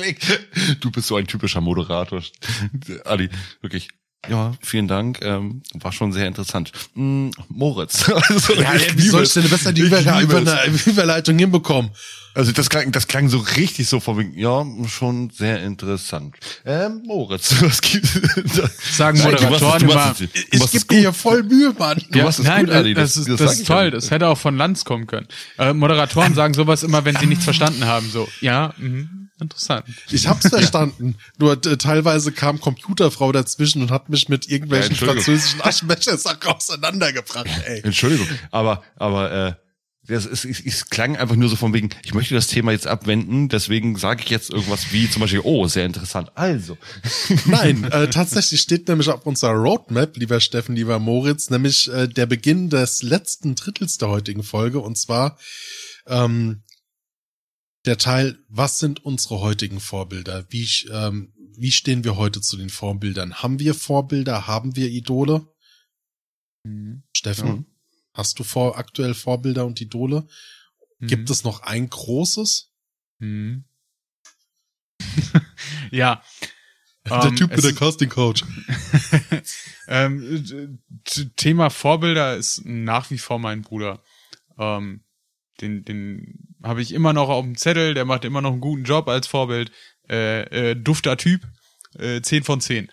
[0.80, 2.22] Du bist so ein typischer Moderator,
[3.04, 3.28] Ali.
[3.60, 3.88] Wirklich.
[4.28, 5.18] Ja, vielen Dank.
[5.22, 6.70] Ähm, war schon sehr interessant.
[6.94, 8.08] Mm, Moritz.
[8.28, 9.34] Also, ja, ich wie liebe soll es.
[9.36, 11.90] ich denn besser die Ich Über Überleitung hinbekommen?
[12.34, 16.36] Also das klang, das klang so richtig so von wegen, ja, schon sehr interessant.
[16.64, 18.06] Ähm, Moritz, was gibt
[18.92, 20.14] Sagen du Moderatoren du immer.
[20.18, 22.00] du Ich gebe mir hier voll Mühe, Mann.
[22.10, 23.84] Du machst es nein, gut, Ali, das, das- ist, das das, ist toll.
[23.84, 23.90] ja.
[23.90, 25.26] Das hätte auch von Lanz kommen können.
[25.58, 28.08] Äh, Moderatoren sagen sowas immer, wenn sie nichts verstanden haben.
[28.10, 29.84] So, ja, mhm, interessant.
[30.10, 31.16] Ich hab's verstanden.
[31.38, 35.22] Nur äh, teilweise kam Computerfrau dazwischen und hat mich mit Ja, irgendwelchen Entschuldigung.
[35.24, 37.80] französischen Aschenbecher-Sachen auseinandergebracht, ey.
[37.84, 39.54] Entschuldigung, aber, aber, äh,
[40.08, 42.88] das ist, es, es klang einfach nur so von wegen, ich möchte das Thema jetzt
[42.88, 46.32] abwenden, deswegen sage ich jetzt irgendwas wie zum Beispiel, oh, sehr interessant.
[46.34, 46.76] Also.
[47.46, 52.26] Nein, äh, tatsächlich steht nämlich auf unserer Roadmap, lieber Steffen, lieber Moritz, nämlich äh, der
[52.26, 55.38] Beginn des letzten Drittels der heutigen Folge und zwar
[56.08, 56.62] ähm,
[57.84, 60.46] der Teil, was sind unsere heutigen Vorbilder?
[60.50, 63.42] Wie, ähm, wie stehen wir heute zu den Vorbildern?
[63.42, 64.46] Haben wir Vorbilder?
[64.46, 65.46] Haben wir Idole?
[66.64, 67.02] Mhm.
[67.16, 67.66] Steffen, Mhm.
[68.14, 70.26] hast du vor, aktuell Vorbilder und Idole?
[71.00, 71.32] Gibt Mhm.
[71.32, 72.72] es noch ein großes?
[73.18, 73.64] Mhm.
[75.90, 76.22] ja.
[77.04, 78.44] Der Ähm, Typ es mit der Casting Coach.
[79.88, 80.78] ähm,
[81.34, 84.00] Thema Vorbilder ist nach wie vor mein Bruder.
[84.56, 85.02] Ähm,
[85.60, 88.84] den den habe ich immer noch auf dem Zettel, der macht immer noch einen guten
[88.84, 89.72] Job als Vorbild.
[90.08, 91.42] Äh, äh, dufter Typ,
[91.98, 92.90] äh, 10 von 10.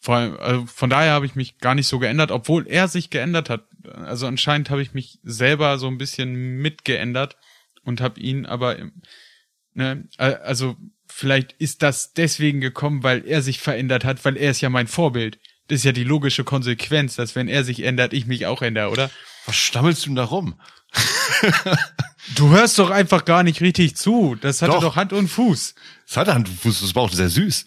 [0.00, 3.10] Vor allem, also von daher habe ich mich gar nicht so geändert, obwohl er sich
[3.10, 3.66] geändert hat.
[3.84, 7.36] Also anscheinend habe ich mich selber so ein bisschen mitgeändert
[7.84, 8.76] und habe ihn aber,
[9.74, 10.76] ne, also
[11.06, 14.88] vielleicht ist das deswegen gekommen, weil er sich verändert hat, weil er ist ja mein
[14.88, 15.38] Vorbild.
[15.68, 18.90] Das ist ja die logische Konsequenz, dass wenn er sich ändert, ich mich auch ändere,
[18.90, 19.10] oder?
[19.46, 20.60] Was stammelst du denn da rum?
[22.36, 24.36] Du hörst doch einfach gar nicht richtig zu.
[24.40, 24.80] Das hatte Doch.
[24.80, 25.74] doch, Hand und Fuß.
[26.08, 27.64] Es hatte Hand, und Fuß, das war auch sehr süß,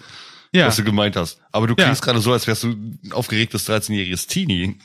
[0.53, 0.67] Ja.
[0.67, 1.39] was du gemeint hast.
[1.51, 1.83] Aber du Ja.
[1.83, 4.79] klingst gerade so, als wärst du ein aufgeregtes 13-jähriges Teenie.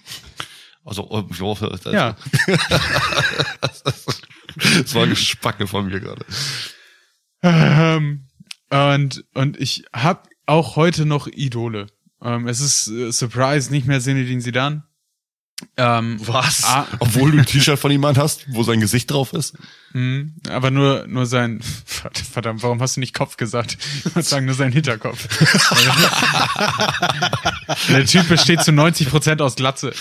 [0.84, 2.16] Also, oh, ich hoffe, das, Ja.
[3.60, 6.24] das war Gespacke von mir gerade.
[7.42, 8.26] Ähm,
[8.70, 11.86] Und, und ich habe auch heute noch Idole.
[12.22, 14.84] Ähm, es ist äh, Surprise, nicht mehr Zinedine Zidane.
[15.76, 16.64] Ähm, Was?
[16.64, 16.86] Ah.
[16.98, 19.56] Obwohl du ein T-Shirt von ihm hast, wo sein Gesicht drauf ist?
[19.92, 21.60] mh, aber nur, nur sein,
[22.32, 23.76] verdammt, warum hast du nicht Kopf gesagt?
[24.04, 25.28] Ich würde sagen, nur sein Hinterkopf.
[27.88, 29.92] Der Typ besteht zu 90 Prozent aus Glatze.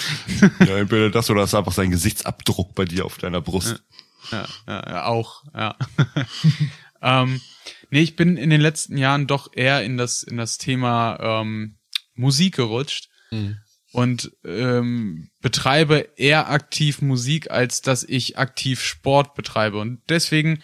[0.59, 3.83] Ja, entweder das oder das ist einfach sein Gesichtsabdruck bei dir auf deiner Brust.
[4.31, 5.75] Ja, ja, ja auch, ja.
[7.01, 7.41] ähm,
[7.89, 11.77] nee, ich bin in den letzten Jahren doch eher in das, in das Thema ähm,
[12.15, 13.09] Musik gerutscht
[13.91, 19.79] und ähm, betreibe eher aktiv Musik, als dass ich aktiv Sport betreibe.
[19.79, 20.61] Und deswegen,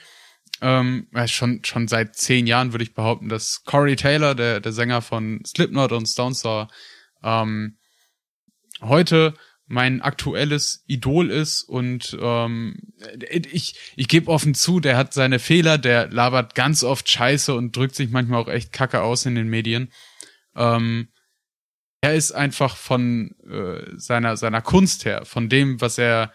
[0.61, 5.01] ähm, schon, schon seit zehn Jahren würde ich behaupten, dass Corey Taylor, der, der Sänger
[5.01, 6.69] von Slipknot und Stone Sour,
[7.23, 7.77] ähm,
[8.81, 9.33] heute
[9.67, 12.77] mein aktuelles Idol ist und ähm,
[13.51, 17.75] ich, ich gebe offen zu, der hat seine Fehler, der labert ganz oft Scheiße und
[17.75, 19.91] drückt sich manchmal auch echt kacke aus in den Medien.
[20.55, 21.07] Ähm,
[22.01, 26.31] er ist einfach von äh, seiner, seiner Kunst her, von dem, was er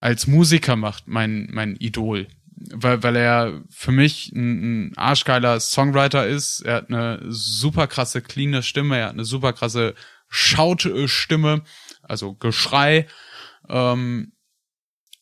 [0.00, 2.28] als Musiker macht, mein, mein Idol.
[2.70, 6.60] Weil, weil er für mich ein, ein arschgeiler Songwriter ist.
[6.60, 9.94] Er hat eine super krasse, cleane Stimme, er hat eine super krasse
[10.28, 11.62] Schautstimme,
[12.02, 13.06] also Geschrei.
[13.68, 14.32] Ähm,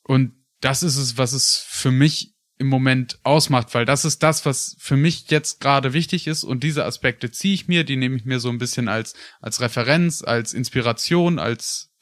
[0.03, 2.32] und das ist es, was es für mich
[2.63, 6.63] im Moment ausmacht, weil das ist das, was für mich jetzt gerade wichtig ist und
[6.63, 10.23] diese Aspekte ziehe ich mir, die nehme ich mir so ein bisschen als, als Referenz,
[10.23, 11.93] als Inspiration, als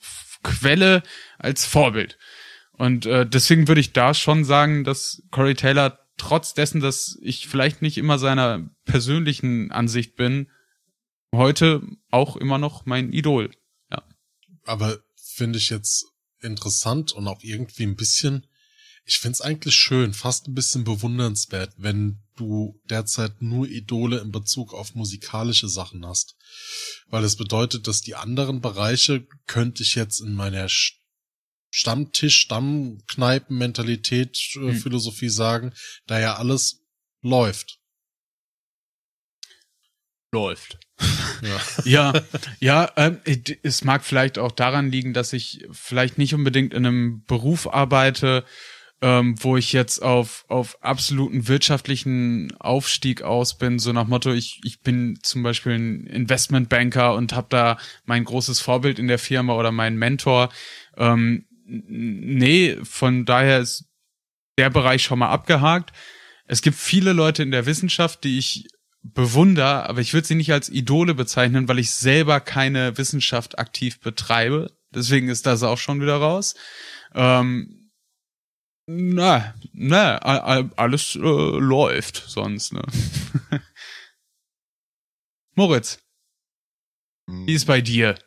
[0.43, 1.03] Quelle,
[1.39, 2.19] als Vorbild.
[2.73, 7.49] Und äh, deswegen würde ich da schon sagen, dass Corey Taylor trotz dessen, dass ich
[7.49, 10.51] vielleicht nicht immer seiner persönlichen Ansicht bin,
[11.35, 13.51] heute auch immer noch mein Idol.
[13.91, 14.03] Ja.
[14.65, 16.07] Aber finde ich jetzt
[16.43, 18.47] interessant und auch irgendwie ein bisschen,
[19.11, 24.31] ich finde es eigentlich schön, fast ein bisschen bewundernswert, wenn du derzeit nur Idole in
[24.31, 26.37] Bezug auf musikalische Sachen hast.
[27.09, 30.93] Weil das bedeutet, dass die anderen Bereiche könnte ich jetzt in meiner Sch-
[31.73, 34.77] Stammtisch, Stammkneipen-Mentalität, äh, Hm.
[34.81, 35.73] Philosophie sagen,
[36.07, 36.85] da ja alles
[37.23, 37.81] läuft.
[40.32, 40.78] Läuft.
[41.43, 41.61] Ja.
[41.85, 42.12] Ja,
[42.61, 43.20] ja, ähm,
[43.62, 48.45] es mag vielleicht auch daran liegen, dass ich vielleicht nicht unbedingt in einem Beruf arbeite,
[49.02, 54.60] ähm, wo ich jetzt auf, auf absoluten wirtschaftlichen Aufstieg aus bin, so nach Motto, ich,
[54.64, 59.55] ich bin zum Beispiel ein Investmentbanker und habe da mein großes Vorbild in der Firma
[59.55, 60.51] oder mein Mentor.
[60.98, 63.86] Ähm, nee, von daher ist
[64.59, 65.93] der Bereich schon mal abgehakt.
[66.47, 68.66] Es gibt viele Leute in der Wissenschaft, die ich
[69.02, 74.01] bewunder, aber ich würde sie nicht als Idole bezeichnen, weil ich selber keine Wissenschaft aktiv
[74.01, 74.70] betreibe.
[74.94, 76.55] Deswegen ist das auch schon wieder raus.
[77.14, 77.80] Ähm,
[78.91, 82.83] na, na, alles äh, läuft sonst, ne?
[85.55, 86.01] Moritz,
[87.27, 88.19] wie ist bei dir?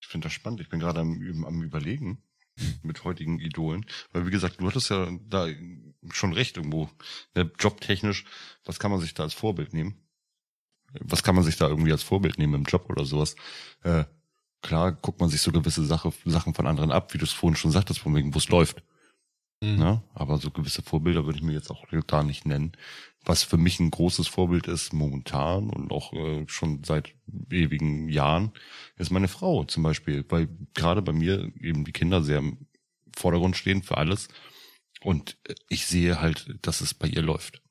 [0.00, 0.60] Ich finde das spannend.
[0.60, 2.22] Ich bin gerade am, am Überlegen
[2.82, 3.84] mit heutigen Idolen.
[4.12, 5.48] Weil, wie gesagt, du hattest ja da
[6.10, 6.88] schon recht irgendwo.
[7.34, 8.24] Ne, jobtechnisch,
[8.64, 9.96] was kann man sich da als Vorbild nehmen?
[11.00, 13.34] Was kann man sich da irgendwie als Vorbild nehmen im Job oder sowas?
[13.82, 14.04] Äh,
[14.62, 17.56] klar guckt man sich so gewisse Sache, Sachen von anderen ab, wie du es vorhin
[17.56, 18.84] schon sagtest, von wegen, wo es läuft.
[19.64, 19.78] Mhm.
[19.78, 20.02] Ne?
[20.14, 22.72] Aber so gewisse Vorbilder würde ich mir jetzt auch gar nicht nennen.
[23.24, 27.14] Was für mich ein großes Vorbild ist momentan und auch äh, schon seit
[27.50, 28.52] ewigen Jahren,
[28.96, 30.24] ist meine Frau zum Beispiel.
[30.28, 32.66] Weil gerade bei mir eben die Kinder sehr im
[33.16, 34.28] Vordergrund stehen für alles.
[35.02, 37.62] Und äh, ich sehe halt, dass es bei ihr läuft.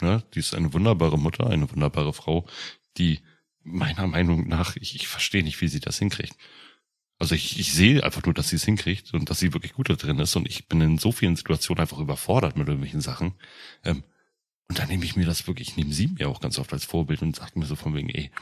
[0.00, 0.24] Ne?
[0.34, 2.46] Die ist eine wunderbare Mutter, eine wunderbare Frau,
[2.98, 3.20] die
[3.62, 6.36] meiner Meinung nach, ich, ich verstehe nicht, wie sie das hinkriegt.
[7.22, 9.88] Also ich, ich sehe einfach nur, dass sie es hinkriegt und dass sie wirklich gut
[9.88, 13.34] da drin ist und ich bin in so vielen Situationen einfach überfordert mit irgendwelchen Sachen.
[13.84, 14.02] Ähm,
[14.68, 16.84] und dann nehme ich mir das wirklich, ich nehme sie mir auch ganz oft als
[16.84, 18.32] Vorbild und sage mir so von wegen, ey,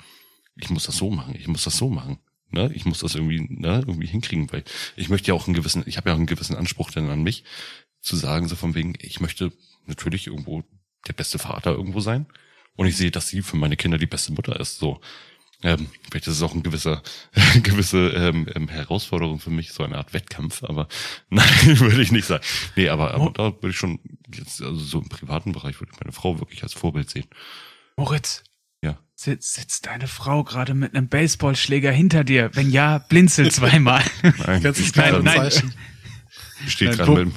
[0.57, 2.21] ich muss das so machen, ich muss das so machen.
[2.53, 2.73] Ne?
[2.73, 4.65] Ich muss das irgendwie, ne, irgendwie hinkriegen, weil
[4.97, 7.23] ich möchte ja auch einen gewissen, ich habe ja auch einen gewissen Anspruch dann an
[7.23, 7.45] mich,
[8.01, 9.53] zu sagen, so von wegen, ich möchte
[9.85, 10.65] natürlich irgendwo
[11.07, 12.25] der beste Vater irgendwo sein.
[12.77, 14.79] Und ich sehe, dass sie für meine Kinder die beste Mutter ist.
[14.79, 15.03] So,
[15.63, 17.03] ähm, vielleicht ist es auch ein gewisser,
[17.63, 20.89] gewisse ähm, ähm, Herausforderung für mich, so eine Art Wettkampf, aber
[21.31, 21.49] nein,
[21.81, 22.45] würde ich nicht sagen.
[22.77, 24.01] Nee, aber, aber da würde ich schon,
[24.35, 27.27] jetzt, also so im privaten Bereich würde ich meine Frau wirklich als Vorbild sehen.
[27.97, 28.43] Moritz.
[28.83, 28.99] Ja.
[29.15, 32.51] Sitzt, sitzt deine Frau gerade mit einem Baseballschläger hinter dir?
[32.55, 34.03] Wenn ja, blinzel zweimal.
[34.23, 35.53] Nein, kleine nein.
[36.67, 37.35] Steht gerade mit,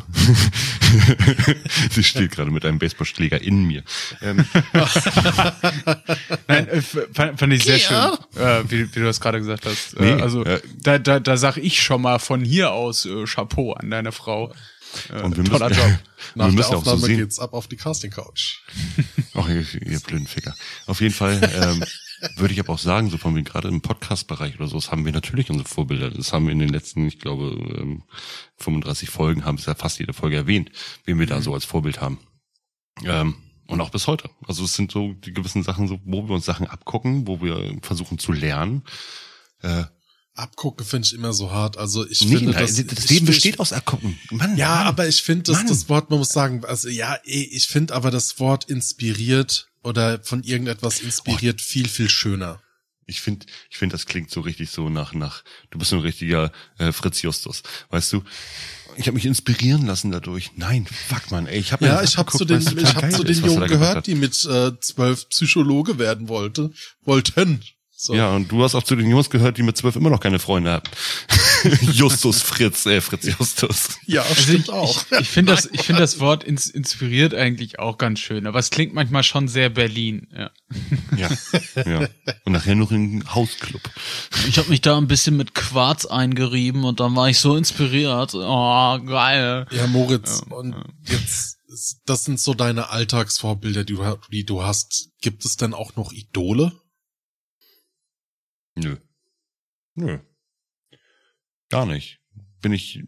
[1.92, 3.84] sie steht gerade mit einem Baseballschläger in mir.
[4.22, 4.46] Ähm,
[6.48, 7.98] Nein, äh, fand, fand ich sehr schön,
[8.36, 10.00] äh, wie, wie du das gerade gesagt hast.
[10.00, 13.26] Nee, äh, also äh, da, da, da sag ich schon mal von hier aus äh,
[13.26, 14.54] Chapeau an deine Frau.
[15.10, 15.80] Und wir müssen, toller Job.
[15.80, 15.90] Nach
[16.46, 17.18] wir der müssen auch so Aufnahme sehen.
[17.18, 18.60] geht's ab auf die Casting Couch.
[19.34, 20.56] Ach, ihr, ihr blinden Ficker.
[20.86, 21.84] Auf jeden Fall ähm,
[22.36, 25.06] würde ich aber auch sagen, so von mir gerade im Podcast-Bereich oder so, das haben
[25.06, 26.10] wir natürlich unsere Vorbilder.
[26.10, 28.04] Das haben wir in den letzten, ich glaube, ähm,
[28.58, 30.72] 35 Folgen, haben es ja fast jede Folge erwähnt,
[31.06, 32.20] wen wir da so als Vorbild haben.
[33.04, 33.36] Ähm,
[33.68, 34.30] und auch bis heute.
[34.48, 37.78] Also es sind so die gewissen Sachen, so, wo wir uns Sachen abgucken, wo wir
[37.82, 38.84] versuchen zu lernen.
[39.62, 39.86] Äh,
[40.36, 41.78] Abgucke finde ich immer so hart.
[41.78, 44.18] Also ich nee, finde, nein, das, das Leben besteht aus Abgucken.
[44.32, 44.88] Mann, Ja, Mann.
[44.88, 45.68] aber ich finde, dass Mann.
[45.68, 50.20] das Wort, man muss sagen, also ja, eh, ich finde aber das Wort inspiriert oder
[50.24, 52.62] von irgendetwas inspiriert viel, viel schöner.
[53.06, 56.02] Ich finde, ich finde, das klingt so richtig so nach, nach, du bist so ein
[56.02, 57.62] richtiger äh, Fritz Justus.
[57.90, 58.24] Weißt du,
[58.96, 60.52] ich habe mich inspirieren lassen dadurch.
[60.56, 63.44] Nein, fuck man, ey, ich habe Ja, ich habe zu den, ich hab zu den
[63.44, 66.72] Jungen gehört, die die mit äh, zwölf Psychologe werden wollte,
[67.04, 67.62] wollten.
[68.04, 68.14] So.
[68.14, 70.38] Ja, und du hast auch zu den Jungs gehört, die mit zwölf immer noch keine
[70.38, 70.90] Freunde haben.
[71.94, 73.98] Justus Fritz, äh, Fritz Justus.
[74.06, 75.06] ja Also stimmt ich, auch.
[75.10, 78.60] Ich, ich finde das, ich finde das Wort ins, inspiriert eigentlich auch ganz schön, aber
[78.60, 80.28] es klingt manchmal schon sehr Berlin.
[80.36, 80.52] Ja.
[81.16, 81.30] Ja,
[81.86, 82.10] ja.
[82.44, 83.82] Und nachher noch in Hausclub.
[84.50, 88.34] Ich habe mich da ein bisschen mit Quarz eingerieben und dann war ich so inspiriert.
[88.34, 89.66] Oh, geil.
[89.72, 90.76] Ja, Moritz, und
[91.06, 91.58] jetzt,
[92.06, 95.08] das sind so deine Alltagsvorbilder, die du, die du hast.
[95.22, 96.74] Gibt es denn auch noch Idole?
[98.76, 98.98] Nö.
[99.96, 100.20] Nö.
[101.70, 102.20] Gar nicht.
[102.62, 103.04] Bin ich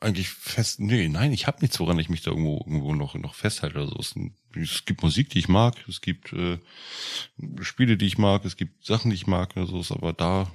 [0.00, 0.80] eigentlich fest.
[0.80, 3.88] Nee, nein, ich habe nichts, woran ich mich da irgendwo, irgendwo noch, noch festhalte oder
[3.88, 3.98] so.
[3.98, 4.14] Es,
[4.56, 6.58] es gibt Musik, die ich mag, es gibt äh,
[7.62, 10.52] Spiele, die ich mag, es gibt Sachen, die ich mag oder so, aber da.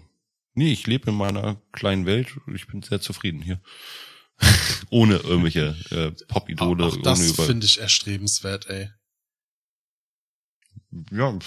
[0.53, 3.61] Nee, ich lebe in meiner kleinen Welt und ich bin sehr zufrieden hier.
[4.89, 8.89] ohne irgendwelche äh, Pop-Idole, auch ohne das finde ich erstrebenswert, ey.
[11.11, 11.37] Ja,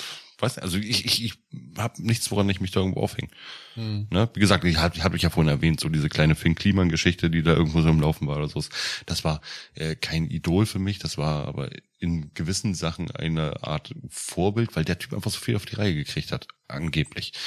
[0.43, 1.35] weiß nicht, also ich, ich, ich
[1.79, 3.31] habe nichts, woran ich mich da irgendwo aufhänge.
[3.75, 4.09] Hm.
[4.11, 4.29] Ne?
[4.35, 7.43] Wie gesagt, ich habe hab ich ja vorhin erwähnt, so diese kleine Finn Kliman-Geschichte, die
[7.43, 8.63] da irgendwo so im Laufen war oder so.
[9.07, 9.41] Das war
[9.75, 14.85] äh, kein Idol für mich, das war aber in gewissen Sachen eine Art Vorbild, weil
[14.85, 17.33] der Typ einfach so viel auf die Reihe gekriegt hat, angeblich.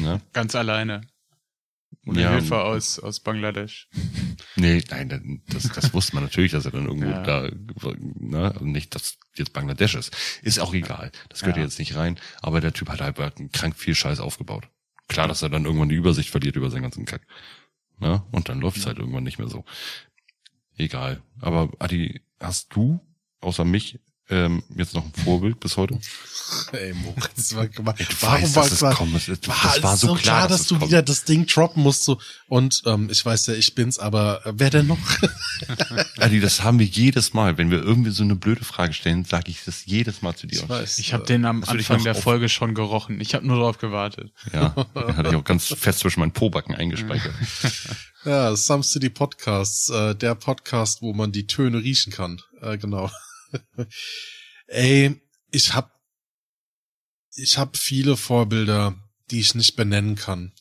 [0.00, 0.20] Ne?
[0.32, 1.02] Ganz alleine.
[2.06, 3.88] Ohne Ja, Hilfe aus, aus Bangladesch.
[4.56, 7.22] Nee, nein, das, das wusste man natürlich, dass er dann irgendwo Ja.
[7.22, 7.50] da,
[7.98, 10.16] ne, und nicht, dass jetzt Bangladesch ist.
[10.42, 11.10] Ist auch egal.
[11.28, 11.64] Das gehört Ja.
[11.64, 12.20] jetzt nicht rein.
[12.40, 13.16] Aber der Typ hat halt
[13.52, 14.68] krank viel Scheiß aufgebaut.
[15.08, 17.26] Klar, dass er dann irgendwann die Übersicht verliert über seinen ganzen Kack.
[17.98, 18.22] Ne?
[18.30, 19.64] Und dann läuft's halt irgendwann nicht mehr so.
[20.76, 21.22] Egal.
[21.40, 23.00] Aber Adi, hast du,
[23.40, 23.98] außer mich,
[24.30, 25.98] ähm, jetzt noch ein Vorbild bis heute?
[26.72, 29.14] Ey, Moritz, wa- wa- Ey, du warum weißt, war dass es war- kommt.
[29.16, 30.90] Es- Das war, war so klar, dass, es du kommt.
[30.90, 32.04] wieder das Ding droppen musst.
[32.04, 32.18] So.
[32.48, 34.98] Und ähm, ich weiß ja, ich bin's, aber äh, wer denn noch?
[36.18, 37.58] Adi, das haben wir jedes Mal.
[37.58, 40.62] Wenn wir irgendwie so eine blöde Frage stellen, sage ich das jedes Mal zu dir.
[40.62, 40.98] Ich weiß.
[40.98, 43.20] Ich habe den am Anfang der Folge schon gerochen.
[43.20, 44.32] Ich habe nur darauf gewartet.
[44.52, 47.34] Ja, den hatte ich auch ganz fest zwischen meinen Pobacken eingespeichert.
[48.24, 52.40] Ja, Some City Podcasts, äh, der Podcast, wo man die Töne riechen kann.
[52.62, 53.10] Äh, genau.
[54.66, 55.20] Ey,
[55.50, 56.00] ich hab,
[57.34, 58.96] ich hab viele Vorbilder,
[59.30, 60.52] die ich nicht benennen kann.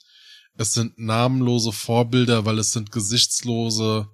[0.56, 4.08] Es sind namenlose Vorbilder, weil es sind gesichtslose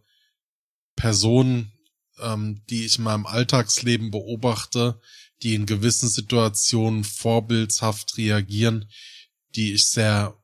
[0.96, 1.74] Personen,
[2.20, 5.02] ähm, die ich in meinem Alltagsleben beobachte,
[5.42, 8.90] die in gewissen Situationen vorbildshaft reagieren,
[9.56, 10.38] die ich sehr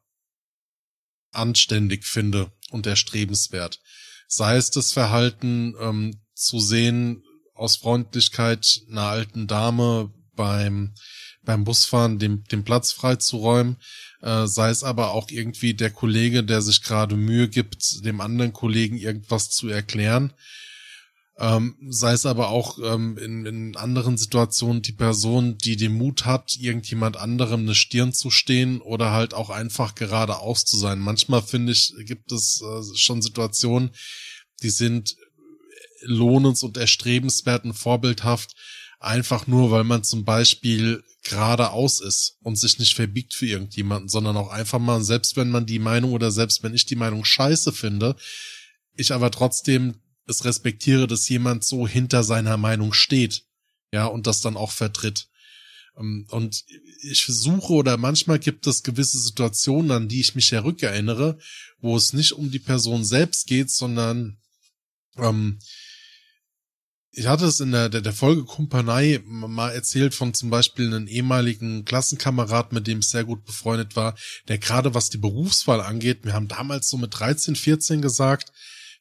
[1.31, 3.81] anständig finde und erstrebenswert.
[4.27, 7.23] Sei es das Verhalten ähm, zu sehen,
[7.55, 10.93] aus Freundlichkeit einer alten Dame beim,
[11.43, 13.77] beim Busfahren dem, den Platz freizuräumen,
[14.21, 18.53] äh, sei es aber auch irgendwie der Kollege, der sich gerade Mühe gibt, dem anderen
[18.53, 20.33] Kollegen irgendwas zu erklären,
[21.37, 26.25] ähm, sei es aber auch ähm, in, in anderen Situationen die Person, die den Mut
[26.25, 30.99] hat, irgendjemand anderem eine Stirn zu stehen oder halt auch einfach geradeaus zu sein.
[30.99, 33.91] Manchmal finde ich, gibt es äh, schon Situationen,
[34.61, 35.17] die sind
[36.05, 38.55] lohnens- und erstrebenswert und vorbildhaft,
[38.99, 44.37] einfach nur, weil man zum Beispiel geradeaus ist und sich nicht verbiegt für irgendjemanden, sondern
[44.37, 47.73] auch einfach mal, selbst wenn man die Meinung oder selbst wenn ich die Meinung scheiße
[47.73, 48.15] finde,
[48.95, 49.95] ich aber trotzdem
[50.27, 53.43] es respektiere, dass jemand so hinter seiner Meinung steht,
[53.91, 55.27] ja, und das dann auch vertritt.
[55.97, 56.63] Ähm, Und
[57.01, 61.37] ich versuche oder manchmal gibt es gewisse Situationen, an die ich mich ja rückerinnere,
[61.79, 64.37] wo es nicht um die Person selbst geht, sondern
[65.17, 65.59] ähm,
[67.17, 71.07] ich hatte es in der, der, der Folge Kumpanei mal erzählt von zum Beispiel einem
[71.07, 74.15] ehemaligen Klassenkamerad, mit dem ich sehr gut befreundet war,
[74.47, 78.51] der gerade was die Berufswahl angeht, wir haben damals so mit 13, 14 gesagt,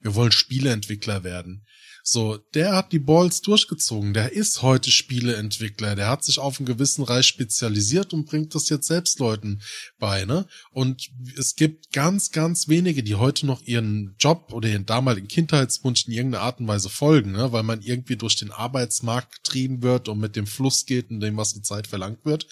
[0.05, 1.64] wir wollen Spieleentwickler werden.
[2.06, 4.12] So, der hat die Balls durchgezogen.
[4.12, 5.97] Der ist heute Spieleentwickler.
[5.97, 9.62] Der hat sich auf einen gewissen Reich spezialisiert und bringt das jetzt selbst Leuten
[9.98, 10.47] bei, ne?
[10.70, 11.09] Und
[11.39, 16.12] es gibt ganz, ganz wenige, die heute noch ihren Job oder ihren damaligen Kindheitswunsch in
[16.12, 17.52] irgendeiner Art und Weise folgen, ne?
[17.52, 21.39] Weil man irgendwie durch den Arbeitsmarkt getrieben wird und mit dem Fluss geht und dem,
[21.39, 22.47] was die Zeit verlangt wird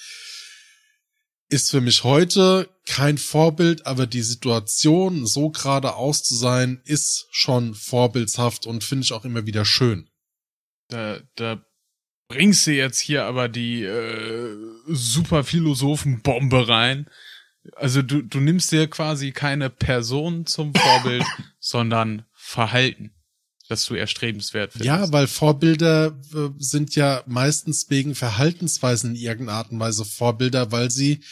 [1.52, 7.74] ist für mich heute kein Vorbild, aber die Situation, so geradeaus zu sein, ist schon
[7.74, 10.08] vorbildshaft und finde ich auch immer wieder schön.
[10.88, 11.64] Da, da
[12.28, 14.56] bringst du jetzt hier aber die äh,
[14.88, 17.08] super Philosophenbombe rein.
[17.76, 21.24] Also du, du nimmst dir quasi keine Person zum Vorbild,
[21.60, 23.14] sondern Verhalten,
[23.72, 24.86] das du erstrebenswert findest.
[24.86, 30.70] Ja, weil Vorbilder äh, sind ja meistens wegen Verhaltensweisen in irgendeiner Art und Weise Vorbilder,
[30.70, 31.24] weil sie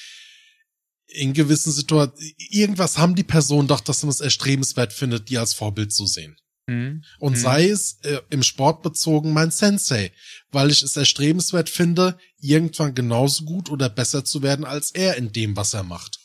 [1.06, 5.54] in gewissen Situationen, irgendwas haben die Personen doch, dass man es erstrebenswert findet, die als
[5.54, 6.36] Vorbild zu sehen.
[6.68, 7.02] Hm?
[7.18, 7.40] Und Hm.
[7.40, 10.12] sei es äh, im Sport bezogen mein Sensei,
[10.50, 15.32] weil ich es erstrebenswert finde, irgendwann genauso gut oder besser zu werden als er in
[15.32, 16.18] dem, was er macht.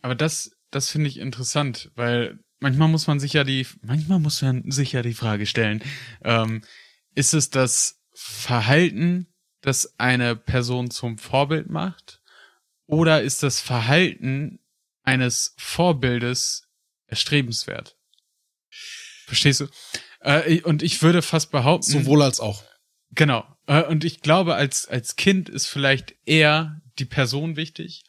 [0.00, 4.40] Aber das, das finde ich interessant, weil manchmal muss man sich ja die, manchmal muss
[4.40, 5.82] man sich ja die Frage stellen,
[6.24, 6.62] ähm,
[7.14, 9.26] ist es das Verhalten,
[9.60, 12.22] das eine Person zum Vorbild macht?
[12.86, 14.60] Oder ist das Verhalten
[15.02, 16.66] eines Vorbildes
[17.06, 17.98] erstrebenswert?
[19.26, 19.66] Verstehst du?
[20.20, 22.64] Äh, und ich würde fast behaupten, Sowohl als auch.
[23.10, 23.46] Genau.
[23.66, 28.04] Äh, Und ich glaube, als, als Kind ist vielleicht eher die Person wichtig.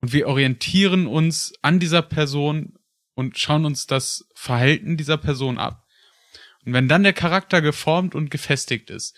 [0.00, 2.74] Und wir orientieren uns an dieser Person
[3.20, 5.86] und schauen uns das Verhalten dieser Person ab.
[6.64, 9.14] Und wenn dann der Charakter geformt und gefestigt ist,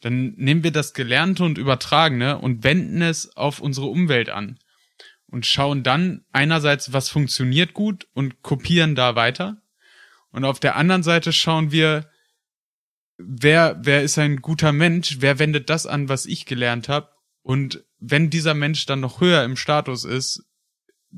[0.00, 4.58] dann nehmen wir das Gelernte und Übertragene und wenden es auf unsere Umwelt an.
[5.28, 9.62] Und schauen dann einerseits, was funktioniert gut und kopieren da weiter.
[10.32, 12.10] Und auf der anderen Seite schauen wir,
[13.16, 17.10] wer, wer ist ein guter Mensch, wer wendet das an, was ich gelernt habe.
[17.42, 20.44] Und wenn dieser Mensch dann noch höher im Status ist,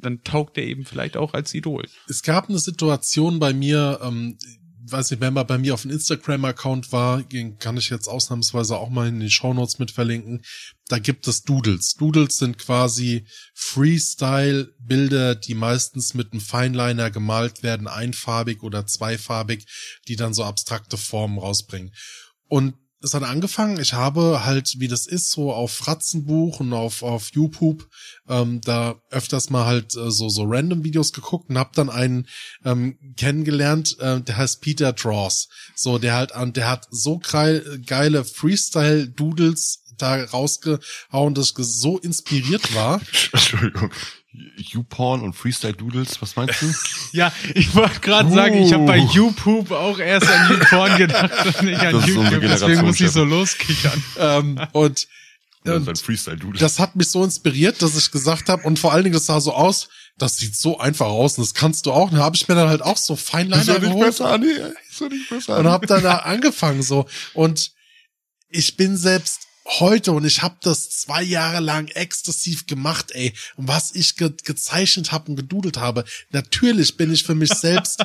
[0.00, 1.84] dann taugt er eben vielleicht auch als Idol.
[2.08, 4.38] Es gab eine Situation bei mir, ähm,
[4.90, 7.22] weiß nicht, wenn man bei mir auf dem Instagram-Account war,
[7.58, 10.42] kann ich jetzt ausnahmsweise auch mal in den Shownotes mit verlinken.
[10.88, 11.94] Da gibt es Doodles.
[11.94, 19.66] Doodles sind quasi Freestyle-Bilder, die meistens mit einem Fineliner gemalt werden, einfarbig oder zweifarbig,
[20.08, 21.92] die dann so abstrakte Formen rausbringen.
[22.48, 27.02] Und es hat angefangen, ich habe halt, wie das ist, so auf Fratzenbuch und auf,
[27.02, 27.88] auf YouTube,
[28.28, 32.26] ähm, da öfters mal halt äh, so, so random Videos geguckt und hab dann einen
[32.64, 35.48] ähm, kennengelernt, äh, der heißt Peter Draws.
[35.74, 41.98] So, der halt an, der hat so geil, geile Freestyle-Doodles da rausgehauen, dass ich so
[41.98, 43.00] inspiriert war.
[43.32, 43.92] Entschuldigung.
[44.56, 46.72] YouPorn und Freestyle Doodles, was meinst du?
[47.12, 49.10] Ja, ich wollte gerade sagen, ich habe bei Uh.
[49.12, 53.00] YouPoop auch erst an YouPorn gedacht und nicht an Das ist unsere YouTube, deswegen muss
[53.00, 54.04] ich Generation, so loskichern.
[54.18, 55.08] ähm, und
[55.64, 56.60] Das und ist ein Freestyle Doodle.
[56.60, 59.40] das hat mich so inspiriert, dass ich gesagt habe, und vor allen Dingen, das sah
[59.40, 59.88] so aus,
[60.18, 62.10] das sieht so einfach aus und das kannst du auch.
[62.10, 64.50] Und da habe ich mir dann halt auch so Feinliner geholt Anni.
[64.90, 67.06] Ist doch nicht besser, und habe dann da angefangen so.
[67.34, 67.72] Und
[68.48, 69.47] ich bin selbst
[69.78, 73.34] heute und ich habe das zwei Jahre lang exzessiv gemacht, ey.
[73.56, 78.04] Und was ich ge gezeichnet habe und gedudelt habe, natürlich bin ich für mich selbst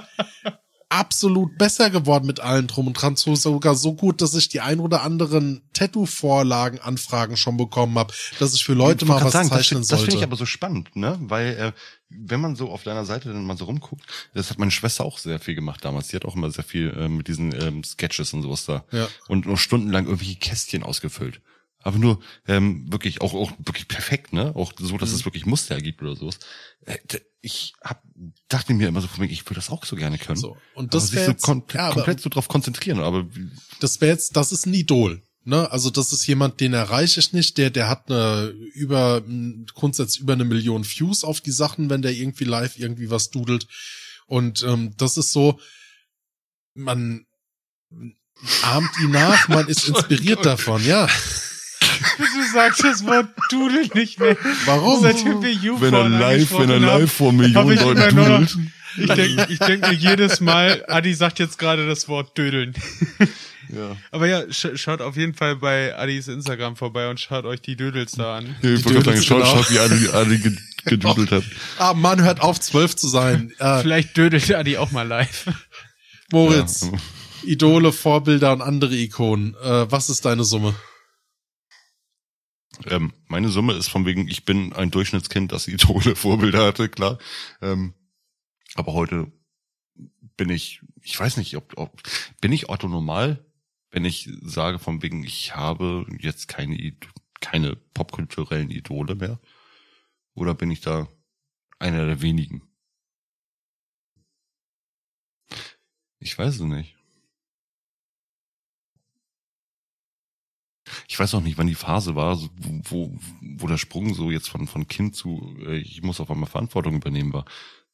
[0.89, 4.61] absolut besser geworden mit allem drum und dran, so sogar so gut, dass ich die
[4.61, 9.31] ein oder anderen Tattoo-Vorlagen, Anfragen schon bekommen habe, dass ich für Leute Ich mal was
[9.33, 10.17] sagen, das, zeichnen find- das finde sollte.
[10.17, 11.17] ich aber so spannend, ne?
[11.21, 11.71] Weil äh,
[12.09, 14.03] wenn man so auf deiner Seite dann mal so rumguckt,
[14.35, 16.09] das hat meine Schwester auch sehr viel gemacht damals.
[16.09, 19.07] Die hat auch immer sehr viel äh, mit diesen ähm, Sketches und sowas da Ja.
[19.27, 21.41] und nur stundenlang irgendwelche Kästchen ausgefüllt.
[21.83, 24.55] Aber nur ähm, wirklich auch auch wirklich perfekt, ne?
[24.55, 25.15] Auch so, dass Mhm.
[25.15, 26.39] es wirklich Muster ergibt oder sowas.
[26.85, 26.97] Äh,
[27.41, 28.01] ich hab,
[28.47, 30.39] dachte mir immer so von mir, ich würde das auch so gerne können.
[30.39, 30.55] So.
[30.75, 32.99] Und das wäre so jetzt, kom ja, komplett so drauf konzentrieren.
[32.99, 33.27] Aber
[33.81, 35.21] das wäre jetzt, das ist ein Idol.
[35.43, 35.69] Ne?
[35.69, 37.57] Also das ist jemand, den erreiche ich nicht.
[37.57, 39.21] Der, der hat eine über
[39.73, 43.67] grundsätzlich über eine Million Views auf die Sachen, wenn der irgendwie live irgendwie was dudelt.
[44.25, 45.59] Und ähm, das ist so,
[46.75, 47.25] man
[48.61, 50.83] ahmt ihn nach, man ist inspiriert davon.
[50.85, 51.09] Ja,
[52.17, 54.35] Du sagst das Wort Dudel nicht mehr.
[54.65, 55.01] warum?
[55.01, 58.57] Seitdem wir YouPorn wenn er live, wenn er live vor Millionen Leuten dudelt.
[58.97, 62.73] Ich denke ich denk mir jedes Mal, Adi sagt jetzt gerade das Wort Dödeln.
[63.69, 63.95] Ja.
[64.11, 67.75] Aber ja, sch schaut auf jeden Fall bei Adis Instagram vorbei und schaut euch die
[67.75, 68.55] Dödels da an.
[68.61, 69.55] Ja, ich wollte gerade sagen, schaut, genau.
[69.63, 71.43] schaut, wie Adi, Adi ge- gedudelt hat.
[71.79, 73.51] Ah, Mann, hört auf, zwölf zu sein.
[73.57, 75.45] Äh, Vielleicht dödelt Adi auch mal live.
[76.31, 76.99] Moritz, Ja.
[77.49, 79.55] Idole, Vorbilder und andere Ikonen.
[79.63, 80.75] Äh, was ist deine Summe?
[82.85, 87.17] Ähm, meine Summe ist von wegen, ich bin ein Durchschnittskind, das Idole Vorbilder hatte, klar.
[87.61, 87.93] Ähm,
[88.75, 89.31] aber heute
[90.37, 92.01] bin ich, ich weiß nicht, ob, ob
[92.41, 93.45] bin ich Otto normal?
[93.93, 96.97] wenn ich sage von wegen, ich habe jetzt keine,
[97.39, 99.39] keine popkulturellen Idole mehr?
[100.33, 101.07] Oder bin ich da
[101.77, 102.63] einer der wenigen?
[106.17, 106.97] Ich weiß es nicht.
[111.07, 112.39] Ich weiß auch nicht, wann die Phase war,
[112.89, 116.49] wo, wo der Sprung so jetzt von, von Kind zu, äh, ich muss auf einmal
[116.49, 117.45] Verantwortung übernehmen war.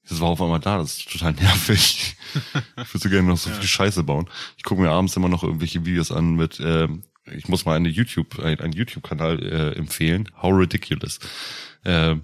[0.07, 2.15] Das war auf einmal da, das ist total nervig.
[2.33, 4.27] ich würde so gerne noch so viel Scheiße bauen.
[4.57, 7.89] Ich gucke mir abends immer noch irgendwelche Videos an mit, ähm, ich muss mal eine
[7.89, 11.19] YouTube, ein- einen YouTube-Kanal äh, empfehlen, How Ridiculous.
[11.85, 12.21] Ähm,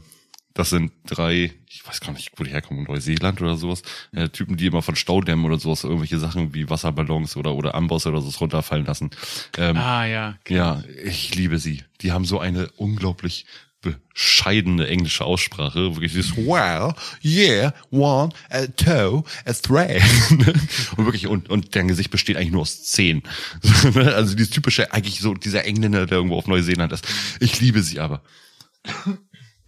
[0.56, 3.84] das sind drei, ich weiß gar nicht, wo die herkommen, Neuseeland oder sowas,
[4.14, 8.08] äh, Typen, die immer von Staudämmen oder sowas irgendwelche Sachen wie Wasserballons oder, oder Amboss
[8.08, 9.12] oder so runterfallen lassen.
[9.58, 10.36] Ähm, Ah, ja.
[10.48, 11.84] ja, ich liebe sie.
[12.02, 13.46] Die haben so eine unglaublich
[13.82, 15.96] bescheidene englische Aussprache.
[15.96, 20.02] Wirklich dieses Well, yeah, one, a two, a three.
[20.96, 23.24] und wirklich, und, und deren Gesicht besteht eigentlich nur aus zehn.
[23.94, 27.06] also dieses typische, eigentlich so dieser Engländer, der irgendwo auf Neuseeland ist.
[27.42, 28.22] Ich liebe sie aber.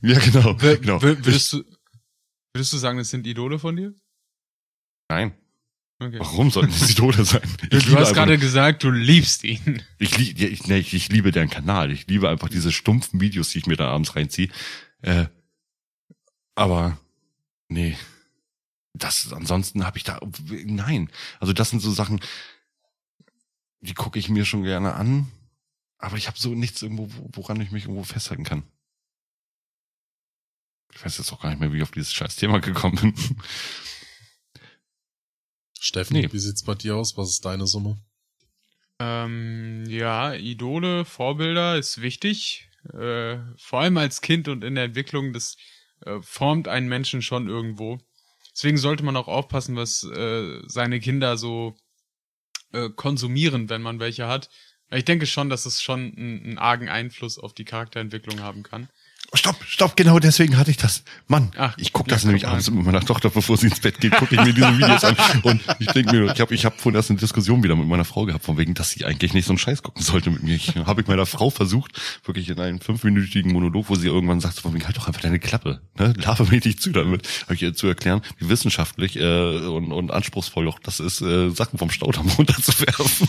[0.02, 0.56] Ja, genau.
[0.56, 0.98] genau.
[0.98, 1.64] Wür- Würdest du,
[2.54, 3.94] würdest du sagen, das sind Idole von dir?
[5.10, 5.34] Nein.
[6.00, 6.20] Okay.
[6.20, 7.42] Warum sollten das Idole sein?
[7.70, 9.82] Du, Ich du hast gerade gesagt, du liebst ihn.
[9.98, 11.92] Ich, lieb, ich, nee, ich, ich liebe deren Kanal.
[11.92, 14.50] Ich liebe einfach diese stumpfen Videos, die ich mir da abends reinziehe.
[15.02, 15.26] Äh,
[16.54, 17.00] aber
[17.68, 17.98] nee,
[18.94, 20.20] das ansonsten habe ich da
[20.66, 21.10] nein.
[21.40, 22.20] Also das sind so Sachen,
[23.80, 25.32] die gucke ich mir schon gerne an,
[25.98, 28.64] aber ich habe so nichts irgendwo, wo- woran ich mich irgendwo festhalten kann.
[30.98, 33.16] Ich weiß jetzt auch gar nicht mehr, wie ich auf dieses scheiß Thema gekommen bin.
[35.80, 36.34] Steffen, Nee.
[36.34, 37.16] wie sieht's bei dir aus?
[37.18, 37.98] Was ist deine Summe?
[39.00, 42.68] Ähm, ja, Idole, Vorbilder ist wichtig.
[42.94, 45.56] Äh, vor allem als Kind und in der Entwicklung, das
[46.02, 48.00] äh, formt einen Menschen schon irgendwo.
[48.54, 51.78] Deswegen sollte man auch aufpassen, was äh, seine Kinder so
[52.74, 54.50] äh, konsumieren, wenn man welche hat.
[54.90, 58.90] Ich denke schon, dass es schon einen, einen argen Einfluss auf die Charakterentwicklung haben kann.
[59.34, 61.04] Stopp, stopp, genau deswegen hatte ich das.
[61.28, 64.16] Mann, Ach, ich gucke das nämlich abends mit meiner Tochter, bevor sie ins Bett geht,
[64.16, 65.18] gucke ich mir diese Videos an.
[65.44, 68.06] Und ich denke mir, ich habe ich hab vorhin erst eine Diskussion wieder mit meiner
[68.06, 70.56] Frau gehabt, von wegen, dass sie eigentlich nicht so einen Scheiß gucken sollte mit mir.
[70.56, 74.60] Ich habe ich meiner Frau versucht, wirklich in einem fünfminütigen Monolog, wo sie irgendwann sagt,
[74.60, 76.14] von wegen, halt doch einfach deine Klappe, ne?
[76.18, 80.10] Laber mir nicht zu damit, habe ich ihr zu erklären, wie wissenschaftlich äh, und, und
[80.10, 83.28] anspruchsvoll auch das ist, äh, Sachen vom Staudamm runterzuwerfen.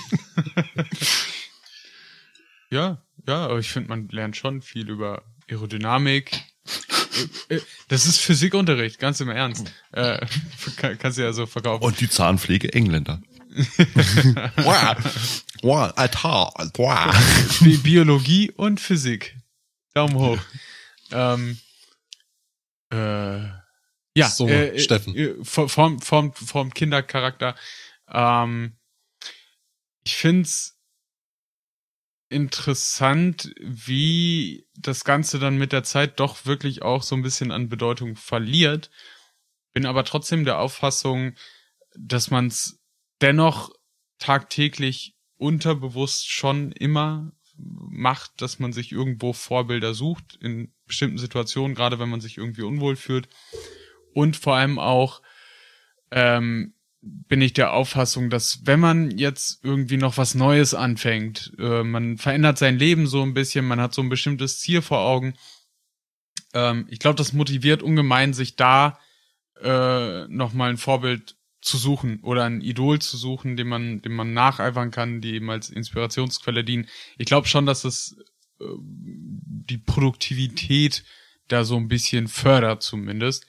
[2.71, 6.33] Ja, ja, aber ich finde, man lernt schon viel über Aerodynamik.
[7.49, 9.73] Äh, äh, Das ist Physikunterricht, ganz im Ernst.
[9.93, 10.25] Äh,
[10.77, 11.85] kann, kannst du ja so verkaufen.
[11.85, 13.21] Und die Zahnpflege Engländer.
[14.57, 14.97] wow,
[15.63, 17.59] wow, alter, wow.
[17.61, 19.37] Bi Biologie und Physik.
[19.95, 20.39] Daumen hoch.
[21.11, 21.59] ähm,
[22.93, 23.39] äh,
[24.15, 25.17] ja, So, äh, Steffen.
[25.17, 27.55] Äh, vom, vom, vom, vom Kindercharakter.
[28.11, 28.77] Ähm,
[30.05, 30.78] ich find's
[32.29, 37.69] interessant, wie das Ganze dann mit der Zeit doch wirklich auch so ein bisschen an
[37.69, 38.91] Bedeutung verliert.
[39.73, 41.35] Bin aber trotzdem der Auffassung,
[41.97, 42.81] dass man es
[43.21, 43.71] dennoch
[44.19, 51.99] tagtäglich unterbewusst schon immer macht, dass man sich irgendwo Vorbilder sucht in bestimmten Situationen, gerade
[51.99, 53.29] wenn man sich irgendwie unwohl fühlt.
[54.15, 55.23] Und vor allem auch
[56.11, 61.83] ähm, bin ich der Auffassung, dass wenn man jetzt irgendwie noch was Neues anfängt, äh,
[61.85, 65.35] man verändert sein Leben so ein bisschen, man hat so ein bestimmtes Ziel vor Augen.
[66.55, 68.99] Ähm, ich glaube, das motiviert ungemein, sich da
[69.63, 74.33] äh, nochmal ein Vorbild zu suchen oder ein Idol zu suchen, dem man, dem man
[74.33, 76.89] nacheifern kann, die eben als Inspirationsquelle dienen.
[77.17, 78.17] Ich glaube schon, dass es
[78.61, 81.05] äh, die Produktivität
[81.49, 83.47] da so ein bisschen fördert zumindest.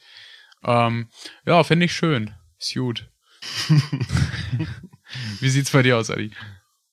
[0.63, 1.09] Ähm,
[1.45, 2.33] ja, finde ich schön.
[2.59, 3.09] Ist gut.
[5.39, 6.31] Wie sieht's bei dir aus, Adi?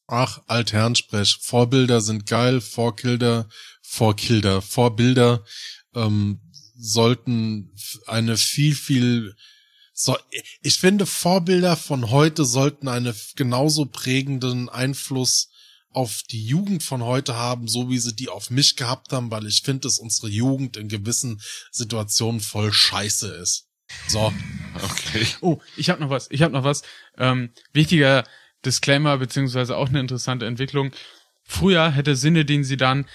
[0.07, 1.39] Ach, Altherrensprech.
[1.43, 2.61] Vorbilder sind geil.
[2.61, 3.49] Vorkilder,
[3.83, 5.45] Vorkilder, Vorbilder
[5.95, 6.41] ähm,
[6.77, 7.75] sollten
[8.07, 9.35] eine viel, viel
[9.99, 10.15] so,
[10.61, 15.49] ich finde, Vorbilder von heute sollten einen genauso prägenden Einfluss
[15.89, 19.47] auf die Jugend von heute haben, so wie sie die auf mich gehabt haben, weil
[19.47, 21.41] ich finde, dass unsere Jugend in gewissen
[21.71, 23.69] Situationen voll scheiße ist.
[24.09, 24.33] So,
[24.83, 25.27] Okay.
[25.41, 26.29] Oh, ich habe noch was.
[26.31, 26.83] Ich habe noch was.
[27.17, 28.25] Ähm, wichtiger
[28.65, 30.93] Disclaimer beziehungsweise auch eine interessante Entwicklung.
[31.45, 33.07] Früher hätte Sinne, den sie dann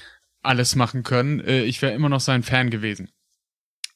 [0.41, 1.39] alles machen können.
[1.41, 3.11] Äh, ich wäre immer noch sein Fan gewesen.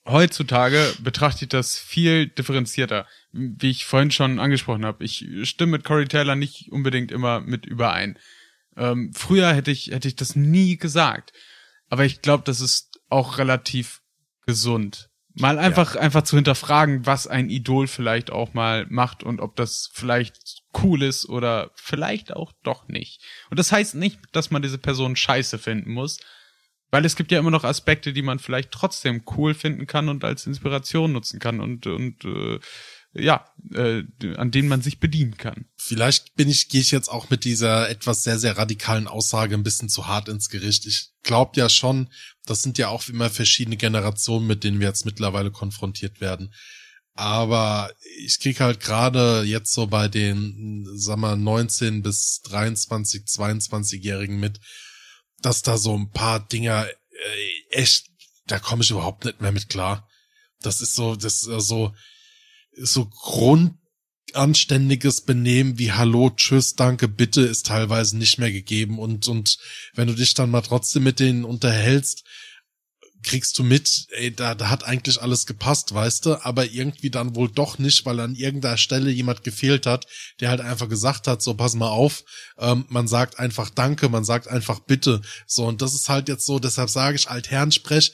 [0.08, 5.04] Heutzutage betrachte ich das viel differenzierter, wie ich vorhin schon angesprochen habe.
[5.04, 8.20] Ich stimme mit Corey Taylor nicht unbedingt immer mit überein.
[8.78, 11.34] Ähm, früher hätte ich hätte ich das nie gesagt,
[11.90, 14.02] aber ich glaube, das ist auch relativ
[14.46, 15.10] gesund.
[15.38, 19.90] Mal einfach, einfach zu hinterfragen, was ein Idol vielleicht auch mal macht und ob das
[19.94, 23.22] vielleicht cool ist oder vielleicht auch doch nicht.
[23.50, 26.20] Und das heißt nicht, dass man diese Person scheiße finden muss,
[26.90, 30.24] weil es gibt ja immer noch Aspekte, die man vielleicht trotzdem cool finden kann und
[30.24, 32.60] als Inspiration nutzen kann und, und äh,
[33.16, 34.04] ja, äh,
[34.36, 35.66] an denen man sich bedienen kann.
[35.78, 39.64] Vielleicht bin ich, gehe ich jetzt auch mit dieser etwas sehr, sehr radikalen Aussage ein
[39.64, 40.86] bisschen zu hart ins Gericht.
[40.86, 42.10] Ich glaube ja schon,
[42.46, 46.54] das sind ja auch immer verschiedene Generationen, mit denen wir jetzt mittlerweile konfrontiert werden.
[47.14, 54.38] Aber ich krieg halt gerade jetzt so bei den, sag mal, 19 bis 23, 22-Jährigen
[54.38, 54.60] mit,
[55.42, 58.08] dass da so ein paar Dinger äh, echt,
[58.48, 60.10] da komme ich überhaupt nicht mehr mit klar.
[60.60, 61.94] Das ist so, das ist so,
[62.78, 69.00] so grundanständiges Benehmen wie Hallo, Tschüss, Danke, Bitte ist teilweise nicht mehr gegeben.
[69.00, 69.58] Und, und
[69.94, 72.26] wenn du dich dann mal trotzdem mit denen unterhältst,
[73.26, 77.36] kriegst du mit, ey, da, da hat eigentlich alles gepasst, weißt du, aber irgendwie dann
[77.36, 80.06] wohl doch nicht, weil an irgendeiner Stelle jemand gefehlt hat,
[80.40, 82.24] der halt einfach gesagt hat, so pass mal auf,
[82.60, 86.46] ähm, man sagt einfach Danke, man sagt einfach Bitte, so und das ist halt jetzt
[86.46, 88.14] so, deshalb sage ich Altherrensprech,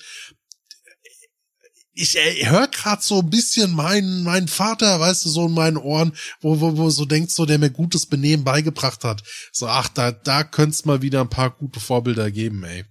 [1.93, 5.77] ich äh, höre gerade so ein bisschen meinen mein Vater, weißt du, so in meinen
[5.77, 9.23] Ohren, wo, wo, wo so denkt, so der mir gutes Benehmen beigebracht hat.
[9.51, 12.85] So, ach, da, da könnte mal wieder ein paar gute Vorbilder geben, ey.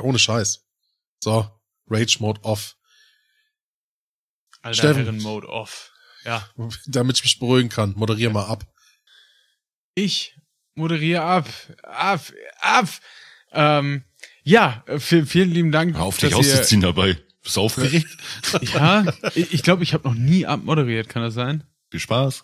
[0.00, 0.64] Ohne Scheiß.
[1.22, 1.48] So,
[1.88, 2.76] Rage Mode off.
[4.62, 5.04] Alter Steffen.
[5.04, 5.92] Herren Mode off.
[6.24, 6.48] Ja.
[6.86, 7.94] Damit ich mich beruhigen kann.
[7.96, 8.64] Moderier mal ab.
[9.94, 10.36] Ich
[10.74, 11.48] moderiere ab.
[11.82, 12.32] Ab.
[12.60, 12.88] Ab.
[13.52, 14.04] Ähm,
[14.42, 15.96] ja, vielen, vielen lieben Dank.
[15.96, 17.16] Hör auf dich auszuziehen dabei.
[17.44, 18.08] Bist du aufgeregt?
[18.74, 19.04] Ja,
[19.34, 21.64] ich glaube, ich habe noch nie abmoderiert, kann das sein?
[21.90, 22.42] Viel Spaß.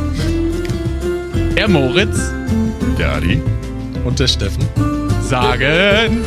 [1.55, 2.31] er Moritz
[2.97, 3.41] Der Ali.
[4.03, 4.63] Und der Steffen.
[5.29, 6.25] Sagen.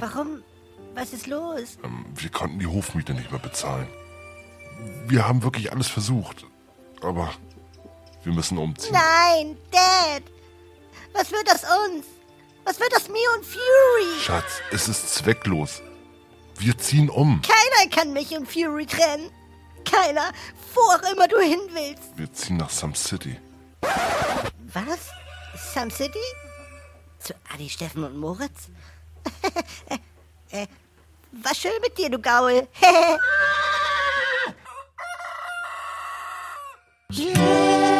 [0.00, 0.42] Warum?
[0.94, 1.78] Was ist los?
[1.84, 3.88] Ähm, Wir konnten die Hofmiete nicht mehr bezahlen.
[5.06, 6.44] Wir haben wirklich alles versucht.
[7.02, 7.32] Aber
[8.24, 8.92] Wir müssen umziehen.
[8.92, 10.22] Nein, Dad.
[11.12, 12.04] Was wird aus uns?
[12.64, 14.20] Was wird aus mir und Fury?
[14.20, 15.80] Schatz, es ist zwecklos.
[16.58, 17.40] Wir ziehen um.
[17.42, 19.30] Keiner kann mich und Fury trennen.
[19.84, 20.32] Keiner,
[20.74, 22.02] wo auch immer du hin willst.
[22.16, 23.38] Wir ziehen nach Some City.
[24.74, 25.08] Was?
[25.74, 26.18] Some City?
[27.20, 28.68] Zu Adi, Steffen und Moritz?
[31.32, 32.68] War schön mit dir, du Gaul.
[37.12, 37.97] yeah.